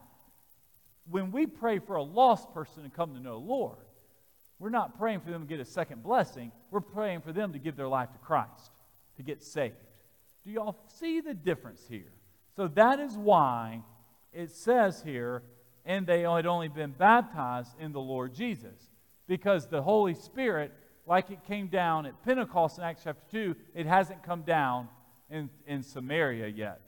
when 1.10 1.32
we 1.32 1.46
pray 1.46 1.80
for 1.80 1.96
a 1.96 2.04
lost 2.04 2.54
person 2.54 2.84
to 2.84 2.90
come 2.90 3.14
to 3.16 3.20
know 3.20 3.40
the 3.40 3.46
Lord, 3.46 3.78
we're 4.60 4.70
not 4.70 4.98
praying 5.00 5.22
for 5.22 5.32
them 5.32 5.42
to 5.42 5.48
get 5.48 5.60
a 5.60 5.66
second 5.66 6.04
blessing. 6.04 6.52
We're 6.70 6.82
praying 6.82 7.22
for 7.22 7.34
them 7.34 7.54
to 7.54 7.60
give 7.60 7.76
their 7.76 7.88
life 7.88 8.12
to 8.12 8.18
Christ, 8.20 8.72
to 9.18 9.24
get 9.24 9.44
saved. 9.44 9.76
Do 10.46 10.52
y'all 10.52 10.78
see 11.00 11.22
the 11.22 11.34
difference 11.34 11.86
here? 11.90 12.12
So 12.56 12.68
that 12.70 13.00
is 13.00 13.18
why 13.18 13.82
it 14.34 14.52
says 14.52 15.02
here, 15.02 15.44
and 15.86 16.06
they 16.06 16.22
had 16.22 16.46
only 16.46 16.68
been 16.68 16.92
baptized 16.92 17.72
in 17.80 17.94
the 17.94 18.00
Lord 18.00 18.34
Jesus. 18.34 18.90
Because 19.28 19.68
the 19.68 19.82
Holy 19.82 20.14
Spirit, 20.14 20.74
like 21.06 21.32
it 21.32 21.44
came 21.46 21.68
down 21.68 22.06
at 22.06 22.24
Pentecost 22.24 22.78
in 22.78 22.84
Acts 22.84 23.02
chapter 23.04 23.24
2, 23.32 23.56
it 23.76 23.86
hasn't 23.86 24.24
come 24.24 24.44
down 24.44 24.88
in, 25.30 25.50
in 25.68 25.84
Samaria 25.84 26.48
yet. 26.48 26.82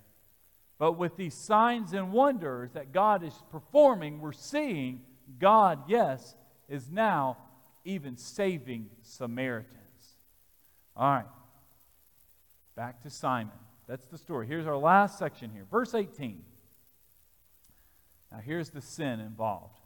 But 0.77 0.93
with 0.93 1.15
these 1.15 1.33
signs 1.33 1.93
and 1.93 2.11
wonders 2.11 2.71
that 2.73 2.91
God 2.91 3.23
is 3.23 3.33
performing, 3.51 4.19
we're 4.19 4.33
seeing 4.33 5.01
God, 5.39 5.79
yes, 5.87 6.35
is 6.67 6.89
now 6.91 7.37
even 7.83 8.17
saving 8.17 8.89
Samaritans. 9.01 9.75
All 10.95 11.09
right. 11.09 11.25
Back 12.75 13.01
to 13.03 13.09
Simon. 13.09 13.53
That's 13.87 14.05
the 14.07 14.17
story. 14.17 14.47
Here's 14.47 14.65
our 14.65 14.77
last 14.77 15.19
section 15.19 15.51
here. 15.51 15.65
Verse 15.69 15.93
18. 15.93 16.43
Now, 18.31 18.39
here's 18.39 18.71
the 18.71 18.81
sin 18.81 19.19
involved. 19.19 19.79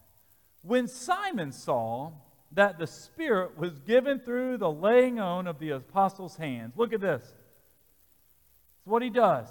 When 0.62 0.88
Simon 0.88 1.52
saw 1.52 2.14
that 2.52 2.80
the 2.80 2.88
Spirit 2.88 3.58
was 3.58 3.80
given 3.80 4.20
through 4.20 4.58
the 4.58 4.72
laying 4.72 5.20
on 5.20 5.48
of 5.48 5.60
the 5.60 5.72
apostles' 5.72 6.36
hands, 6.36 6.74
look 6.76 6.94
at 6.94 7.02
this. 7.02 7.22
It's 7.22 8.88
what 8.88 9.02
he 9.02 9.10
does. 9.10 9.48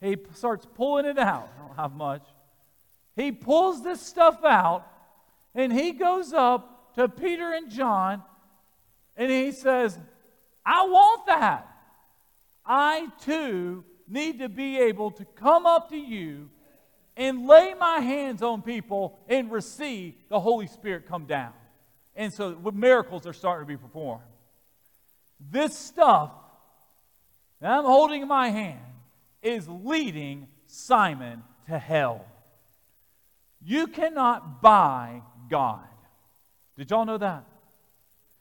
He 0.00 0.16
starts 0.34 0.66
pulling 0.74 1.06
it 1.06 1.18
out. 1.18 1.50
I 1.56 1.66
don't 1.66 1.76
have 1.76 1.92
much. 1.92 2.22
He 3.16 3.32
pulls 3.32 3.82
this 3.82 4.00
stuff 4.00 4.44
out 4.44 4.86
and 5.54 5.72
he 5.72 5.92
goes 5.92 6.32
up 6.32 6.94
to 6.94 7.08
Peter 7.08 7.52
and 7.52 7.70
John 7.70 8.22
and 9.16 9.30
he 9.30 9.52
says, 9.52 9.98
I 10.64 10.84
want 10.86 11.26
that. 11.26 11.68
I 12.64 13.08
too 13.20 13.84
need 14.08 14.38
to 14.40 14.48
be 14.48 14.78
able 14.78 15.10
to 15.12 15.24
come 15.24 15.66
up 15.66 15.90
to 15.90 15.96
you 15.96 16.48
and 17.16 17.46
lay 17.46 17.74
my 17.74 18.00
hands 18.00 18.42
on 18.42 18.62
people 18.62 19.18
and 19.28 19.50
receive 19.50 20.14
the 20.28 20.40
Holy 20.40 20.66
Spirit 20.66 21.06
come 21.06 21.26
down. 21.26 21.52
And 22.16 22.32
so 22.32 22.56
miracles 22.72 23.26
are 23.26 23.32
starting 23.32 23.66
to 23.66 23.72
be 23.72 23.80
performed. 23.80 24.22
This 25.50 25.76
stuff 25.76 26.30
that 27.60 27.70
I'm 27.70 27.84
holding 27.84 28.22
in 28.22 28.28
my 28.28 28.50
hand 28.50 28.80
is 29.42 29.68
leading 29.68 30.48
Simon 30.66 31.42
to 31.68 31.78
hell. 31.78 32.24
You 33.62 33.86
cannot 33.86 34.62
buy 34.62 35.22
God. 35.50 35.86
Did 36.76 36.90
y'all 36.90 37.04
know 37.04 37.18
that? 37.18 37.44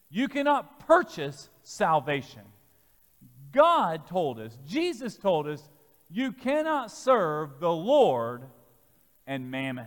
You 0.10 0.28
cannot 0.28 0.88
purchase 0.88 1.50
salvation. 1.64 2.42
God 3.52 4.08
told 4.08 4.40
us, 4.40 4.58
Jesus 4.66 5.16
told 5.18 5.48
us, 5.48 5.62
you 6.10 6.32
cannot 6.32 6.92
serve 6.92 7.60
the 7.60 7.72
Lord 7.72 8.44
and 9.30 9.52
mammon. 9.52 9.86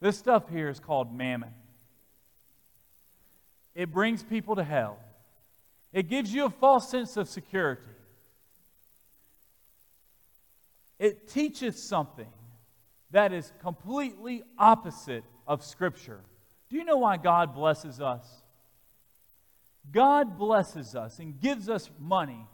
This 0.00 0.16
stuff 0.16 0.48
here 0.48 0.70
is 0.70 0.80
called 0.80 1.14
mammon. 1.14 1.50
It 3.74 3.92
brings 3.92 4.22
people 4.22 4.56
to 4.56 4.64
hell. 4.64 4.98
It 5.92 6.08
gives 6.08 6.32
you 6.32 6.46
a 6.46 6.50
false 6.50 6.90
sense 6.90 7.18
of 7.18 7.28
security. 7.28 7.82
It 10.98 11.28
teaches 11.28 11.80
something 11.82 12.32
that 13.10 13.34
is 13.34 13.52
completely 13.60 14.42
opposite 14.58 15.24
of 15.46 15.62
Scripture. 15.62 16.20
Do 16.70 16.76
you 16.76 16.84
know 16.84 16.96
why 16.96 17.18
God 17.18 17.54
blesses 17.54 18.00
us? 18.00 18.26
God 19.92 20.38
blesses 20.38 20.94
us 20.94 21.18
and 21.18 21.38
gives 21.38 21.68
us 21.68 21.90
money 21.98 22.46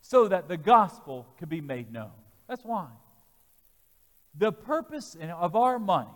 so 0.00 0.26
that 0.26 0.48
the 0.48 0.56
gospel 0.56 1.28
can 1.38 1.48
be 1.48 1.60
made 1.60 1.92
known. 1.92 2.10
That's 2.48 2.64
why. 2.64 2.88
The 4.38 4.52
purpose 4.52 5.16
of 5.20 5.56
our 5.56 5.78
money 5.78 6.08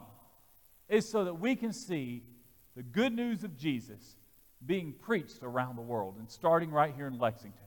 is 0.88 1.08
so 1.08 1.24
that 1.24 1.34
we 1.34 1.56
can 1.56 1.72
see 1.72 2.22
the 2.76 2.82
good 2.82 3.12
news 3.12 3.44
of 3.44 3.56
Jesus 3.56 4.16
being 4.64 4.92
preached 4.92 5.42
around 5.42 5.76
the 5.76 5.82
world 5.82 6.14
and 6.18 6.30
starting 6.30 6.70
right 6.70 6.94
here 6.94 7.08
in 7.08 7.18
Lexington. 7.18 7.58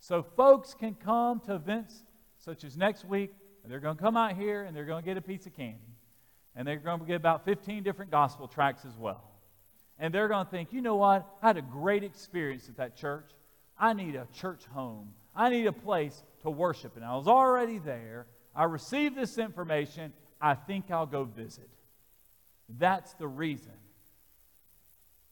So 0.00 0.22
folks 0.22 0.74
can 0.74 0.94
come 0.94 1.40
to 1.40 1.54
events 1.54 2.04
such 2.38 2.64
as 2.64 2.76
next 2.76 3.04
week, 3.04 3.32
and 3.62 3.72
they're 3.72 3.80
going 3.80 3.96
to 3.96 4.02
come 4.02 4.16
out 4.16 4.36
here 4.36 4.62
and 4.62 4.76
they're 4.76 4.84
going 4.84 5.02
to 5.02 5.06
get 5.06 5.16
a 5.16 5.22
piece 5.22 5.46
of 5.46 5.56
candy. 5.56 5.78
And 6.54 6.66
they're 6.66 6.76
going 6.76 7.00
to 7.00 7.06
get 7.06 7.16
about 7.16 7.44
15 7.44 7.82
different 7.82 8.10
gospel 8.10 8.46
tracts 8.46 8.84
as 8.84 8.96
well. 8.96 9.24
And 9.98 10.12
they're 10.12 10.28
going 10.28 10.44
to 10.44 10.50
think, 10.50 10.72
you 10.72 10.80
know 10.80 10.96
what? 10.96 11.26
I 11.42 11.48
had 11.48 11.56
a 11.56 11.62
great 11.62 12.04
experience 12.04 12.68
at 12.68 12.76
that 12.76 12.96
church. 12.96 13.30
I 13.78 13.92
need 13.92 14.16
a 14.16 14.26
church 14.34 14.64
home. 14.66 15.12
I 15.34 15.50
need 15.50 15.66
a 15.66 15.72
place 15.72 16.22
to 16.42 16.50
worship. 16.50 16.96
And 16.96 17.04
I 17.04 17.16
was 17.16 17.28
already 17.28 17.78
there. 17.78 18.26
I 18.58 18.64
received 18.64 19.14
this 19.14 19.38
information. 19.38 20.12
I 20.40 20.54
think 20.54 20.90
I'll 20.90 21.06
go 21.06 21.22
visit. 21.22 21.70
That's 22.68 23.14
the 23.14 23.28
reason 23.28 23.72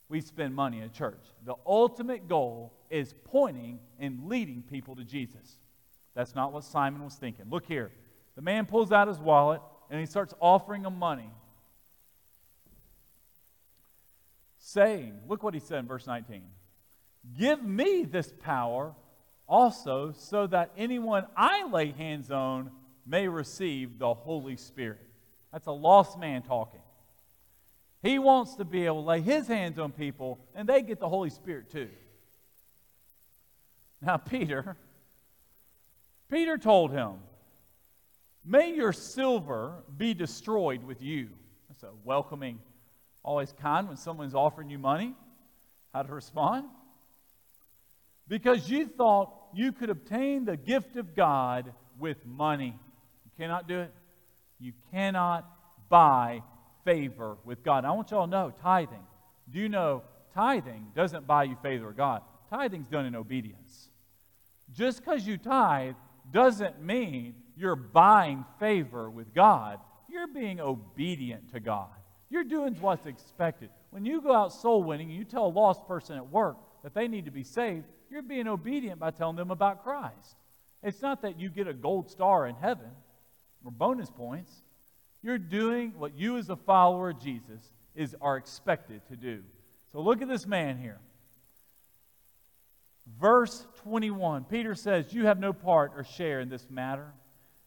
we 0.08 0.20
spend 0.20 0.54
money 0.54 0.80
in 0.80 0.92
church. 0.92 1.18
The 1.44 1.56
ultimate 1.66 2.28
goal 2.28 2.72
is 2.88 3.12
pointing 3.24 3.80
and 3.98 4.28
leading 4.28 4.62
people 4.62 4.94
to 4.94 5.02
Jesus. 5.02 5.58
That's 6.14 6.36
not 6.36 6.52
what 6.52 6.62
Simon 6.62 7.02
was 7.02 7.16
thinking. 7.16 7.46
Look 7.50 7.66
here. 7.66 7.90
The 8.36 8.42
man 8.42 8.64
pulls 8.64 8.92
out 8.92 9.08
his 9.08 9.18
wallet 9.18 9.60
and 9.90 9.98
he 9.98 10.06
starts 10.06 10.32
offering 10.40 10.82
them 10.82 10.96
money. 10.96 11.30
Saying, 14.58 15.18
look 15.26 15.42
what 15.42 15.52
he 15.52 15.60
said 15.60 15.80
in 15.80 15.86
verse 15.86 16.06
19 16.06 16.42
Give 17.36 17.60
me 17.60 18.04
this 18.04 18.32
power 18.40 18.94
also, 19.48 20.12
so 20.16 20.46
that 20.46 20.70
anyone 20.76 21.26
I 21.36 21.68
lay 21.68 21.90
hands 21.90 22.30
on 22.30 22.70
may 23.06 23.28
receive 23.28 23.98
the 23.98 24.12
Holy 24.12 24.56
Spirit. 24.56 25.00
That's 25.52 25.66
a 25.66 25.72
lost 25.72 26.18
man 26.18 26.42
talking. 26.42 26.80
He 28.02 28.18
wants 28.18 28.54
to 28.56 28.64
be 28.64 28.86
able 28.86 29.02
to 29.02 29.08
lay 29.08 29.20
his 29.20 29.46
hands 29.46 29.78
on 29.78 29.92
people 29.92 30.38
and 30.54 30.68
they 30.68 30.82
get 30.82 31.00
the 31.00 31.08
Holy 31.08 31.30
Spirit 31.30 31.70
too. 31.70 31.88
Now, 34.02 34.16
Peter, 34.18 34.76
Peter 36.30 36.58
told 36.58 36.92
him, 36.92 37.14
May 38.44 38.74
your 38.74 38.92
silver 38.92 39.82
be 39.96 40.14
destroyed 40.14 40.84
with 40.84 41.02
you. 41.02 41.30
That's 41.68 41.82
a 41.82 41.90
welcoming, 42.04 42.60
always 43.24 43.52
kind 43.60 43.88
when 43.88 43.96
someone's 43.96 44.34
offering 44.34 44.70
you 44.70 44.78
money. 44.78 45.14
How 45.92 46.02
to 46.02 46.12
respond? 46.12 46.66
because 48.28 48.68
you 48.68 48.86
thought 48.86 49.32
you 49.54 49.72
could 49.72 49.90
obtain 49.90 50.44
the 50.44 50.56
gift 50.56 50.96
of 50.96 51.14
God 51.14 51.72
with 51.98 52.24
money. 52.26 52.78
Cannot 53.38 53.68
do 53.68 53.80
it. 53.80 53.92
You 54.58 54.72
cannot 54.90 55.46
buy 55.88 56.42
favor 56.84 57.36
with 57.44 57.62
God. 57.62 57.84
I 57.84 57.90
want 57.92 58.10
y'all 58.10 58.26
to 58.26 58.30
know 58.30 58.52
tithing. 58.62 59.04
Do 59.50 59.58
you 59.58 59.68
know 59.68 60.02
tithing 60.34 60.88
doesn't 60.94 61.26
buy 61.26 61.44
you 61.44 61.56
favor 61.62 61.88
with 61.88 61.96
God? 61.96 62.22
Tithing's 62.48 62.88
done 62.88 63.06
in 63.06 63.14
obedience. 63.14 63.90
Just 64.72 65.04
because 65.04 65.26
you 65.26 65.36
tithe 65.36 65.94
doesn't 66.32 66.82
mean 66.82 67.34
you're 67.56 67.76
buying 67.76 68.44
favor 68.58 69.10
with 69.10 69.34
God. 69.34 69.78
You're 70.08 70.28
being 70.28 70.60
obedient 70.60 71.52
to 71.52 71.60
God. 71.60 71.88
You're 72.30 72.44
doing 72.44 72.74
what's 72.80 73.06
expected. 73.06 73.70
When 73.90 74.04
you 74.04 74.20
go 74.20 74.34
out 74.34 74.52
soul 74.52 74.82
winning 74.82 75.08
and 75.10 75.18
you 75.18 75.24
tell 75.24 75.46
a 75.46 75.48
lost 75.48 75.86
person 75.86 76.16
at 76.16 76.30
work 76.30 76.56
that 76.82 76.94
they 76.94 77.08
need 77.08 77.26
to 77.26 77.30
be 77.30 77.44
saved, 77.44 77.84
you're 78.10 78.22
being 78.22 78.48
obedient 78.48 78.98
by 78.98 79.10
telling 79.10 79.36
them 79.36 79.50
about 79.50 79.82
Christ. 79.82 80.36
It's 80.82 81.02
not 81.02 81.22
that 81.22 81.38
you 81.38 81.48
get 81.48 81.66
a 81.66 81.72
gold 81.72 82.10
star 82.10 82.46
in 82.46 82.54
heaven 82.56 82.90
or 83.66 83.70
bonus 83.70 84.10
points. 84.10 84.52
You're 85.22 85.38
doing 85.38 85.92
what 85.98 86.16
you, 86.16 86.38
as 86.38 86.48
a 86.48 86.56
follower 86.56 87.10
of 87.10 87.20
Jesus, 87.20 87.72
is, 87.94 88.14
are 88.20 88.36
expected 88.36 89.00
to 89.08 89.16
do. 89.16 89.42
So 89.92 90.00
look 90.00 90.22
at 90.22 90.28
this 90.28 90.46
man 90.46 90.78
here. 90.78 90.98
Verse 93.20 93.66
21, 93.82 94.44
Peter 94.44 94.74
says, 94.74 95.12
You 95.12 95.26
have 95.26 95.38
no 95.38 95.52
part 95.52 95.92
or 95.96 96.04
share 96.04 96.40
in 96.40 96.48
this 96.48 96.66
matter 96.70 97.12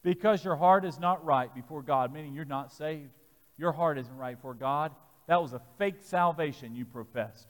because 0.04 0.44
your 0.44 0.56
heart 0.56 0.86
is 0.86 1.00
not 1.00 1.26
right 1.26 1.54
before 1.54 1.82
God, 1.82 2.14
meaning 2.14 2.34
you're 2.34 2.46
not 2.46 2.72
saved. 2.72 3.12
Your 3.58 3.72
heart 3.72 3.98
isn't 3.98 4.18
right 4.18 4.36
before 4.36 4.54
God. 4.54 4.92
That 5.28 5.42
was 5.42 5.54
a 5.54 5.62
fake 5.78 5.98
salvation 6.02 6.76
you 6.76 6.86
professed. 6.86 7.48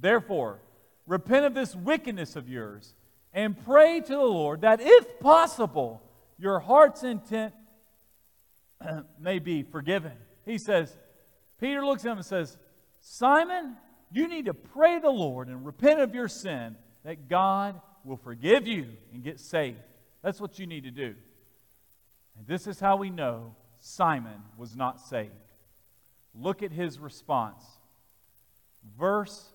Therefore, 0.00 0.58
repent 1.06 1.46
of 1.46 1.54
this 1.54 1.74
wickedness 1.74 2.36
of 2.36 2.48
yours 2.48 2.94
and 3.32 3.56
pray 3.64 4.00
to 4.00 4.12
the 4.12 4.18
Lord 4.18 4.62
that, 4.62 4.80
if 4.80 5.20
possible, 5.20 6.02
your 6.38 6.60
heart's 6.60 7.02
intent 7.02 7.54
may 9.18 9.38
be 9.38 9.62
forgiven. 9.62 10.12
He 10.44 10.58
says, 10.58 10.96
Peter 11.58 11.84
looks 11.84 12.04
at 12.04 12.12
him 12.12 12.18
and 12.18 12.26
says, 12.26 12.56
Simon, 13.00 13.76
you 14.12 14.28
need 14.28 14.46
to 14.46 14.54
pray 14.54 14.98
the 14.98 15.10
Lord 15.10 15.48
and 15.48 15.64
repent 15.64 16.00
of 16.00 16.14
your 16.14 16.28
sin 16.28 16.76
that 17.04 17.28
God 17.28 17.80
will 18.04 18.16
forgive 18.16 18.66
you 18.66 18.86
and 19.12 19.22
get 19.22 19.40
saved. 19.40 19.78
That's 20.22 20.40
what 20.40 20.58
you 20.58 20.66
need 20.66 20.84
to 20.84 20.90
do. 20.90 21.14
And 22.38 22.46
this 22.46 22.66
is 22.66 22.78
how 22.78 22.96
we 22.96 23.10
know 23.10 23.54
Simon 23.78 24.42
was 24.56 24.76
not 24.76 25.00
saved. 25.00 25.32
Look 26.34 26.62
at 26.62 26.72
his 26.72 26.98
response. 26.98 27.64
Verse 28.98 29.52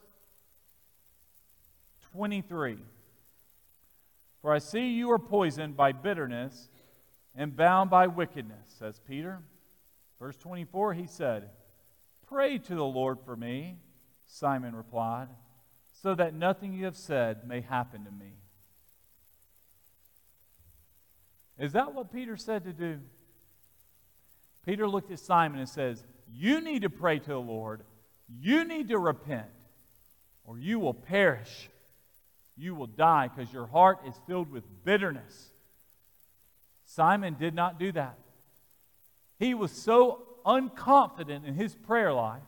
23 2.13 2.77
For 4.41 4.53
I 4.53 4.59
see 4.59 4.89
you 4.89 5.11
are 5.11 5.19
poisoned 5.19 5.77
by 5.77 5.91
bitterness 5.91 6.69
and 7.35 7.55
bound 7.55 7.89
by 7.89 8.07
wickedness, 8.07 8.73
says 8.79 8.99
Peter. 9.07 9.39
Verse 10.19 10.35
24, 10.37 10.93
he 10.93 11.07
said, 11.07 11.49
Pray 12.27 12.57
to 12.57 12.75
the 12.75 12.83
Lord 12.83 13.19
for 13.25 13.35
me, 13.35 13.77
Simon 14.25 14.75
replied, 14.75 15.27
so 16.01 16.15
that 16.15 16.33
nothing 16.33 16.73
you 16.73 16.85
have 16.85 16.95
said 16.95 17.47
may 17.47 17.61
happen 17.61 18.05
to 18.05 18.11
me. 18.11 18.33
Is 21.59 21.73
that 21.73 21.93
what 21.93 22.11
Peter 22.11 22.37
said 22.37 22.63
to 22.63 22.73
do? 22.73 22.99
Peter 24.65 24.87
looked 24.87 25.11
at 25.11 25.19
Simon 25.19 25.59
and 25.59 25.69
says, 25.69 26.03
You 26.31 26.61
need 26.61 26.83
to 26.83 26.89
pray 26.89 27.19
to 27.19 27.29
the 27.29 27.39
Lord. 27.39 27.81
You 28.39 28.63
need 28.63 28.89
to 28.89 28.97
repent, 28.97 29.49
or 30.45 30.57
you 30.57 30.79
will 30.79 30.93
perish. 30.93 31.69
You 32.57 32.75
will 32.75 32.87
die 32.87 33.27
because 33.27 33.51
your 33.51 33.67
heart 33.67 33.99
is 34.07 34.13
filled 34.27 34.51
with 34.51 34.63
bitterness. 34.83 35.51
Simon 36.85 37.35
did 37.39 37.55
not 37.55 37.79
do 37.79 37.91
that. 37.93 38.17
He 39.39 39.53
was 39.53 39.71
so 39.71 40.23
unconfident 40.45 41.45
in 41.45 41.55
his 41.55 41.73
prayer 41.73 42.13
life. 42.13 42.43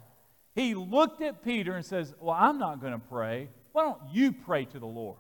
He 0.54 0.76
looked 0.76 1.22
at 1.22 1.44
Peter 1.44 1.74
and 1.74 1.86
says, 1.86 2.14
Well, 2.20 2.36
I'm 2.38 2.60
not 2.60 2.80
going 2.80 2.94
to 2.94 3.00
pray. 3.00 3.50
Why 3.72 3.84
don't 3.84 4.02
you 4.12 4.32
pray 4.32 4.66
to 4.66 4.80
the 4.80 4.86
Lord? 4.86 5.18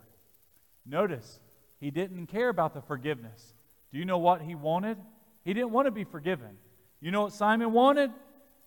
Notice, 0.85 1.39
he 1.79 1.89
didn't 1.89 2.27
care 2.27 2.49
about 2.49 2.73
the 2.73 2.81
forgiveness. 2.81 3.53
Do 3.91 3.97
you 3.97 4.05
know 4.05 4.19
what 4.19 4.41
he 4.41 4.55
wanted? 4.55 4.97
He 5.43 5.53
didn't 5.53 5.71
want 5.71 5.87
to 5.87 5.91
be 5.91 6.03
forgiven. 6.03 6.57
You 7.01 7.11
know 7.11 7.23
what 7.23 7.33
Simon 7.33 7.71
wanted? 7.71 8.11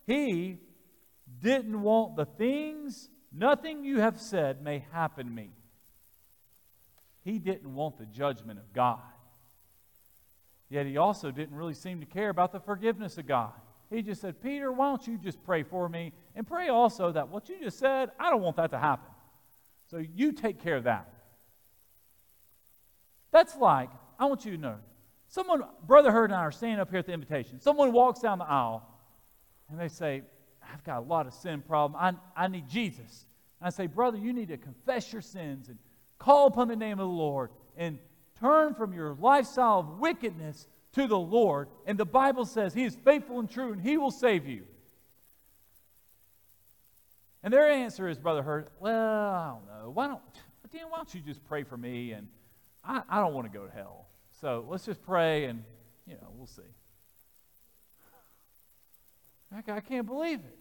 He 0.06 0.58
didn't 1.40 1.80
want 1.82 2.16
the 2.16 2.24
things, 2.24 3.08
nothing 3.32 3.84
you 3.84 4.00
have 4.00 4.20
said 4.20 4.62
may 4.62 4.84
happen 4.92 5.26
to 5.26 5.32
me. 5.32 5.50
He 7.26 7.40
didn't 7.40 7.74
want 7.74 7.98
the 7.98 8.06
judgment 8.06 8.60
of 8.60 8.72
God. 8.72 9.00
Yet 10.68 10.86
he 10.86 10.96
also 10.96 11.32
didn't 11.32 11.56
really 11.56 11.74
seem 11.74 11.98
to 11.98 12.06
care 12.06 12.28
about 12.28 12.52
the 12.52 12.60
forgiveness 12.60 13.18
of 13.18 13.26
God. 13.26 13.50
He 13.90 14.00
just 14.00 14.20
said, 14.20 14.40
Peter, 14.40 14.70
why 14.70 14.90
don't 14.90 15.04
you 15.08 15.18
just 15.18 15.42
pray 15.42 15.64
for 15.64 15.88
me? 15.88 16.12
And 16.36 16.46
pray 16.46 16.68
also 16.68 17.10
that 17.10 17.28
what 17.28 17.48
you 17.48 17.56
just 17.60 17.80
said, 17.80 18.12
I 18.20 18.30
don't 18.30 18.42
want 18.42 18.54
that 18.58 18.70
to 18.70 18.78
happen. 18.78 19.10
So 19.90 20.00
you 20.14 20.30
take 20.30 20.62
care 20.62 20.76
of 20.76 20.84
that. 20.84 21.12
That's 23.32 23.56
like, 23.56 23.90
I 24.20 24.26
want 24.26 24.44
you 24.44 24.52
to 24.52 24.58
know, 24.58 24.76
someone, 25.26 25.64
Brother 25.84 26.12
Hurd 26.12 26.30
and 26.30 26.38
I 26.38 26.42
are 26.42 26.52
standing 26.52 26.78
up 26.78 26.90
here 26.90 27.00
at 27.00 27.06
the 27.06 27.12
invitation. 27.12 27.60
Someone 27.60 27.92
walks 27.92 28.20
down 28.20 28.38
the 28.38 28.44
aisle 28.44 28.88
and 29.68 29.80
they 29.80 29.88
say, 29.88 30.22
I've 30.72 30.84
got 30.84 30.98
a 30.98 31.06
lot 31.06 31.26
of 31.26 31.34
sin 31.34 31.60
problem. 31.60 32.00
I, 32.00 32.44
I 32.44 32.46
need 32.46 32.68
Jesus. 32.68 33.26
And 33.60 33.66
I 33.66 33.70
say, 33.70 33.88
Brother, 33.88 34.16
you 34.16 34.32
need 34.32 34.46
to 34.48 34.56
confess 34.56 35.12
your 35.12 35.22
sins 35.22 35.68
and 35.68 35.78
call 36.18 36.46
upon 36.46 36.68
the 36.68 36.76
name 36.76 36.92
of 36.92 37.08
the 37.08 37.14
Lord 37.14 37.50
and 37.76 37.98
turn 38.40 38.74
from 38.74 38.92
your 38.92 39.14
lifestyle 39.14 39.80
of 39.80 39.98
wickedness 39.98 40.66
to 40.92 41.06
the 41.06 41.18
Lord. 41.18 41.68
And 41.86 41.98
the 41.98 42.06
Bible 42.06 42.44
says 42.44 42.74
He 42.74 42.84
is 42.84 42.96
faithful 43.04 43.38
and 43.38 43.50
true 43.50 43.72
and 43.72 43.80
He 43.80 43.96
will 43.96 44.10
save 44.10 44.46
you. 44.46 44.64
And 47.42 47.52
their 47.52 47.70
answer 47.70 48.08
is, 48.08 48.18
Brother 48.18 48.42
Hurd, 48.42 48.68
well, 48.80 48.94
I 48.94 49.52
don't 49.52 49.66
know. 49.66 49.90
Why 49.90 50.08
don't, 50.08 50.20
Dan, 50.72 50.82
why 50.88 50.96
don't 50.96 51.14
you 51.14 51.20
just 51.20 51.44
pray 51.44 51.62
for 51.62 51.76
me? 51.76 52.12
And 52.12 52.26
I, 52.82 53.02
I 53.08 53.20
don't 53.20 53.34
want 53.34 53.50
to 53.50 53.56
go 53.56 53.66
to 53.66 53.72
hell. 53.72 54.06
So 54.40 54.66
let's 54.68 54.84
just 54.84 55.02
pray 55.02 55.44
and, 55.44 55.62
you 56.06 56.14
know, 56.14 56.28
we'll 56.34 56.48
see. 56.48 56.62
I 59.68 59.80
can't 59.80 60.06
believe 60.06 60.40
it. 60.40 60.58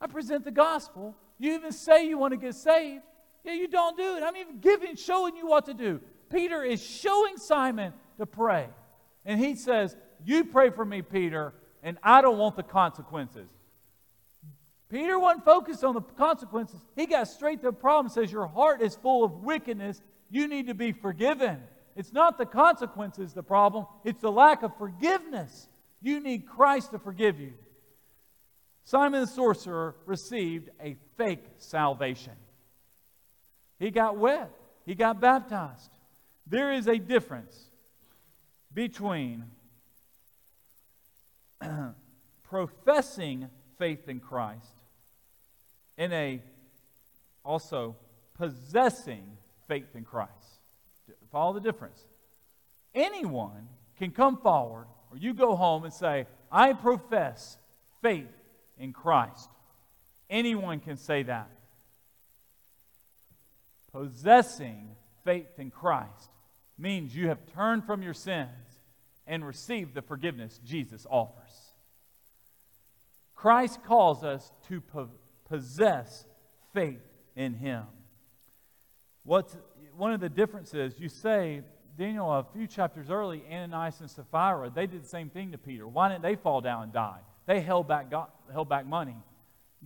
I 0.00 0.06
present 0.06 0.44
the 0.44 0.50
gospel. 0.50 1.16
You 1.38 1.54
even 1.54 1.72
say 1.72 2.06
you 2.06 2.18
want 2.18 2.32
to 2.32 2.36
get 2.36 2.54
saved. 2.54 3.02
Yeah, 3.44 3.52
you 3.54 3.68
don't 3.68 3.96
do 3.96 4.16
it. 4.16 4.22
I'm 4.22 4.36
even 4.36 4.58
giving, 4.60 4.96
showing 4.96 5.36
you 5.36 5.46
what 5.46 5.66
to 5.66 5.74
do. 5.74 6.00
Peter 6.30 6.62
is 6.62 6.82
showing 6.84 7.36
Simon 7.36 7.92
to 8.18 8.26
pray. 8.26 8.68
And 9.24 9.40
he 9.40 9.54
says, 9.54 9.96
You 10.24 10.44
pray 10.44 10.70
for 10.70 10.84
me, 10.84 11.02
Peter, 11.02 11.54
and 11.82 11.98
I 12.02 12.20
don't 12.20 12.38
want 12.38 12.56
the 12.56 12.62
consequences. 12.62 13.48
Peter 14.90 15.18
wasn't 15.18 15.44
focused 15.44 15.84
on 15.84 15.94
the 15.94 16.00
consequences. 16.00 16.80
He 16.96 17.06
got 17.06 17.28
straight 17.28 17.60
to 17.60 17.66
the 17.66 17.72
problem. 17.72 18.10
Says, 18.10 18.32
Your 18.32 18.46
heart 18.46 18.82
is 18.82 18.96
full 18.96 19.24
of 19.24 19.44
wickedness. 19.44 20.00
You 20.30 20.48
need 20.48 20.66
to 20.68 20.74
be 20.74 20.92
forgiven. 20.92 21.62
It's 21.96 22.12
not 22.12 22.38
the 22.38 22.46
consequences 22.46 23.32
the 23.32 23.42
problem, 23.42 23.86
it's 24.04 24.20
the 24.20 24.30
lack 24.30 24.62
of 24.62 24.76
forgiveness. 24.78 25.68
You 26.00 26.20
need 26.20 26.46
Christ 26.46 26.92
to 26.92 26.98
forgive 26.98 27.40
you. 27.40 27.54
Simon 28.84 29.22
the 29.22 29.26
sorcerer 29.26 29.96
received 30.06 30.70
a 30.80 30.96
fake 31.16 31.44
salvation. 31.58 32.32
He 33.78 33.90
got 33.90 34.16
wet, 34.16 34.50
he 34.84 34.94
got 34.94 35.20
baptized. 35.20 35.90
There 36.46 36.72
is 36.72 36.86
a 36.86 36.98
difference 36.98 37.68
between 38.72 39.44
professing 42.48 43.48
faith 43.78 44.08
in 44.08 44.20
Christ 44.20 44.82
and 45.96 46.12
a 46.12 46.42
also 47.44 47.96
possessing 48.34 49.24
faith 49.66 49.94
in 49.94 50.04
Christ. 50.04 50.32
Follow 51.30 51.52
the 51.52 51.60
difference. 51.60 52.04
Anyone 52.94 53.68
can 53.98 54.10
come 54.10 54.36
forward, 54.38 54.86
or 55.10 55.18
you 55.18 55.34
go 55.34 55.56
home 55.56 55.84
and 55.84 55.92
say, 55.92 56.26
I 56.50 56.72
profess 56.72 57.58
faith 58.00 58.28
in 58.78 58.92
Christ. 58.92 59.48
Anyone 60.30 60.80
can 60.80 60.96
say 60.96 61.22
that. 61.24 61.50
Possessing 63.92 64.90
faith 65.24 65.58
in 65.58 65.70
Christ 65.70 66.30
means 66.76 67.14
you 67.14 67.28
have 67.28 67.38
turned 67.54 67.84
from 67.84 68.02
your 68.02 68.14
sins 68.14 68.48
and 69.26 69.46
received 69.46 69.94
the 69.94 70.02
forgiveness 70.02 70.60
Jesus 70.64 71.06
offers. 71.10 71.74
Christ 73.34 73.82
calls 73.84 74.24
us 74.24 74.50
to 74.68 74.80
po- 74.80 75.10
possess 75.48 76.24
faith 76.72 77.02
in 77.36 77.54
Him. 77.54 77.84
What's 79.24 79.56
one 79.96 80.12
of 80.12 80.20
the 80.20 80.28
differences? 80.28 80.94
You 80.98 81.08
say, 81.08 81.62
Daniel, 81.96 82.32
a 82.32 82.44
few 82.52 82.66
chapters 82.66 83.10
early, 83.10 83.42
Ananias 83.50 84.00
and 84.00 84.10
Sapphira, 84.10 84.70
they 84.70 84.86
did 84.86 85.04
the 85.04 85.08
same 85.08 85.30
thing 85.30 85.52
to 85.52 85.58
Peter. 85.58 85.86
Why 85.86 86.08
didn't 86.08 86.22
they 86.22 86.36
fall 86.36 86.60
down 86.60 86.84
and 86.84 86.92
die? 86.92 87.20
They 87.46 87.60
held 87.60 87.88
back, 87.88 88.10
God, 88.10 88.28
held 88.52 88.68
back 88.68 88.86
money. 88.86 89.16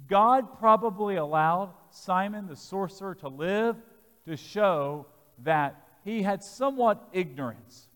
God 0.09 0.59
probably 0.59 1.16
allowed 1.16 1.72
Simon 1.90 2.46
the 2.46 2.57
sorcerer 2.57 3.14
to 3.16 3.28
live 3.28 3.76
to 4.27 4.37
show 4.37 5.07
that 5.45 5.89
he 6.05 6.23
had 6.23 6.43
somewhat 6.43 7.09
ignorance. 7.12 7.89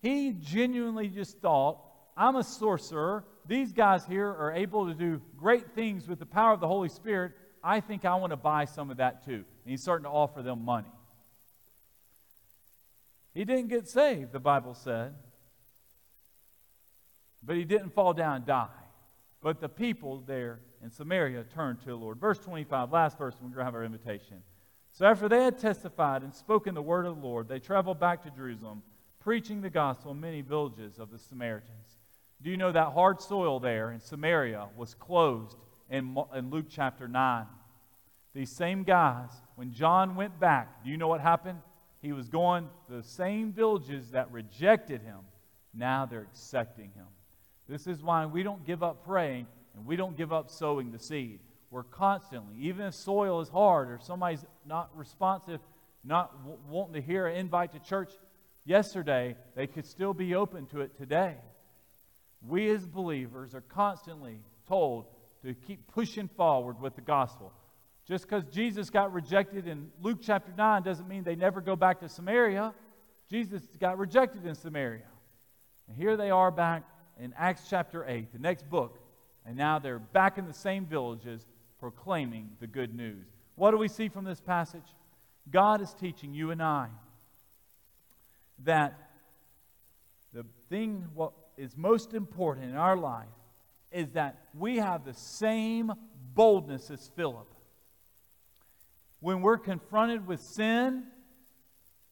He 0.00 0.32
genuinely 0.32 1.08
just 1.08 1.38
thought, 1.38 1.80
I'm 2.16 2.36
a 2.36 2.44
sorcerer. 2.44 3.24
These 3.46 3.72
guys 3.72 4.04
here 4.06 4.28
are 4.28 4.52
able 4.52 4.86
to 4.86 4.94
do 4.94 5.20
great 5.36 5.72
things 5.74 6.08
with 6.08 6.18
the 6.18 6.26
power 6.26 6.52
of 6.52 6.60
the 6.60 6.68
Holy 6.68 6.88
Spirit. 6.88 7.32
I 7.62 7.80
think 7.80 8.04
I 8.04 8.14
want 8.16 8.30
to 8.30 8.36
buy 8.36 8.64
some 8.64 8.90
of 8.90 8.98
that 8.98 9.24
too. 9.24 9.32
And 9.32 9.44
he's 9.66 9.82
starting 9.82 10.04
to 10.04 10.10
offer 10.10 10.42
them 10.42 10.64
money. 10.64 10.88
He 13.34 13.44
didn't 13.44 13.68
get 13.68 13.88
saved, 13.88 14.32
the 14.32 14.40
Bible 14.40 14.74
said. 14.74 15.14
But 17.42 17.56
he 17.56 17.64
didn't 17.64 17.90
fall 17.90 18.14
down 18.14 18.36
and 18.36 18.46
die. 18.46 18.68
But 19.42 19.60
the 19.60 19.68
people 19.68 20.22
there 20.26 20.60
in 20.82 20.90
Samaria 20.90 21.44
turned 21.54 21.80
to 21.80 21.86
the 21.86 21.96
Lord. 21.96 22.18
Verse 22.18 22.38
25, 22.38 22.92
last 22.92 23.18
verse, 23.18 23.34
we're 23.34 23.48
going 23.48 23.58
to 23.58 23.64
have 23.64 23.74
our 23.74 23.84
invitation. 23.84 24.42
So 24.96 25.04
after 25.04 25.28
they 25.28 25.44
had 25.44 25.58
testified 25.58 26.22
and 26.22 26.34
spoken 26.34 26.74
the 26.74 26.80
word 26.80 27.04
of 27.04 27.16
the 27.16 27.26
Lord, 27.26 27.48
they 27.48 27.58
traveled 27.58 28.00
back 28.00 28.22
to 28.22 28.30
Jerusalem, 28.30 28.82
preaching 29.20 29.60
the 29.60 29.68
gospel 29.68 30.12
in 30.12 30.20
many 30.20 30.40
villages 30.40 30.98
of 30.98 31.10
the 31.10 31.18
Samaritans. 31.18 31.98
Do 32.40 32.48
you 32.48 32.56
know 32.56 32.72
that 32.72 32.94
hard 32.94 33.20
soil 33.20 33.60
there 33.60 33.90
in 33.92 34.00
Samaria 34.00 34.68
was 34.74 34.94
closed 34.94 35.58
in, 35.90 36.16
in 36.34 36.48
Luke 36.48 36.64
chapter 36.70 37.08
9? 37.08 37.44
These 38.32 38.50
same 38.50 38.84
guys, 38.84 39.28
when 39.56 39.74
John 39.74 40.16
went 40.16 40.40
back, 40.40 40.82
do 40.82 40.88
you 40.90 40.96
know 40.96 41.08
what 41.08 41.20
happened? 41.20 41.58
He 42.00 42.12
was 42.12 42.30
going 42.30 42.70
the 42.88 43.02
same 43.02 43.52
villages 43.52 44.12
that 44.12 44.32
rejected 44.32 45.02
him. 45.02 45.18
Now 45.74 46.06
they're 46.06 46.22
accepting 46.22 46.90
him. 46.94 47.08
This 47.68 47.86
is 47.86 48.02
why 48.02 48.24
we 48.24 48.42
don't 48.42 48.64
give 48.64 48.82
up 48.82 49.04
praying 49.04 49.46
and 49.74 49.84
we 49.84 49.96
don't 49.96 50.16
give 50.16 50.32
up 50.32 50.48
sowing 50.48 50.90
the 50.90 50.98
seed. 50.98 51.40
We're 51.70 51.82
constantly, 51.82 52.54
even 52.60 52.86
if 52.86 52.94
soil 52.94 53.40
is 53.40 53.48
hard 53.48 53.90
or 53.90 53.98
somebody's 54.00 54.44
not 54.64 54.90
responsive, 54.96 55.60
not 56.04 56.32
w- 56.38 56.58
wanting 56.68 56.94
to 56.94 57.00
hear 57.00 57.26
an 57.26 57.36
invite 57.36 57.72
to 57.72 57.80
church 57.80 58.12
yesterday, 58.64 59.36
they 59.54 59.66
could 59.66 59.86
still 59.86 60.14
be 60.14 60.34
open 60.34 60.66
to 60.66 60.80
it 60.80 60.96
today. 60.96 61.36
We 62.46 62.70
as 62.70 62.86
believers 62.86 63.54
are 63.54 63.62
constantly 63.62 64.40
told 64.68 65.06
to 65.42 65.54
keep 65.54 65.86
pushing 65.88 66.28
forward 66.28 66.80
with 66.80 66.94
the 66.94 67.00
gospel. 67.00 67.52
Just 68.06 68.24
because 68.24 68.44
Jesus 68.44 68.88
got 68.90 69.12
rejected 69.12 69.66
in 69.66 69.90
Luke 70.00 70.18
chapter 70.22 70.52
9 70.56 70.82
doesn't 70.82 71.08
mean 71.08 71.24
they 71.24 71.34
never 71.34 71.60
go 71.60 71.74
back 71.74 72.00
to 72.00 72.08
Samaria. 72.08 72.72
Jesus 73.28 73.62
got 73.80 73.98
rejected 73.98 74.46
in 74.46 74.54
Samaria. 74.54 75.08
And 75.88 75.96
here 75.96 76.16
they 76.16 76.30
are 76.30 76.52
back 76.52 76.84
in 77.18 77.34
Acts 77.36 77.62
chapter 77.68 78.04
8, 78.06 78.32
the 78.32 78.38
next 78.38 78.68
book. 78.68 78.98
And 79.44 79.56
now 79.56 79.78
they're 79.78 79.98
back 79.98 80.38
in 80.38 80.46
the 80.46 80.54
same 80.54 80.86
villages 80.86 81.44
proclaiming 81.90 82.50
the 82.58 82.66
good 82.66 82.92
news. 82.92 83.28
What 83.54 83.70
do 83.70 83.76
we 83.76 83.86
see 83.86 84.08
from 84.08 84.24
this 84.24 84.40
passage? 84.40 84.82
God 85.48 85.80
is 85.80 85.94
teaching 85.94 86.34
you 86.34 86.50
and 86.50 86.60
I 86.60 86.88
that 88.64 88.98
the 90.32 90.44
thing 90.68 91.04
what 91.14 91.32
is 91.56 91.76
most 91.76 92.12
important 92.12 92.68
in 92.68 92.76
our 92.76 92.96
life 92.96 93.28
is 93.92 94.10
that 94.14 94.36
we 94.58 94.78
have 94.78 95.04
the 95.04 95.14
same 95.14 95.92
boldness 96.34 96.90
as 96.90 97.08
Philip. 97.14 97.46
When 99.20 99.40
we're 99.40 99.56
confronted 99.56 100.26
with 100.26 100.40
sin, 100.40 101.04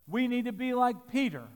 we 0.06 0.28
need 0.28 0.44
to 0.44 0.52
be 0.52 0.72
like 0.72 1.08
Peter 1.10 1.48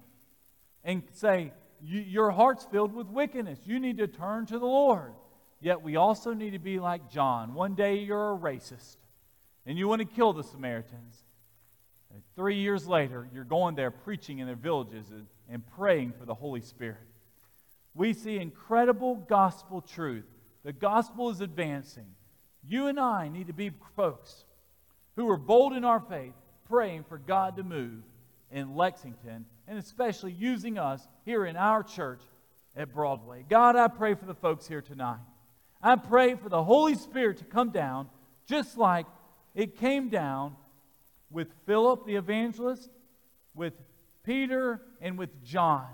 and 0.83 1.05
say, 1.13 1.53
Your 1.81 2.33
heart's 2.33 2.65
filled 2.65 2.93
with 2.93 3.07
wickedness. 3.07 3.61
You 3.65 3.79
need 3.79 3.99
to 3.99 4.09
turn 4.09 4.47
to 4.47 4.59
the 4.59 4.67
Lord. 4.67 5.13
Yet 5.61 5.83
we 5.83 5.97
also 5.97 6.33
need 6.35 6.51
to 6.51 6.59
be 6.59 6.79
like 6.79 7.11
John. 7.11 7.55
One 7.55 7.75
day 7.75 7.99
you're 7.99 8.33
a 8.33 8.39
racist 8.39 8.97
and 9.67 9.77
you 9.77 9.89
want 9.89 10.01
to 10.01 10.07
kill 10.07 10.33
the 10.33 10.45
Samaritans. 10.45 11.25
And 12.13 12.23
three 12.37 12.57
years 12.57 12.87
later, 12.87 13.29
you're 13.35 13.45
going 13.45 13.75
there 13.75 13.91
preaching 13.91 14.39
in 14.39 14.47
their 14.47 14.57
villages 14.57 15.11
and, 15.11 15.27
and 15.51 15.67
praying 15.67 16.15
for 16.19 16.25
the 16.25 16.35
Holy 16.35 16.61
Spirit. 16.61 16.97
We 17.95 18.13
see 18.13 18.39
incredible 18.39 19.17
gospel 19.17 19.83
truth. 19.83 20.25
The 20.65 20.73
gospel 20.73 21.31
is 21.31 21.41
advancing. 21.41 22.07
You 22.67 22.87
and 22.87 22.99
I 22.99 23.29
need 23.29 23.49
to 23.49 23.53
be 23.53 23.73
folks 23.97 24.45
who 25.17 25.29
are 25.29 25.37
bold 25.37 25.73
in 25.73 25.85
our 25.85 26.01
faith, 26.01 26.35
praying 26.69 27.05
for 27.05 27.19
God 27.19 27.57
to 27.57 27.63
move 27.63 28.03
in 28.51 28.77
Lexington, 28.77 29.45
and 29.67 29.79
especially 29.79 30.33
using 30.33 30.79
us 30.79 31.07
here 31.25 31.45
in 31.45 31.57
our 31.57 31.83
church 31.83 32.23
at 32.77 32.93
Broadway. 32.95 33.45
God, 33.49 33.77
I 33.77 33.89
pray 33.89 34.15
for 34.15 34.27
the 34.27 34.35
folks 34.35 34.67
here 34.67 34.81
tonight. 34.81 35.19
I 35.83 35.97
pray 35.97 36.35
for 36.35 36.49
the 36.49 36.65
Holy 36.65 36.95
Spirit 36.95 37.39
to 37.39 37.45
come 37.45 37.71
down 37.71 38.09
just 38.47 38.77
like 38.77 39.07
it 39.55 39.77
came 39.77 40.09
down 40.09 40.57
with 41.31 41.49
Philip 41.67 42.07
the 42.07 42.17
evangelist, 42.17 42.91
with 43.55 43.75
Peter, 44.25 44.81
and 45.01 45.19
with 45.19 45.45
John. 45.45 45.87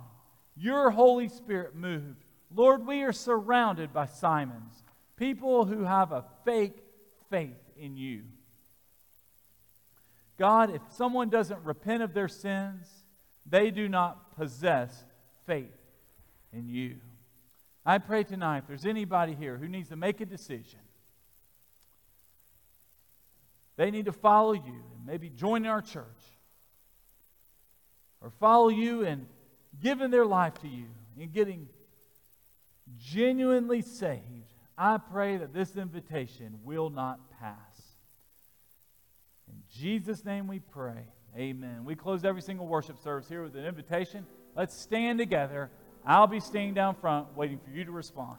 Your 0.56 0.90
Holy 0.90 1.28
Spirit 1.28 1.74
moved. 1.74 2.24
Lord, 2.54 2.86
we 2.86 3.02
are 3.02 3.12
surrounded 3.12 3.92
by 3.92 4.06
Simons, 4.06 4.82
people 5.16 5.64
who 5.64 5.82
have 5.84 6.12
a 6.12 6.24
fake 6.44 6.76
faith 7.30 7.56
in 7.76 7.96
you. 7.96 8.22
God, 10.38 10.74
if 10.74 10.82
someone 10.90 11.30
doesn't 11.30 11.62
repent 11.64 12.02
of 12.02 12.14
their 12.14 12.28
sins, 12.28 12.88
they 13.46 13.70
do 13.70 13.88
not 13.88 14.36
possess 14.36 15.04
faith 15.46 15.76
in 16.52 16.68
you. 16.68 16.96
I 17.86 17.98
pray 17.98 18.24
tonight 18.24 18.58
if 18.58 18.66
there's 18.66 18.86
anybody 18.86 19.34
here 19.34 19.56
who 19.56 19.68
needs 19.68 19.90
to 19.90 19.96
make 19.96 20.20
a 20.20 20.26
decision, 20.26 20.80
they 23.76 23.90
need 23.90 24.06
to 24.06 24.12
follow 24.12 24.52
you 24.52 24.62
and 24.96 25.06
maybe 25.06 25.28
join 25.28 25.66
our 25.66 25.82
church 25.82 26.04
or 28.20 28.30
follow 28.30 28.68
you 28.68 29.04
and 29.04 29.26
giving 29.82 30.10
their 30.10 30.24
life 30.24 30.54
to 30.60 30.68
you 30.68 30.86
and 31.20 31.32
getting 31.32 31.68
genuinely 32.98 33.82
saved. 33.82 34.22
I 34.76 34.98
pray 34.98 35.36
that 35.36 35.52
this 35.52 35.76
invitation 35.76 36.60
will 36.64 36.90
not 36.90 37.18
pass. 37.38 37.56
In 39.48 39.62
Jesus' 39.72 40.24
name 40.24 40.46
we 40.46 40.58
pray. 40.58 41.06
Amen. 41.36 41.84
We 41.84 41.94
close 41.96 42.24
every 42.24 42.42
single 42.42 42.66
worship 42.66 42.98
service 43.02 43.28
here 43.28 43.42
with 43.42 43.56
an 43.56 43.64
invitation. 43.64 44.26
Let's 44.56 44.74
stand 44.74 45.18
together. 45.18 45.70
I'll 46.06 46.26
be 46.26 46.40
staying 46.40 46.74
down 46.74 46.96
front 46.96 47.26
waiting 47.36 47.58
for 47.64 47.70
you 47.70 47.84
to 47.84 47.92
respond. 47.92 48.32